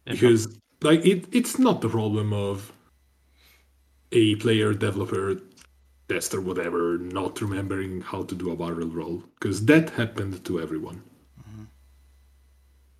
[0.05, 0.47] because
[0.81, 2.71] like it, it's not the problem of
[4.11, 5.37] a player, developer,
[6.09, 11.03] tester, whatever, not remembering how to do a barrel roll because that happened to everyone.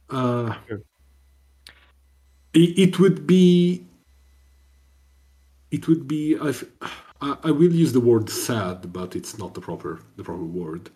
[0.10, 0.82] Uh, Sure.
[2.54, 3.86] it, it would be
[5.72, 6.66] it would be I've,
[7.22, 10.90] I, I will use the word sad but it's not the proper the proper word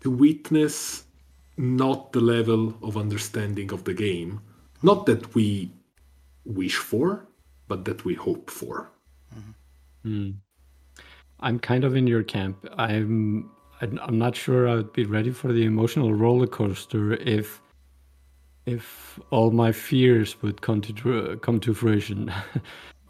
[0.00, 1.04] to witness
[1.56, 4.40] not the level of understanding of the game
[4.82, 5.72] not that we
[6.44, 7.26] wish for
[7.68, 8.90] but that we hope for
[10.02, 10.30] Hmm.
[11.40, 12.66] I'm kind of in your camp.
[12.76, 13.50] I'm
[13.80, 17.62] I'm not sure I would be ready for the emotional roller coaster if
[18.66, 22.32] if all my fears would come to come to fruition.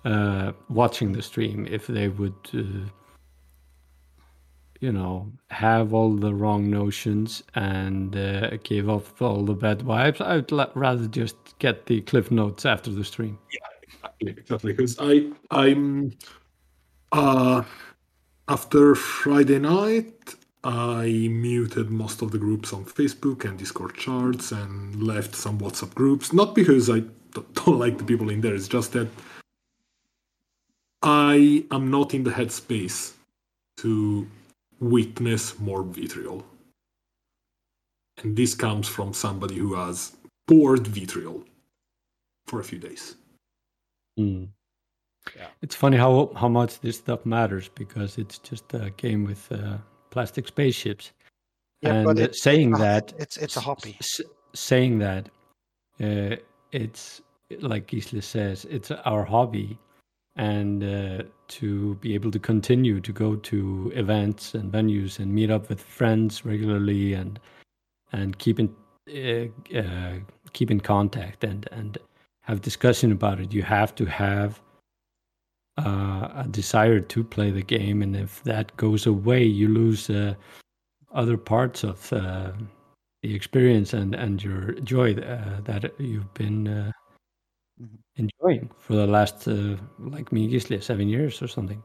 [0.05, 2.89] uh, watching the stream, if they would, uh,
[4.81, 10.21] you know, have all the wrong notions and uh, give off all the bad vibes,
[10.21, 13.39] I would la- rather just get the cliff notes after the stream.
[14.21, 14.73] Exactly.
[14.73, 16.13] Because I, I'm,
[17.13, 17.63] uh,
[18.49, 25.03] after Friday night, I muted most of the groups on Facebook and Discord charts and
[25.03, 26.33] left some WhatsApp groups.
[26.33, 27.01] Not because I
[27.33, 28.55] don't like the people in there.
[28.55, 29.09] It's just that
[31.03, 33.15] I am not in the headspace
[33.79, 34.27] to
[34.81, 36.45] witness more vitriol.
[38.23, 40.15] And this comes from somebody who has
[40.47, 41.45] poured vitriol
[42.47, 43.17] for a few days.
[44.21, 44.49] Mm.
[45.37, 45.49] Yeah.
[45.63, 49.79] It's funny how how much this stuff matters because it's just a game with uh,
[50.11, 51.13] plastic spaceships.
[51.83, 53.97] Yeah, and but it- saying a- that it's it's a s- hobby.
[54.01, 54.21] s-
[54.55, 55.29] saying that
[56.03, 56.37] uh,
[56.73, 57.23] it's
[57.61, 59.79] like Gisle says, it's our hobby,
[60.37, 65.51] and uh, to be able to continue to go to events and venues and meet
[65.51, 67.39] up with friends regularly and
[68.13, 68.75] and keep in
[69.15, 70.15] uh, uh,
[70.53, 71.99] keep in contact and and
[72.51, 73.53] have discussion about it.
[73.53, 74.61] You have to have
[75.79, 80.35] uh, a desire to play the game, and if that goes away, you lose uh,
[81.15, 82.51] other parts of uh,
[83.23, 86.93] the experience and and your joy uh, that you've been uh,
[87.81, 87.99] Mhm.
[88.17, 91.83] enjoying for the last uh, like me, Gisle, seven years or something.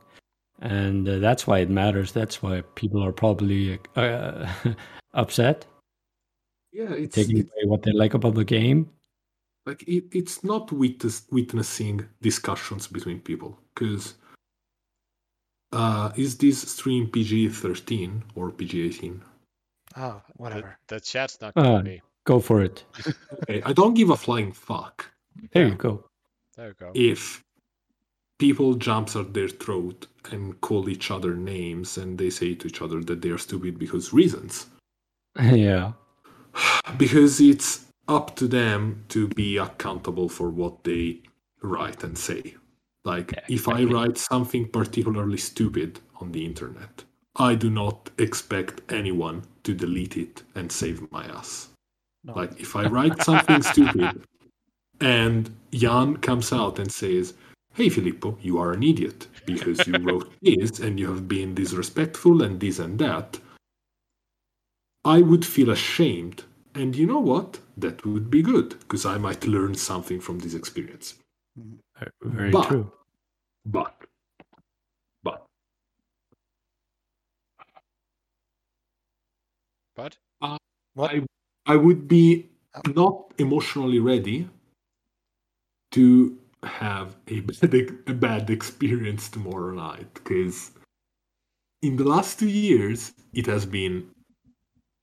[0.61, 2.11] And uh, that's why it matters.
[2.11, 4.47] That's why people are probably uh,
[5.13, 5.65] upset,
[6.71, 8.89] Yeah, it's, taking away what they like about the game.
[9.65, 14.15] Like it, it's not witness, witnessing discussions between people because
[15.73, 19.21] uh, is this stream PG 13 or PG 18?
[19.97, 20.77] Oh, The, whatever.
[20.87, 22.01] the chat's not gonna Uh, be.
[22.25, 22.83] Go for it.
[23.43, 25.11] Okay, I don't give a flying fuck
[25.51, 25.69] There Yeah.
[25.71, 26.05] you go.
[26.55, 26.91] There you go.
[26.95, 27.43] if
[28.39, 32.81] people jumps at their throat and call each other names and they say to each
[32.81, 34.67] other that they are stupid because reasons
[35.39, 35.93] yeah.
[36.97, 41.19] because it's up to them to be accountable for what they
[41.61, 42.55] write and say
[43.03, 47.03] like Yeah, if i write something particularly stupid on the internet
[47.35, 51.69] i do not expect anyone to delete it and save my ass
[52.23, 52.33] No.
[52.33, 54.21] like if I write something stupid
[55.01, 57.33] and Jan comes out and says,
[57.73, 62.41] Hey Filippo, you are an idiot because you wrote this and you have been disrespectful
[62.43, 63.37] and this and that,
[65.03, 66.43] I would feel ashamed.
[66.73, 67.59] And you know what?
[67.77, 71.15] That would be good because I might learn something from this experience.
[71.59, 72.29] Mm-hmm.
[72.37, 72.91] Very But- true.
[73.65, 73.95] But,
[75.23, 75.43] but,
[79.95, 80.17] But
[80.93, 81.11] What?
[81.11, 81.23] I,
[81.65, 82.47] I would be
[82.93, 84.47] not emotionally ready
[85.91, 87.73] to have a bad,
[88.07, 90.71] a bad experience tomorrow night because
[91.81, 94.14] in the last two years it has been n-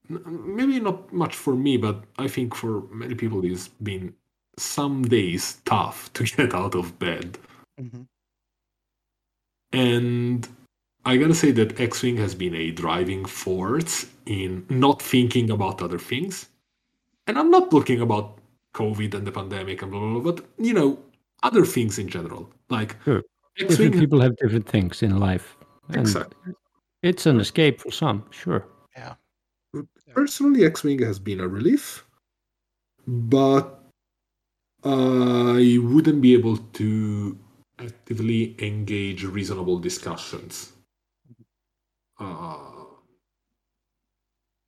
[0.09, 4.13] maybe not much for me but i think for many people it's been
[4.57, 7.37] some days tough to get out of bed
[7.79, 8.05] Mhm.
[9.71, 10.47] and
[11.05, 15.81] I gotta say that X Wing has been a driving force in not thinking about
[15.81, 16.47] other things.
[17.27, 18.37] And I'm not talking about
[18.73, 20.97] COVID and the pandemic and blah, blah, blah, but, you know,
[21.41, 22.49] other things in general.
[22.69, 23.21] Like, Sure.
[23.57, 23.99] X Different Wing.
[23.99, 25.57] people have different things in life.
[25.89, 26.53] And Exactly.
[27.01, 28.65] It's an escape for some, sure.
[30.13, 32.05] Personally, X Wing has been a relief,
[33.07, 33.83] but
[34.83, 37.37] I wouldn't be able to
[37.79, 40.73] actively engage reasonable discussions
[42.19, 42.85] uh,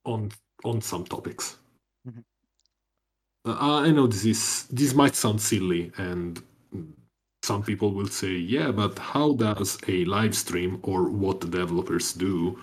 [0.06, 0.32] on
[0.64, 1.58] on some topics.
[2.08, 2.24] Mhm.
[3.46, 6.42] Uh, I know this is this might sound silly, and
[7.44, 12.14] some people will say, "Yeah, but how does a live stream or what the developers
[12.14, 12.60] do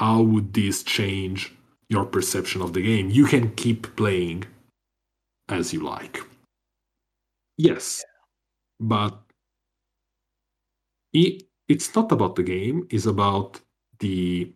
[0.00, 1.54] how would this change
[1.88, 3.10] your perception of the game?
[3.10, 4.44] You can keep playing
[5.48, 6.20] as you like.
[7.56, 8.02] Yes,
[8.80, 9.16] but
[11.12, 12.88] it, it's not about the game.
[12.90, 13.60] It's about
[14.00, 14.52] the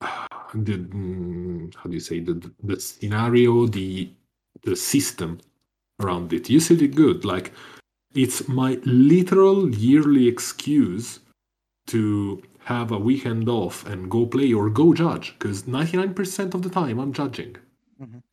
[0.54, 2.34] the mm, how do you say the
[2.64, 4.10] the scenario, the
[4.64, 5.38] the system
[6.00, 6.50] around it.
[6.50, 7.24] You said it good.
[7.24, 7.52] Like
[8.12, 11.20] it's my literal yearly excuse
[11.86, 16.68] to have a weekend off and go play or go judge because 99% of the
[16.80, 17.56] time I'm judging.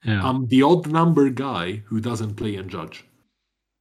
[0.04, 0.22] Yeah.
[0.28, 2.98] I'm the odd number guy who doesn't play and judge.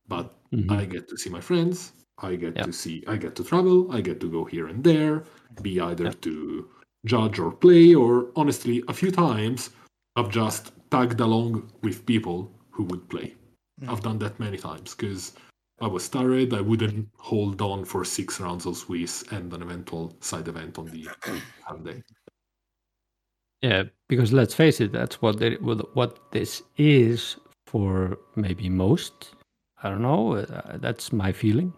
[0.09, 0.71] But Mhm.
[0.71, 1.93] I get to see my friends,
[2.29, 2.67] I get Yeah.
[2.69, 5.25] to see I get to travel, I get to go here and there,
[5.67, 6.21] be either Yeah.
[6.27, 6.35] to
[7.15, 9.71] judge or play, or honestly, a few times
[10.17, 11.51] I've just tagged along
[11.83, 12.39] with people
[12.75, 13.29] who would play.
[13.91, 15.23] I've done that many times because
[15.81, 16.55] I was tired.
[16.55, 20.87] I wouldn't hold on for six rounds of Swiss and an eventual side event on
[20.87, 21.09] the
[21.69, 22.03] Sunday.
[23.61, 27.37] Yeah, because let's face it, that's what they, what what this is
[27.67, 29.31] for maybe most.
[29.83, 30.37] I don't know.
[30.37, 31.73] Uh, that's my feeling.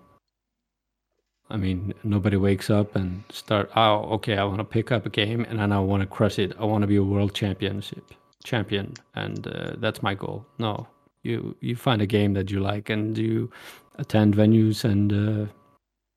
[1.48, 3.70] I mean, nobody wakes up and start.
[3.76, 6.38] Oh, okay, I want to pick up a game and then I want to crush
[6.38, 6.52] it.
[6.58, 8.12] I want to be a world championship
[8.44, 10.44] champion, and uh, that's my goal.
[10.58, 10.86] No,
[11.26, 13.50] you you find a game that you like and you
[13.98, 15.46] attend venues and uh,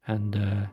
[0.07, 0.65] and uh,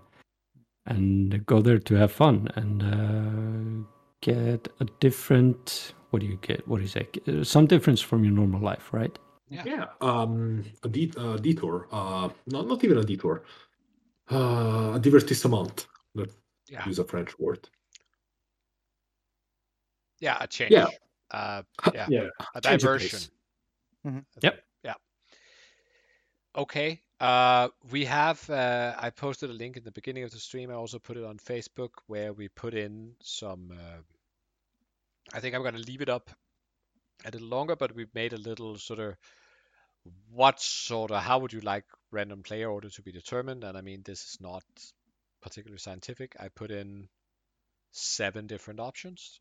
[0.86, 3.88] and go there to have fun and uh,
[4.20, 5.94] get a different.
[6.10, 6.66] What do you get?
[6.68, 7.06] What do you say?
[7.28, 9.18] Uh, Some difference from your normal life, right?
[9.48, 9.62] Yeah.
[9.66, 11.88] Yeah, um, a de- uh, detour.
[11.92, 13.42] Uh, not not even a detour.
[14.30, 15.86] Uh, a divertissement.
[16.14, 16.36] Let's
[16.68, 16.88] Yeah.
[16.88, 17.68] use a French word.
[20.20, 20.72] Yeah, a change.
[20.72, 20.88] Yeah.
[21.30, 21.62] Uh,
[21.94, 22.06] yeah.
[22.08, 23.20] Yeah, A diversion.
[24.06, 24.12] Pace.
[24.14, 24.26] Mhm.
[24.42, 24.64] Yep.
[24.84, 24.94] Yeah.
[26.54, 27.00] Okay.
[27.20, 28.48] Uh, we have.
[28.50, 30.70] Uh, I posted a link in the beginning of the stream.
[30.70, 33.70] I also put it on Facebook where we put in some.
[33.72, 34.02] Uh,
[35.32, 36.30] I think I'm going to leave it up
[37.24, 39.16] a little longer, but we've made a little sort of
[40.30, 43.64] what sort of how would you like random player order to be determined?
[43.64, 44.64] And I mean, this is not
[45.42, 46.36] particularly scientific.
[46.38, 47.08] I put in
[47.92, 49.40] seven different options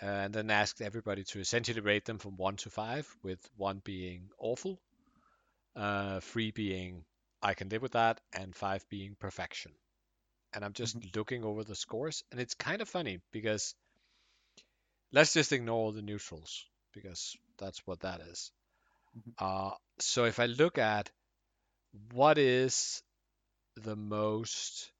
[0.00, 4.30] and then asked everybody to essentially rate them from one to five, with one being
[4.38, 4.80] awful,
[5.76, 7.04] uh, three being
[7.42, 9.72] I can live with that, and five being perfection.
[10.52, 13.74] And I'm just looking over the scores, and it's kind of funny because
[15.12, 18.52] let's just ignore all the neutrals because that's what that is.
[19.38, 21.10] Uh, so if I look at
[22.12, 23.02] what is
[23.76, 24.90] the most,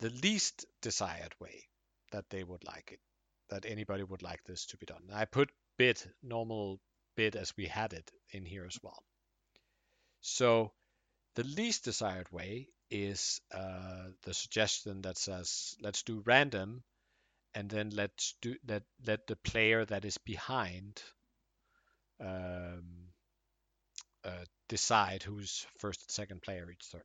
[0.00, 1.64] the least desired way
[2.12, 3.00] that they would like it,
[3.50, 5.02] that anybody would like this to be done.
[5.12, 6.80] I put bid, normal
[7.16, 9.02] bid as we had it in here as well.
[10.20, 10.72] So
[11.34, 16.82] the least desired way is uh, the suggestion that says let's do random
[17.54, 21.02] and then let's do let let the player that is behind
[22.20, 23.08] um,
[24.24, 27.00] uh, decide who's first and second player each turn.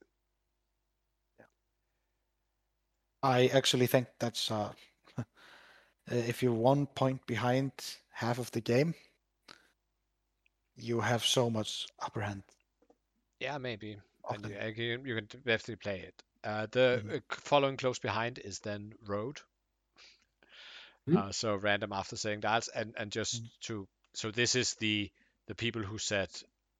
[3.23, 4.73] I actually think that's uh,
[6.11, 7.71] uh, if you're one point behind
[8.11, 8.95] half of the game,
[10.75, 12.43] you have so much upper hand.
[13.39, 13.97] Yeah, maybe.
[14.29, 16.23] And you, uh, you, you can definitely play it.
[16.43, 17.17] Uh, the Mhm.
[17.17, 19.39] uh, following close behind is then road.
[21.07, 21.17] Hmm.
[21.17, 25.11] Uh, so random after saying that, and and just to so this is the
[25.47, 26.29] the people who said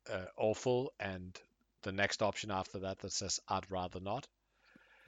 [0.10, 1.40] uh, awful, and
[1.84, 4.28] the next option after that that says I'd rather not.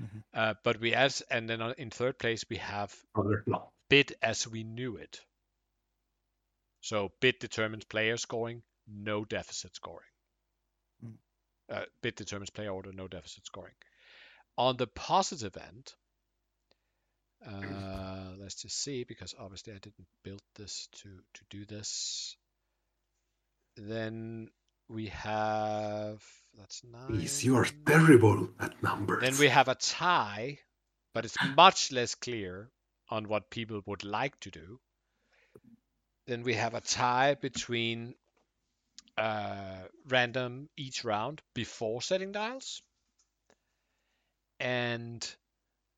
[0.01, 0.23] Mhm.
[0.33, 3.72] Uh, but we add, and then on, in third place we have Rather not.
[3.93, 5.21] Bid as we knew it.
[6.81, 10.13] So bid determines player scoring, no deficit scoring.
[11.05, 11.13] Mm.
[11.71, 13.75] Uh, bid determines player order, no deficit scoring.
[14.57, 15.93] On the positive end,
[17.45, 22.35] uh, let's just see because obviously I didn't build this to to do this.
[23.77, 24.49] Then
[24.89, 26.19] we have
[26.57, 27.09] that's nine.
[27.09, 29.21] Please, you are terrible at numbers.
[29.21, 30.57] Then we have a tie,
[31.13, 32.71] but it's much less clear
[33.13, 34.79] on what people would like to do.
[36.25, 38.15] Then we have a tie between
[39.17, 42.81] uh, random each round before setting dials
[44.59, 45.35] and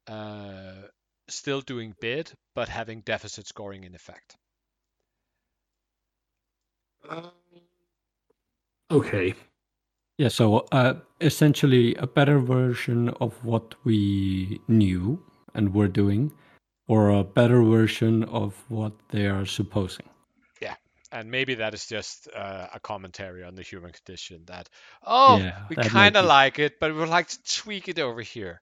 [0.08, 0.74] uh,
[1.30, 4.36] still doing bid but having deficit scoring in effect.
[8.92, 9.34] Okay.
[10.18, 15.24] Yeah, so uh, essentially a better version of what we knew
[15.54, 16.32] and were doing,
[16.88, 20.08] or a better version of what they are supposing.
[20.62, 20.76] Yeah,
[21.12, 24.70] and maybe that is just uh, a commentary on the human condition that,
[25.04, 26.28] oh, Yeah, we kind of be.
[26.28, 28.62] like it, but we would like to tweak it over here.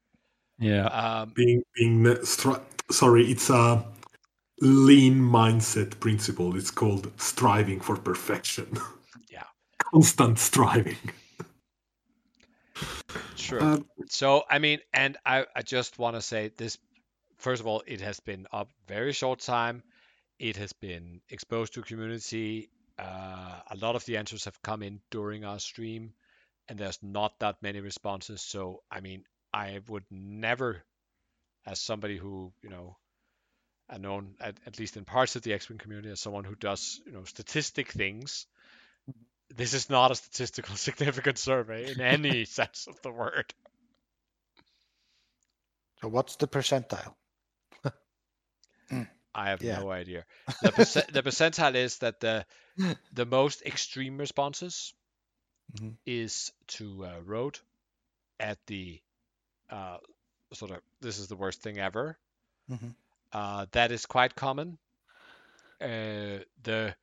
[0.60, 3.84] Yeah, Um, Being being stri- sorry, it's a
[4.62, 6.56] lean mindset principle.
[6.56, 8.68] It's called striving for perfection.
[9.30, 9.44] Yeah.
[9.80, 10.98] Constant striving.
[13.36, 13.60] True.
[13.60, 13.78] Uh,
[14.08, 16.78] so I mean, and I, I just want to say this.
[17.38, 19.84] First of all, it has been up very short time.
[20.40, 22.70] It has been exposed to community.
[22.98, 26.14] Uh, a lot of the answers have come in during our stream,
[26.68, 28.42] and there's not that many responses.
[28.42, 29.24] So I mean,
[29.54, 30.84] I would never,
[31.66, 32.98] as somebody who you know,
[33.90, 37.02] are known at, at least in parts of the X-Wing community as someone who does
[37.06, 38.46] you know statistic things.
[39.56, 43.54] This is not a statistical significant survey in any sense of the word.
[46.02, 47.16] So what's the percentile?
[49.36, 49.84] I have Yeah.
[49.84, 50.26] no idea.
[50.62, 52.46] The, perce- the percentile is that the
[53.12, 54.94] the most extreme responses
[55.74, 55.98] Mhm.
[56.06, 57.60] is to uh, road
[58.40, 59.02] at the
[59.70, 59.98] uh,
[60.54, 62.18] sort of this is the worst thing ever.
[62.68, 62.96] Mhm.
[63.34, 64.78] Uh, that is quite common.
[65.82, 66.96] Uh, the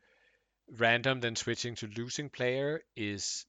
[0.79, 3.47] random then switching to losing player is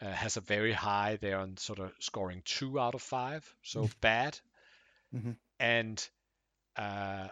[0.00, 1.16] uh, has a very high.
[1.16, 4.38] They're on sort of scoring two out of five, so bad.
[5.12, 5.32] Mhm.
[5.60, 6.06] And
[6.76, 7.28] uh,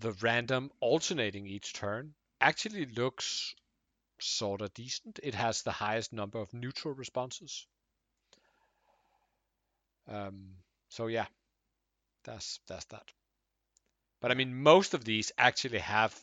[0.00, 3.54] the random alternating each turn actually looks
[4.20, 5.20] sort of decent.
[5.22, 7.66] It has the highest number of neutral responses.
[10.08, 10.54] Um,
[10.88, 11.26] so yeah,
[12.24, 13.12] that's that's that.
[14.20, 16.18] But I mean, most of these actually have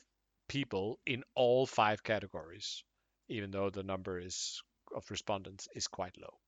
[0.47, 2.83] people in all five categories,
[3.29, 4.61] even though the number is
[4.95, 6.39] of respondents is quite low.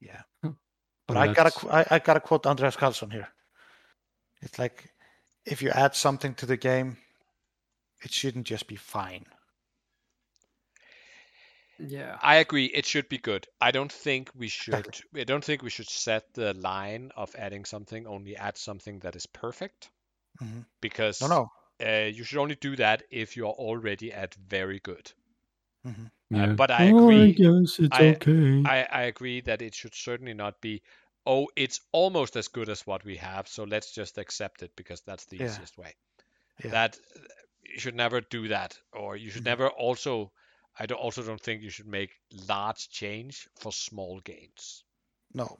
[0.00, 0.22] Yeah.
[1.06, 3.28] Well, But I gotta I, I gotta quote Andreas Carlson here.
[4.40, 4.93] It's like
[5.46, 6.96] if you add something to the game,
[8.02, 9.26] it shouldn't just be fine.
[11.78, 12.18] Yeah.
[12.22, 12.66] I agree.
[12.66, 13.46] It should be good.
[13.60, 14.86] I don't think we should.
[15.16, 18.06] I don't think we should set the line of adding something.
[18.06, 19.90] Only add something that is perfect,
[20.40, 20.66] Mhm.
[20.80, 21.48] because No, no.
[21.84, 25.12] Uh, you should only do that if you're already at very good.
[25.84, 26.10] Mhm.
[26.30, 26.52] Yeah.
[26.54, 27.22] but I Oh, agree.
[27.22, 28.62] I guess it's I- okay.
[28.64, 30.82] I, I agree that it should certainly not be.
[31.26, 35.00] Oh, it's almost as good as what we have, so let's just accept it because
[35.02, 35.46] that's the Yeah.
[35.46, 35.94] easiest way.
[36.62, 36.70] Yeah.
[36.70, 36.98] That
[37.62, 39.46] you should never do that, or you should Mhm.
[39.46, 40.32] never also.
[40.78, 42.10] I don't, also don't think you should make
[42.48, 44.82] large change for small gains.
[45.32, 45.58] No.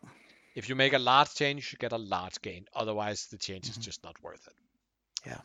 [0.56, 2.66] If you make a large change, you should get a large gain.
[2.74, 3.70] Otherwise, the change Mhm.
[3.70, 4.54] is just not worth it.
[5.24, 5.40] Yeah.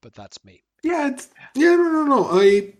[0.00, 0.62] But that's me.
[0.82, 2.28] Yeah, it's, yeah, no, no, no.
[2.30, 2.74] I,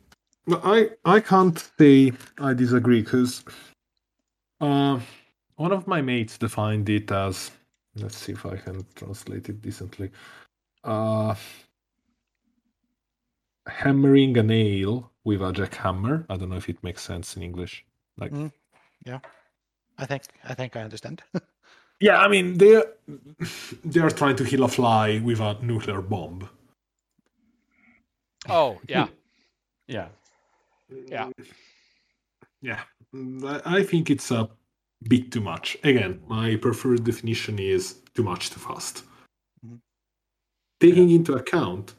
[0.49, 3.45] I, I can't say I disagree because
[4.61, 5.01] uh,
[5.57, 7.51] one of my mates defined it as.
[7.97, 10.11] Let's see if I can translate it decently.
[10.83, 11.35] Uh,
[13.67, 16.27] hammering a nail with a jackhammer.
[16.29, 17.85] I don't know if it makes sense in English.
[18.19, 18.53] Like, Mm.
[19.97, 21.23] I think I think I understand.
[22.01, 22.83] yeah, I mean they
[23.85, 26.49] they are trying to kill a fly with a nuclear bomb.
[28.49, 29.07] Oh yeah,
[29.87, 30.09] yeah.
[31.09, 31.31] Yeah.
[32.61, 32.81] Yeah.
[33.45, 34.49] I I think it's a
[35.09, 35.77] bit too much.
[35.85, 39.05] Again, my preferred definition is too much too fast.
[39.65, 39.81] Mhm.
[40.81, 41.95] Taking into account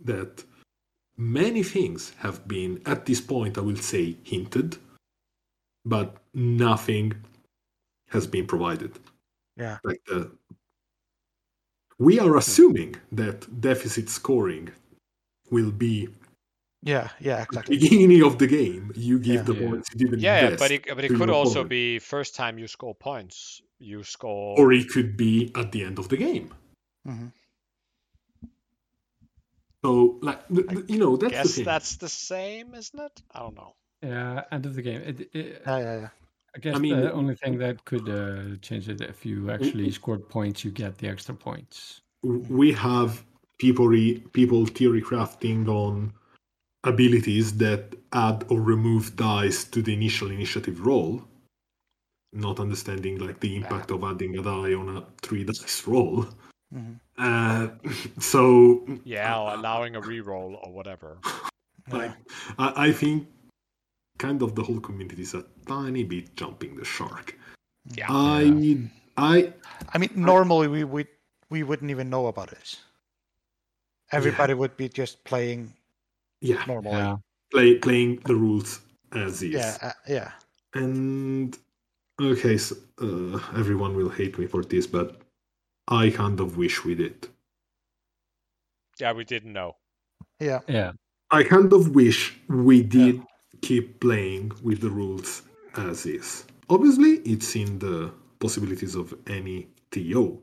[0.00, 0.44] that
[1.16, 4.78] many things have been, at this point, I will say, hinted,
[5.84, 7.12] but nothing
[8.08, 8.98] has been provided.
[9.56, 9.78] yeah.
[9.84, 10.30] Like the,
[11.98, 14.70] we are assuming that deficit scoring
[15.50, 16.08] will be
[16.82, 17.08] Yeah.
[17.20, 17.36] Yeah.
[17.36, 17.78] the Exactly.
[17.78, 18.92] beginning of the game.
[18.96, 19.42] You give Yeah.
[19.42, 19.68] the Yeah.
[19.68, 21.70] points you didn't yeah, yeah, but it but it could also opponent.
[21.70, 23.62] be first time you score points.
[23.78, 24.58] You score.
[24.58, 26.54] or it could be at the end of the game.
[27.04, 27.28] hmm
[29.84, 31.64] So, like, th- th- you know, that's the guess thing.
[31.64, 33.22] that's the same, isn't it?
[33.34, 33.74] I don't know.
[34.02, 35.00] Yeah, end of the game.
[35.02, 35.78] It, it, Yeah.
[35.78, 36.00] Yeah.
[36.00, 36.08] Yeah.
[36.54, 40.28] I guess mean- the only thing that could uh, change it if you actually scored
[40.28, 42.00] points, you get the extra points.
[42.22, 43.24] we have
[43.58, 46.12] people re- people theory crafting on
[46.84, 51.22] abilities that add or remove dice to the initial initiative roll,
[52.32, 56.26] not understanding like the impact of adding a die on a three dice roll.
[56.72, 57.68] hmm Uh,
[58.18, 58.42] so
[59.04, 61.18] Yeah, or allowing a reroll or whatever.
[61.92, 62.12] like,
[62.58, 63.28] I, I think
[64.18, 67.38] kind of the whole community is a tiny bit jumping the shark.
[67.96, 68.06] Yeah.
[68.08, 69.52] I I
[69.92, 71.08] I mean, normally we would
[71.50, 72.80] we wouldn't even know about this.
[74.10, 75.72] Everybody would be just playing
[76.42, 76.96] yeah normally.
[76.96, 77.16] Yeah.
[77.52, 78.80] play playing the rules
[79.12, 79.52] as is.
[79.52, 79.76] Yeah.
[79.82, 80.30] Uh, yeah.
[80.74, 81.56] And
[82.20, 85.20] okay, so, uh, everyone will hate me for this, but
[85.88, 87.28] I kind of wish we did.
[89.00, 89.76] Yeah, we didn't know.
[90.40, 90.60] Yeah.
[90.68, 90.92] Yeah.
[91.30, 93.22] I kind of wish we did
[93.62, 95.42] keep playing with the rules
[95.76, 96.44] as is.
[96.68, 100.42] Obviously, it's in the possibilities of any TO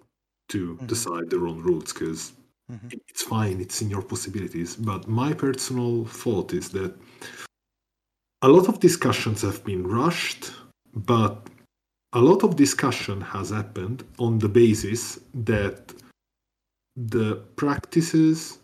[0.49, 0.87] to Mhm.
[0.87, 2.33] decide their own rules because
[2.69, 2.99] Mhm.
[3.07, 4.75] it's fine, it's in your possibilities.
[4.75, 6.93] But my personal thought is that
[8.41, 10.51] a lot of discussions have been rushed,
[10.93, 11.49] but
[12.13, 15.93] a lot of discussion has happened on the basis that
[16.95, 18.59] the practices,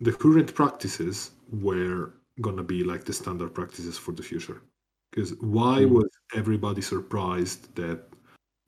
[0.00, 4.62] the current practices, were gonna be like the standard practices for the future.
[5.10, 5.90] Because why Mm.
[5.90, 8.08] was everybody surprised that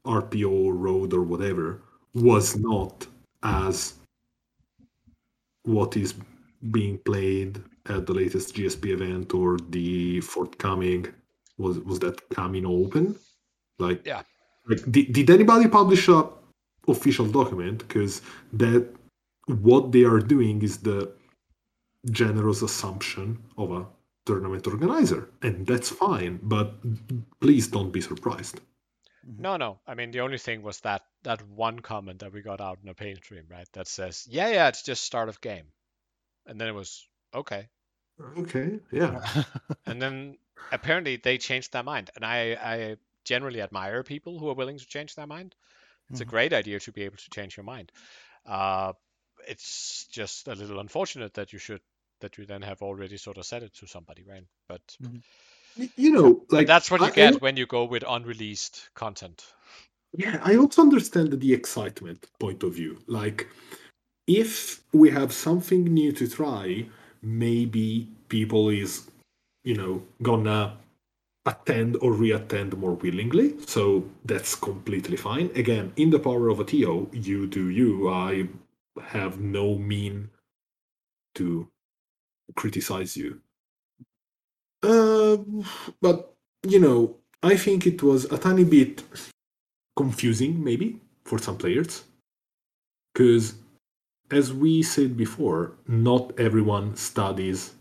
[0.04, 1.80] RPO, Road, or whatever
[2.14, 3.06] was not
[3.42, 3.94] as
[5.64, 6.14] what is
[6.70, 11.06] being played at the latest GSP event or the forthcoming
[11.58, 13.16] was was that coming open?
[13.78, 14.22] Like Yeah.
[14.68, 16.28] like did, did anybody publish a
[16.88, 17.78] official document?
[17.86, 18.22] Because
[18.52, 18.88] that
[19.46, 21.12] what they are doing is the
[22.10, 23.86] generous assumption of a
[24.26, 26.40] tournament organizer, and that's fine.
[26.42, 26.74] But
[27.40, 28.60] please don't be surprised.
[29.38, 29.80] No, no.
[29.86, 32.88] I mean, the only thing was that that one comment that we got out in
[32.88, 33.68] a pain stream, right?
[33.72, 35.72] That says, "Yeah, yeah, it's just start of game,"
[36.46, 37.70] and then it was okay,
[38.38, 39.20] Okay, yeah,
[39.86, 40.38] and then
[40.72, 44.86] apparently they changed their mind, and I I generally admire people who are willing to
[44.86, 45.54] change their mind.
[46.10, 46.34] It's a Mhm.
[46.34, 47.92] great idea to be able to change your mind.
[48.46, 48.94] Uh,
[49.48, 51.82] it's just a little unfortunate that you should
[52.20, 54.44] that you then have already sort of said it to somebody, right?
[54.68, 55.22] But Y-
[55.96, 58.90] you know, like that's what you I- I get al- when you go with unreleased
[58.94, 59.44] content.
[60.16, 62.98] Yeah, I also understand the excitement point of view.
[63.08, 63.48] Like,
[64.26, 66.86] if we have something new to try,
[67.22, 69.10] maybe people is,
[69.64, 70.78] you know, gonna
[71.46, 73.54] attend or reattend more willingly.
[73.66, 75.50] So that's completely fine.
[75.56, 78.08] Again, in the power of a TO, you do you.
[78.08, 78.48] I
[79.02, 80.30] have no mean
[81.34, 81.68] to
[82.54, 83.40] criticize you.
[85.24, 85.38] Uh,
[86.00, 86.34] but
[86.66, 89.02] you know, I think it was a tiny bit
[89.96, 92.04] confusing, maybe for some players,
[93.12, 93.54] because
[94.30, 97.74] as we said before, not everyone studies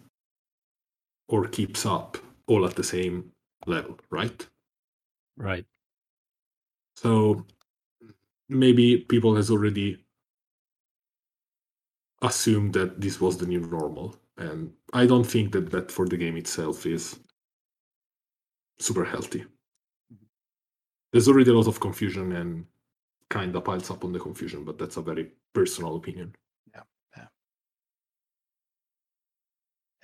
[1.30, 2.18] or keeps up
[2.48, 3.32] all at the same
[3.66, 4.46] level, right?
[5.38, 5.66] Right.
[6.98, 7.46] So
[8.50, 10.06] maybe people has already
[12.22, 16.18] assumed that this was the new normal, and I don't think that that for the
[16.18, 17.20] game itself is
[18.80, 19.46] super healthy.
[21.12, 22.66] There's already a lot of confusion and
[23.30, 26.36] kind of piles up on the confusion, but that's a very personal opinion.
[26.74, 26.82] Yeah.
[27.18, 27.28] yeah.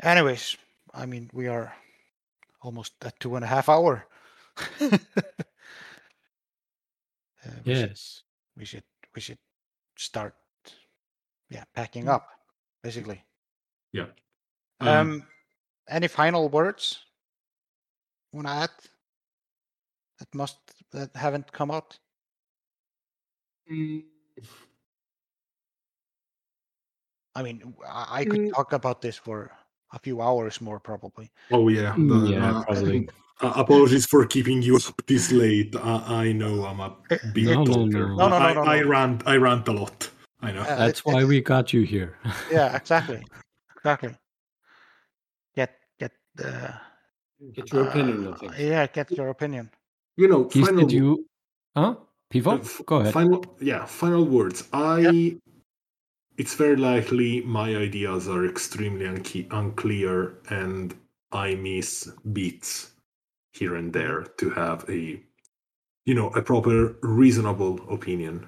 [0.02, 0.56] Anyways,
[0.94, 1.74] I mean, we are
[2.62, 4.06] almost at two and a half hour.
[7.46, 8.24] Uh, we should- Yes.
[8.58, 8.84] we should
[9.16, 9.40] we should
[9.98, 10.36] start
[11.50, 12.16] yeah packing Mm.
[12.16, 12.28] up
[12.84, 13.24] basically
[13.94, 14.08] Yeah.
[14.82, 15.26] um,
[15.88, 17.00] any final words
[18.32, 18.70] want to add
[20.20, 20.58] that must
[20.92, 21.98] that haven't come out
[23.72, 24.04] mm,
[27.36, 28.54] i mean I could Mm.
[28.54, 29.52] talk about this for
[29.94, 33.10] a few hours more probably Oh yeah, Mm, the- yeah, uh, probably.
[33.42, 35.76] uh, apologies for keeping you up this late.
[35.76, 38.08] I, I know I'm a Eh, big No, no, talker.
[38.10, 38.16] no.
[38.16, 38.88] No, no, no, I, no, I no.
[38.90, 39.24] rant.
[39.26, 40.10] I rant a lot.
[40.42, 40.62] I know.
[40.62, 42.20] Uh, That's it- why it- we got you here.
[42.52, 43.26] yeah exactly
[43.78, 44.14] exactly
[45.56, 46.12] get get
[46.44, 46.74] uh,
[47.54, 48.60] Get your opinion on things.
[48.60, 49.70] yeah get your opinion
[50.18, 51.26] You know, Keith, final, did you?
[51.78, 51.96] Huh?
[52.32, 52.60] Pivo?
[52.60, 53.14] uh, Go ahead.
[53.14, 54.68] Final, yeah, final words.
[54.74, 55.38] I.
[56.38, 60.94] It's very likely my ideas are extremely unke- unclear, and
[61.32, 62.92] I miss beats
[63.54, 65.20] here and there to have a,
[66.06, 68.48] you know, a proper, reasonable opinion.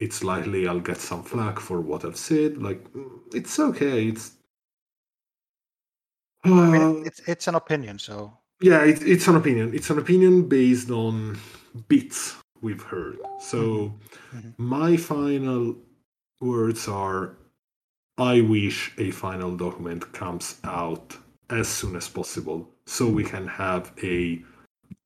[0.00, 2.62] It's likely I'll get some flack for what I've said.
[2.62, 4.08] Like, mm, it's okay.
[4.08, 4.32] It's.
[6.44, 9.72] I mean, Uh, it's it's an opinion so yeah, it, it's an opinion.
[9.74, 11.38] It's an opinion based on
[11.88, 13.18] bits we've heard.
[13.38, 13.94] So
[14.34, 14.54] Mhm.
[14.58, 15.76] my final
[16.40, 17.36] words are
[18.18, 21.16] I wish a final document comes out
[21.48, 24.44] as soon as possible so we can have a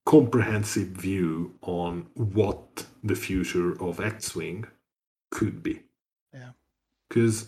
[0.05, 4.67] comprehensive view on what the future of X Wing
[5.31, 5.83] could be.
[6.33, 6.53] Yeah.
[7.09, 7.47] Because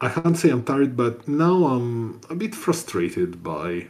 [0.00, 3.88] I can't say I'm tired, but now I'm a bit frustrated by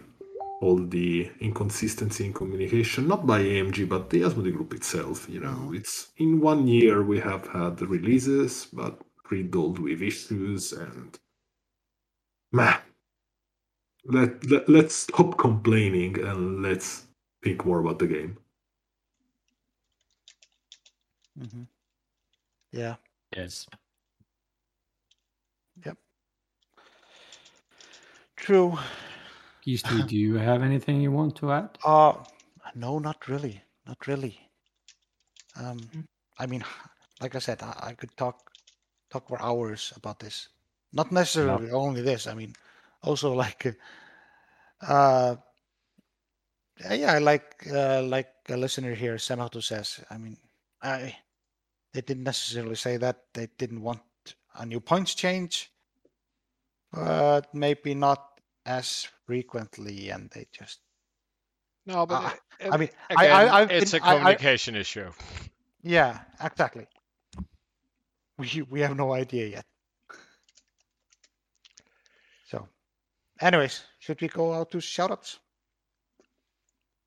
[0.60, 5.28] all the inconsistency in communication, not by AMG, but the Asmodee Group itself.
[5.28, 10.72] You know, it's in one year we have had the releases, but riddled with issues
[10.72, 11.18] and
[12.52, 12.80] man.
[14.06, 17.06] Let, let let's stop complaining and let's
[17.42, 18.38] think more about the game.
[21.38, 21.64] hmm
[22.72, 22.96] yeah
[23.36, 23.66] Yes.
[28.36, 28.78] True
[29.62, 31.78] Keith, do you have anything you want to add?
[31.84, 32.14] Uh
[32.74, 34.38] no, not really, not really.
[35.58, 35.80] Um.
[36.38, 36.64] I mean,
[37.20, 38.50] like I said, I, I could talk
[39.10, 40.48] talk for hours about this.
[40.92, 42.26] Not necessarily only this.
[42.26, 42.54] I mean,
[43.02, 43.76] also like,
[44.82, 45.36] uh,
[46.90, 50.04] yeah, I like uh, like a listener here, Samato says.
[50.10, 50.36] I mean,
[50.82, 51.16] I
[51.92, 54.02] they didn't necessarily say that they didn't want
[54.54, 55.72] a new points change,
[56.96, 60.80] but maybe not as frequently, and they just
[61.86, 64.18] No, but Uh, it- I mean, again, I, I, I've it's been, a I- I-
[64.18, 65.12] communication issue.
[65.82, 66.86] yeah, exactly.
[68.38, 69.66] We we have no idea yet.
[72.50, 72.68] So,
[73.40, 75.38] anyways, should we go out to shoutouts?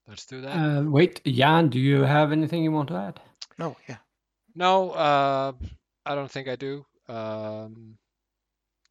[0.08, 0.56] Let's do that.
[0.56, 3.20] Uh, wait, Jan, do you have anything you want to add?
[3.58, 3.98] No, yeah.
[4.56, 5.52] No, uh,
[6.06, 6.86] I don't think I do.
[7.08, 7.98] Um,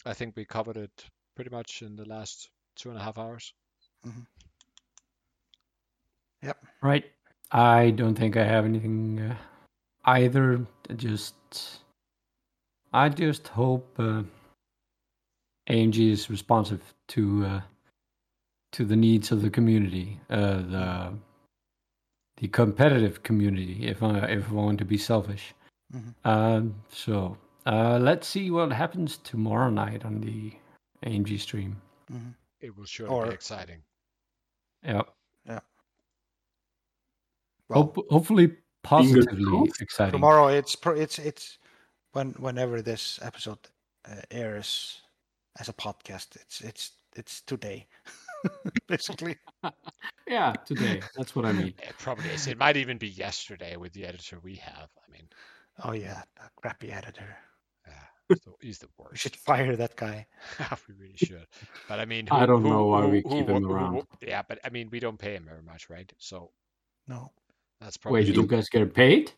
[0.07, 1.05] I think we covered it
[1.35, 3.53] pretty much in the last two and a half hours.
[6.43, 6.65] Yep.
[6.83, 7.05] Right.
[7.51, 9.37] I don't think I have anything uh,
[10.05, 10.67] either.
[10.89, 11.35] I Just,
[12.93, 14.23] I just hope uh,
[15.69, 17.61] AMG is responsive to uh,
[18.73, 21.13] to the needs of the community, uh, the
[22.37, 23.87] the competitive community.
[23.87, 25.55] If I if I want to be selfish,
[25.95, 26.15] Mhm.
[26.25, 27.37] um, so
[27.69, 30.53] uh, let's see what happens tomorrow night on the
[31.07, 31.81] AMG stream.
[32.61, 33.83] It will surely Or- be exciting.
[34.83, 35.03] Yeah.
[37.69, 40.13] Well, Hope, hopefully positively exciting.
[40.13, 41.59] tomorrow it's pro- it's it's
[42.13, 43.59] when whenever this episode
[44.11, 45.03] uh, airs
[45.61, 47.87] as a podcast, it's it's it's today,
[48.87, 49.37] basically.
[50.29, 51.01] Yeah, today.
[51.17, 51.73] That's what I mean.
[51.83, 52.47] It probably is.
[52.47, 54.89] It might even be yesterday with the editor we have.
[55.07, 55.27] I mean,
[55.85, 57.35] Oh yeah, that crappy editor.
[58.31, 58.99] Uh, so he's the worst.
[58.99, 59.23] We worst.
[59.23, 60.27] should fire that guy.
[60.89, 61.47] we really should.
[61.89, 63.75] But I mean, I don't who- know why who- we keep wo- him who wo-
[63.75, 64.03] around.
[64.21, 66.11] Yeah, but I mean, we don't pay him very much, right?
[66.19, 66.51] So
[67.07, 67.33] No.
[67.81, 69.33] that's probably Wait, you guys get paid?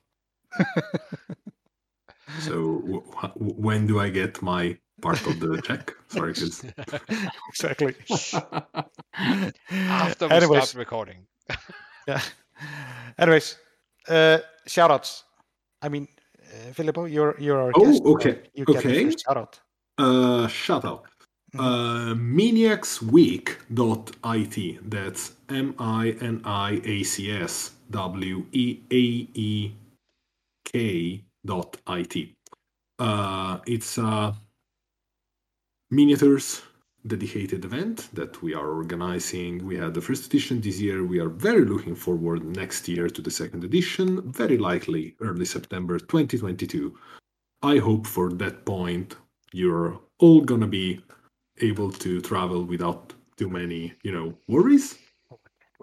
[2.40, 5.92] So w- w- when do I get my part of the check?
[6.08, 6.64] Sorry, kids.
[7.48, 7.94] exactly.
[9.70, 11.26] after we Anyways, start recording.
[12.06, 12.20] yeah.
[13.18, 13.56] Anyways,
[14.08, 15.24] uh, shout outs.
[15.82, 16.06] I mean,
[16.52, 18.02] uh, Filippo, you're you're our Oh, guest.
[18.04, 19.04] okay, You okay.
[19.04, 19.60] first shout out.
[19.98, 21.06] Uh, shut up.
[21.58, 24.90] Uh, maniacsweek.it.
[24.90, 29.72] That's M I N I A C S W E A E
[30.64, 32.28] K dot IT.
[32.98, 34.34] Uh, it's a
[35.90, 36.62] miniatures
[37.06, 39.64] dedicated event that we are organizing.
[39.64, 41.04] We had the first edition this year.
[41.04, 45.98] We are very looking forward next year to the second edition, very likely early September
[45.98, 46.94] 2022.
[47.62, 49.16] I hope for that point
[49.52, 51.00] you're all gonna be
[51.58, 54.98] able to travel without too many, you know, worries.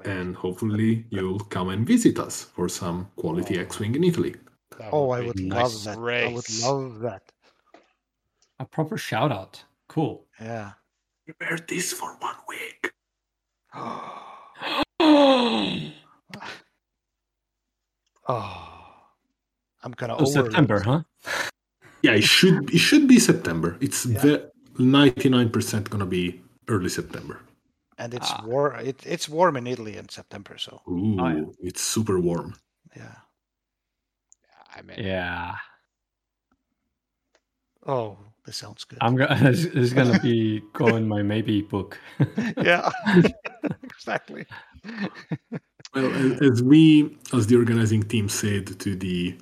[0.06, 4.36] And hopefully you'll come and visit us for some quality X-wing in Italy.
[4.92, 5.86] Oh, I would nice.
[5.86, 6.24] love that.
[6.24, 7.32] I would love that.
[8.60, 9.64] A proper shout out.
[9.88, 10.26] Cool.
[10.40, 10.74] Yeah.
[11.28, 12.94] Prepare this for one week.
[18.30, 19.06] Oh,
[19.84, 20.26] I'm gonna Oh.
[20.26, 21.04] September, huh?
[22.02, 23.78] Yeah, it should it should be September.
[23.80, 24.48] It's Yeah.
[24.78, 27.40] 99% gonna be early September.
[28.00, 28.44] and it's Ah.
[28.46, 28.76] war.
[28.76, 31.46] It, it's warm in Italy in September, so Ooh, yeah.
[31.62, 32.54] it's super warm.
[32.96, 33.16] yeah.
[34.76, 35.56] I mean, Yeah.
[37.88, 38.98] Oh, this sounds good.
[39.02, 39.36] I'm gonna.
[39.52, 42.00] This is gonna be going my maybe book.
[42.58, 42.90] yeah,
[43.84, 44.46] exactly.
[45.94, 49.38] Well, as, as we, as the organizing team said to the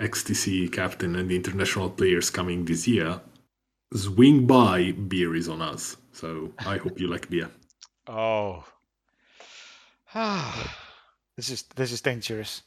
[0.00, 3.20] XTC captain and the international players coming this year,
[3.94, 5.98] swing by, beer is on us.
[6.12, 7.50] So I hope you like beer.
[8.08, 8.64] oh.
[11.36, 12.62] This is this is dangerous.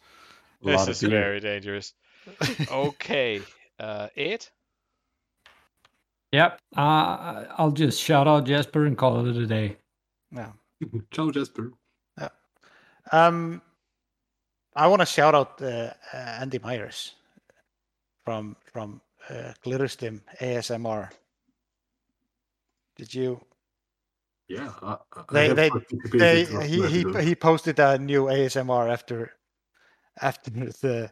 [0.62, 1.10] This is beer.
[1.10, 1.94] very dangerous.
[2.72, 3.42] Okay.
[3.80, 4.52] Uh, it?
[6.32, 6.60] Yep.
[6.78, 9.78] Uh, I'll just shout out Jesper and call it a day.
[10.32, 10.52] Yeah.
[11.12, 11.72] Ciao, Jasper.
[13.12, 13.62] Um,
[14.76, 17.16] I want to shout out uh, uh, Andy Myers
[18.24, 21.10] from from uh, Glitterstim ASMR.
[22.98, 23.42] Did you?
[24.48, 25.72] Yeah, I, I They- they-
[26.20, 29.32] They, he he he posted a new ASMR after
[30.22, 30.52] after
[30.82, 31.12] the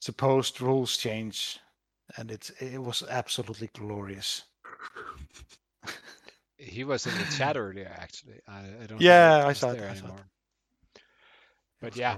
[0.00, 1.58] supposed rules change,
[2.16, 4.44] and it's it was absolutely glorious.
[6.56, 8.40] He was in the chat earlier, actually.
[8.48, 9.00] I, I don't.
[9.00, 10.00] Yeah, I saw it, I saw it.
[10.00, 10.26] anymore.
[11.80, 12.16] But yeah.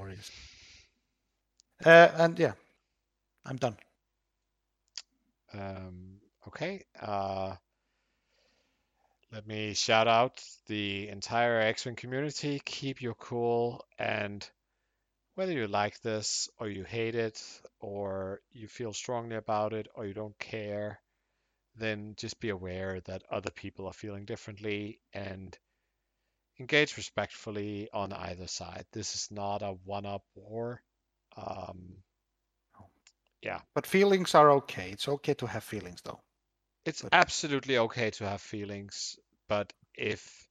[1.84, 2.52] Uh, and yeah,
[3.44, 3.76] I'm done.
[5.52, 6.84] Um, okay.
[7.00, 7.56] Uh,
[9.32, 12.60] let me shout out the entire X-Wing community.
[12.64, 14.48] Keep your cool, and
[15.34, 17.42] whether you like this or you hate it,
[17.80, 21.00] or you feel strongly about it, or you don't care,
[21.78, 25.56] then just be aware that other people are feeling differently and
[26.58, 28.86] engage respectfully on either side.
[28.92, 30.82] This is not a one-up war.
[31.36, 32.02] Um,
[33.42, 33.60] yeah.
[33.74, 34.90] But feelings are okay.
[34.92, 36.20] It's okay to have feelings, though.
[36.84, 40.48] It's But- absolutely okay to have feelings, but if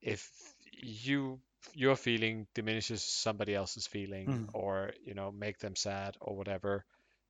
[0.00, 0.30] if
[0.72, 1.40] you
[1.74, 4.50] your feeling diminishes somebody else's feeling Mm.
[4.54, 6.84] or you know make them sad or whatever,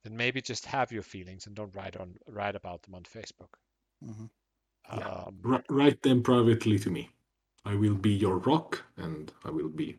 [0.06, 3.52] then maybe just have your feelings and don't write on write about them on Facebook.
[4.02, 4.30] Mhm.
[4.98, 5.08] Yeah.
[5.08, 7.10] Um, Wri- write them privately to me.
[7.64, 9.98] I will be your rock, and I will be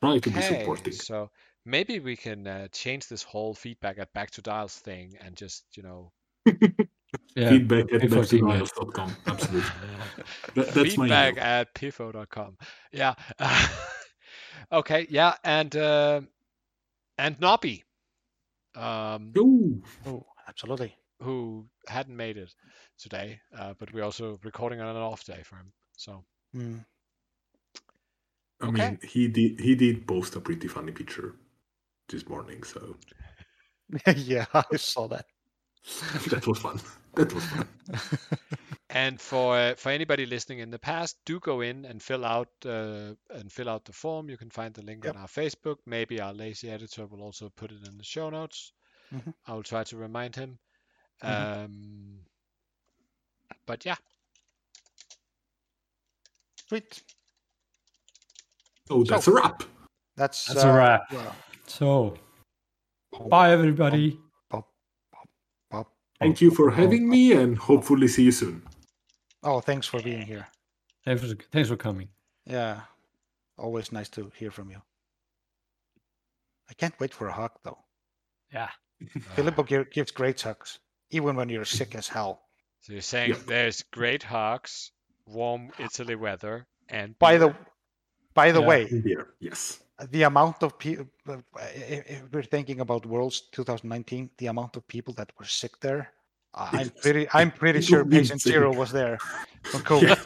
[0.00, 0.92] try to be okay, supporting.
[0.92, 1.30] so
[1.64, 5.64] maybe we can uh, change this whole feedback at back to dials thing and just
[5.76, 6.12] you know
[7.34, 8.62] Yeah, Feedback at before seeing it.
[8.62, 9.16] backtomiles.com.
[9.26, 9.70] Absolutely.
[10.54, 11.44] That, that's my Feedback email.
[11.44, 12.56] at pifo.com.
[12.92, 13.14] Yeah.
[14.72, 15.06] okay.
[15.10, 15.34] Yeah.
[15.44, 16.20] And uh,
[17.18, 17.84] and Nobby,
[18.76, 19.82] um, Ooh.
[20.06, 20.96] Oh, absolutely.
[21.20, 22.54] who hadn't made it
[22.98, 25.72] today, uh, but we're also recording on an off day for him.
[25.96, 26.24] So
[26.54, 26.84] Mm.
[28.60, 28.70] I Okay.
[28.70, 31.36] mean, he did he did post a pretty funny picture
[32.08, 32.96] this morning, so
[34.16, 35.26] yeah, I saw that.
[36.30, 36.80] that was fun.
[37.14, 37.68] That was fun.
[38.90, 42.48] And for uh, for anybody listening in the past, do go in and fill out
[42.64, 44.30] uh, and fill out the form.
[44.30, 45.14] You can find the link Yep.
[45.16, 45.76] on our Facebook.
[45.86, 48.72] Maybe our lazy editor will also put it in the show notes.
[49.12, 49.34] Mhm.
[49.46, 50.58] I will try to remind him.
[51.22, 51.64] Mhm.
[51.64, 52.18] Um,
[53.66, 53.96] but yeah,
[56.68, 57.02] Sweet.
[58.88, 59.62] Oh, that's a wrap.
[60.16, 61.02] That's That's a uh, wrap.
[61.12, 61.32] yeah.
[61.66, 62.16] So,
[63.28, 64.18] bye everybody.
[66.18, 68.62] Thank you for having me, and hopefully see you soon.
[69.42, 70.46] Oh, thanks for being here.
[71.04, 72.08] Thanks for, thanks for coming.
[72.46, 72.80] Yeah,
[73.58, 74.80] always nice to hear from you.
[76.70, 77.78] I can't wait for a hug though.
[78.52, 78.70] Yeah.
[79.36, 80.78] Filippo gives great hugs,
[81.10, 82.42] even when you're sick as hell.
[82.80, 83.36] so you're saying Yeah.
[83.46, 84.92] there's great hugs,
[85.26, 87.54] warm Italy weather, and By the
[88.34, 88.66] by the Yeah.
[88.66, 89.80] way, Beer, yes.
[90.10, 91.06] The amount of people
[91.74, 96.10] if we're thinking about worlds 2019 the amount of people that were sick there
[96.54, 97.02] I- i'm Yes.
[97.02, 98.52] pretty i'm pretty People sure patient sick.
[98.52, 99.16] zero was there
[99.64, 100.18] from covid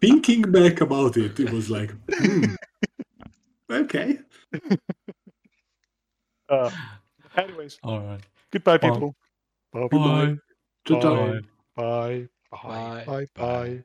[0.00, 2.54] Thinking back about it, it was like, hmm,
[3.70, 4.18] okay.
[6.48, 6.70] uh,
[7.36, 8.20] anyways All right.
[8.50, 9.14] goodbye people
[9.72, 10.38] bye Bye.
[10.86, 11.40] Bye bye
[11.76, 11.76] Bye.
[11.76, 13.04] bye bye Bye.
[13.06, 13.84] bye bye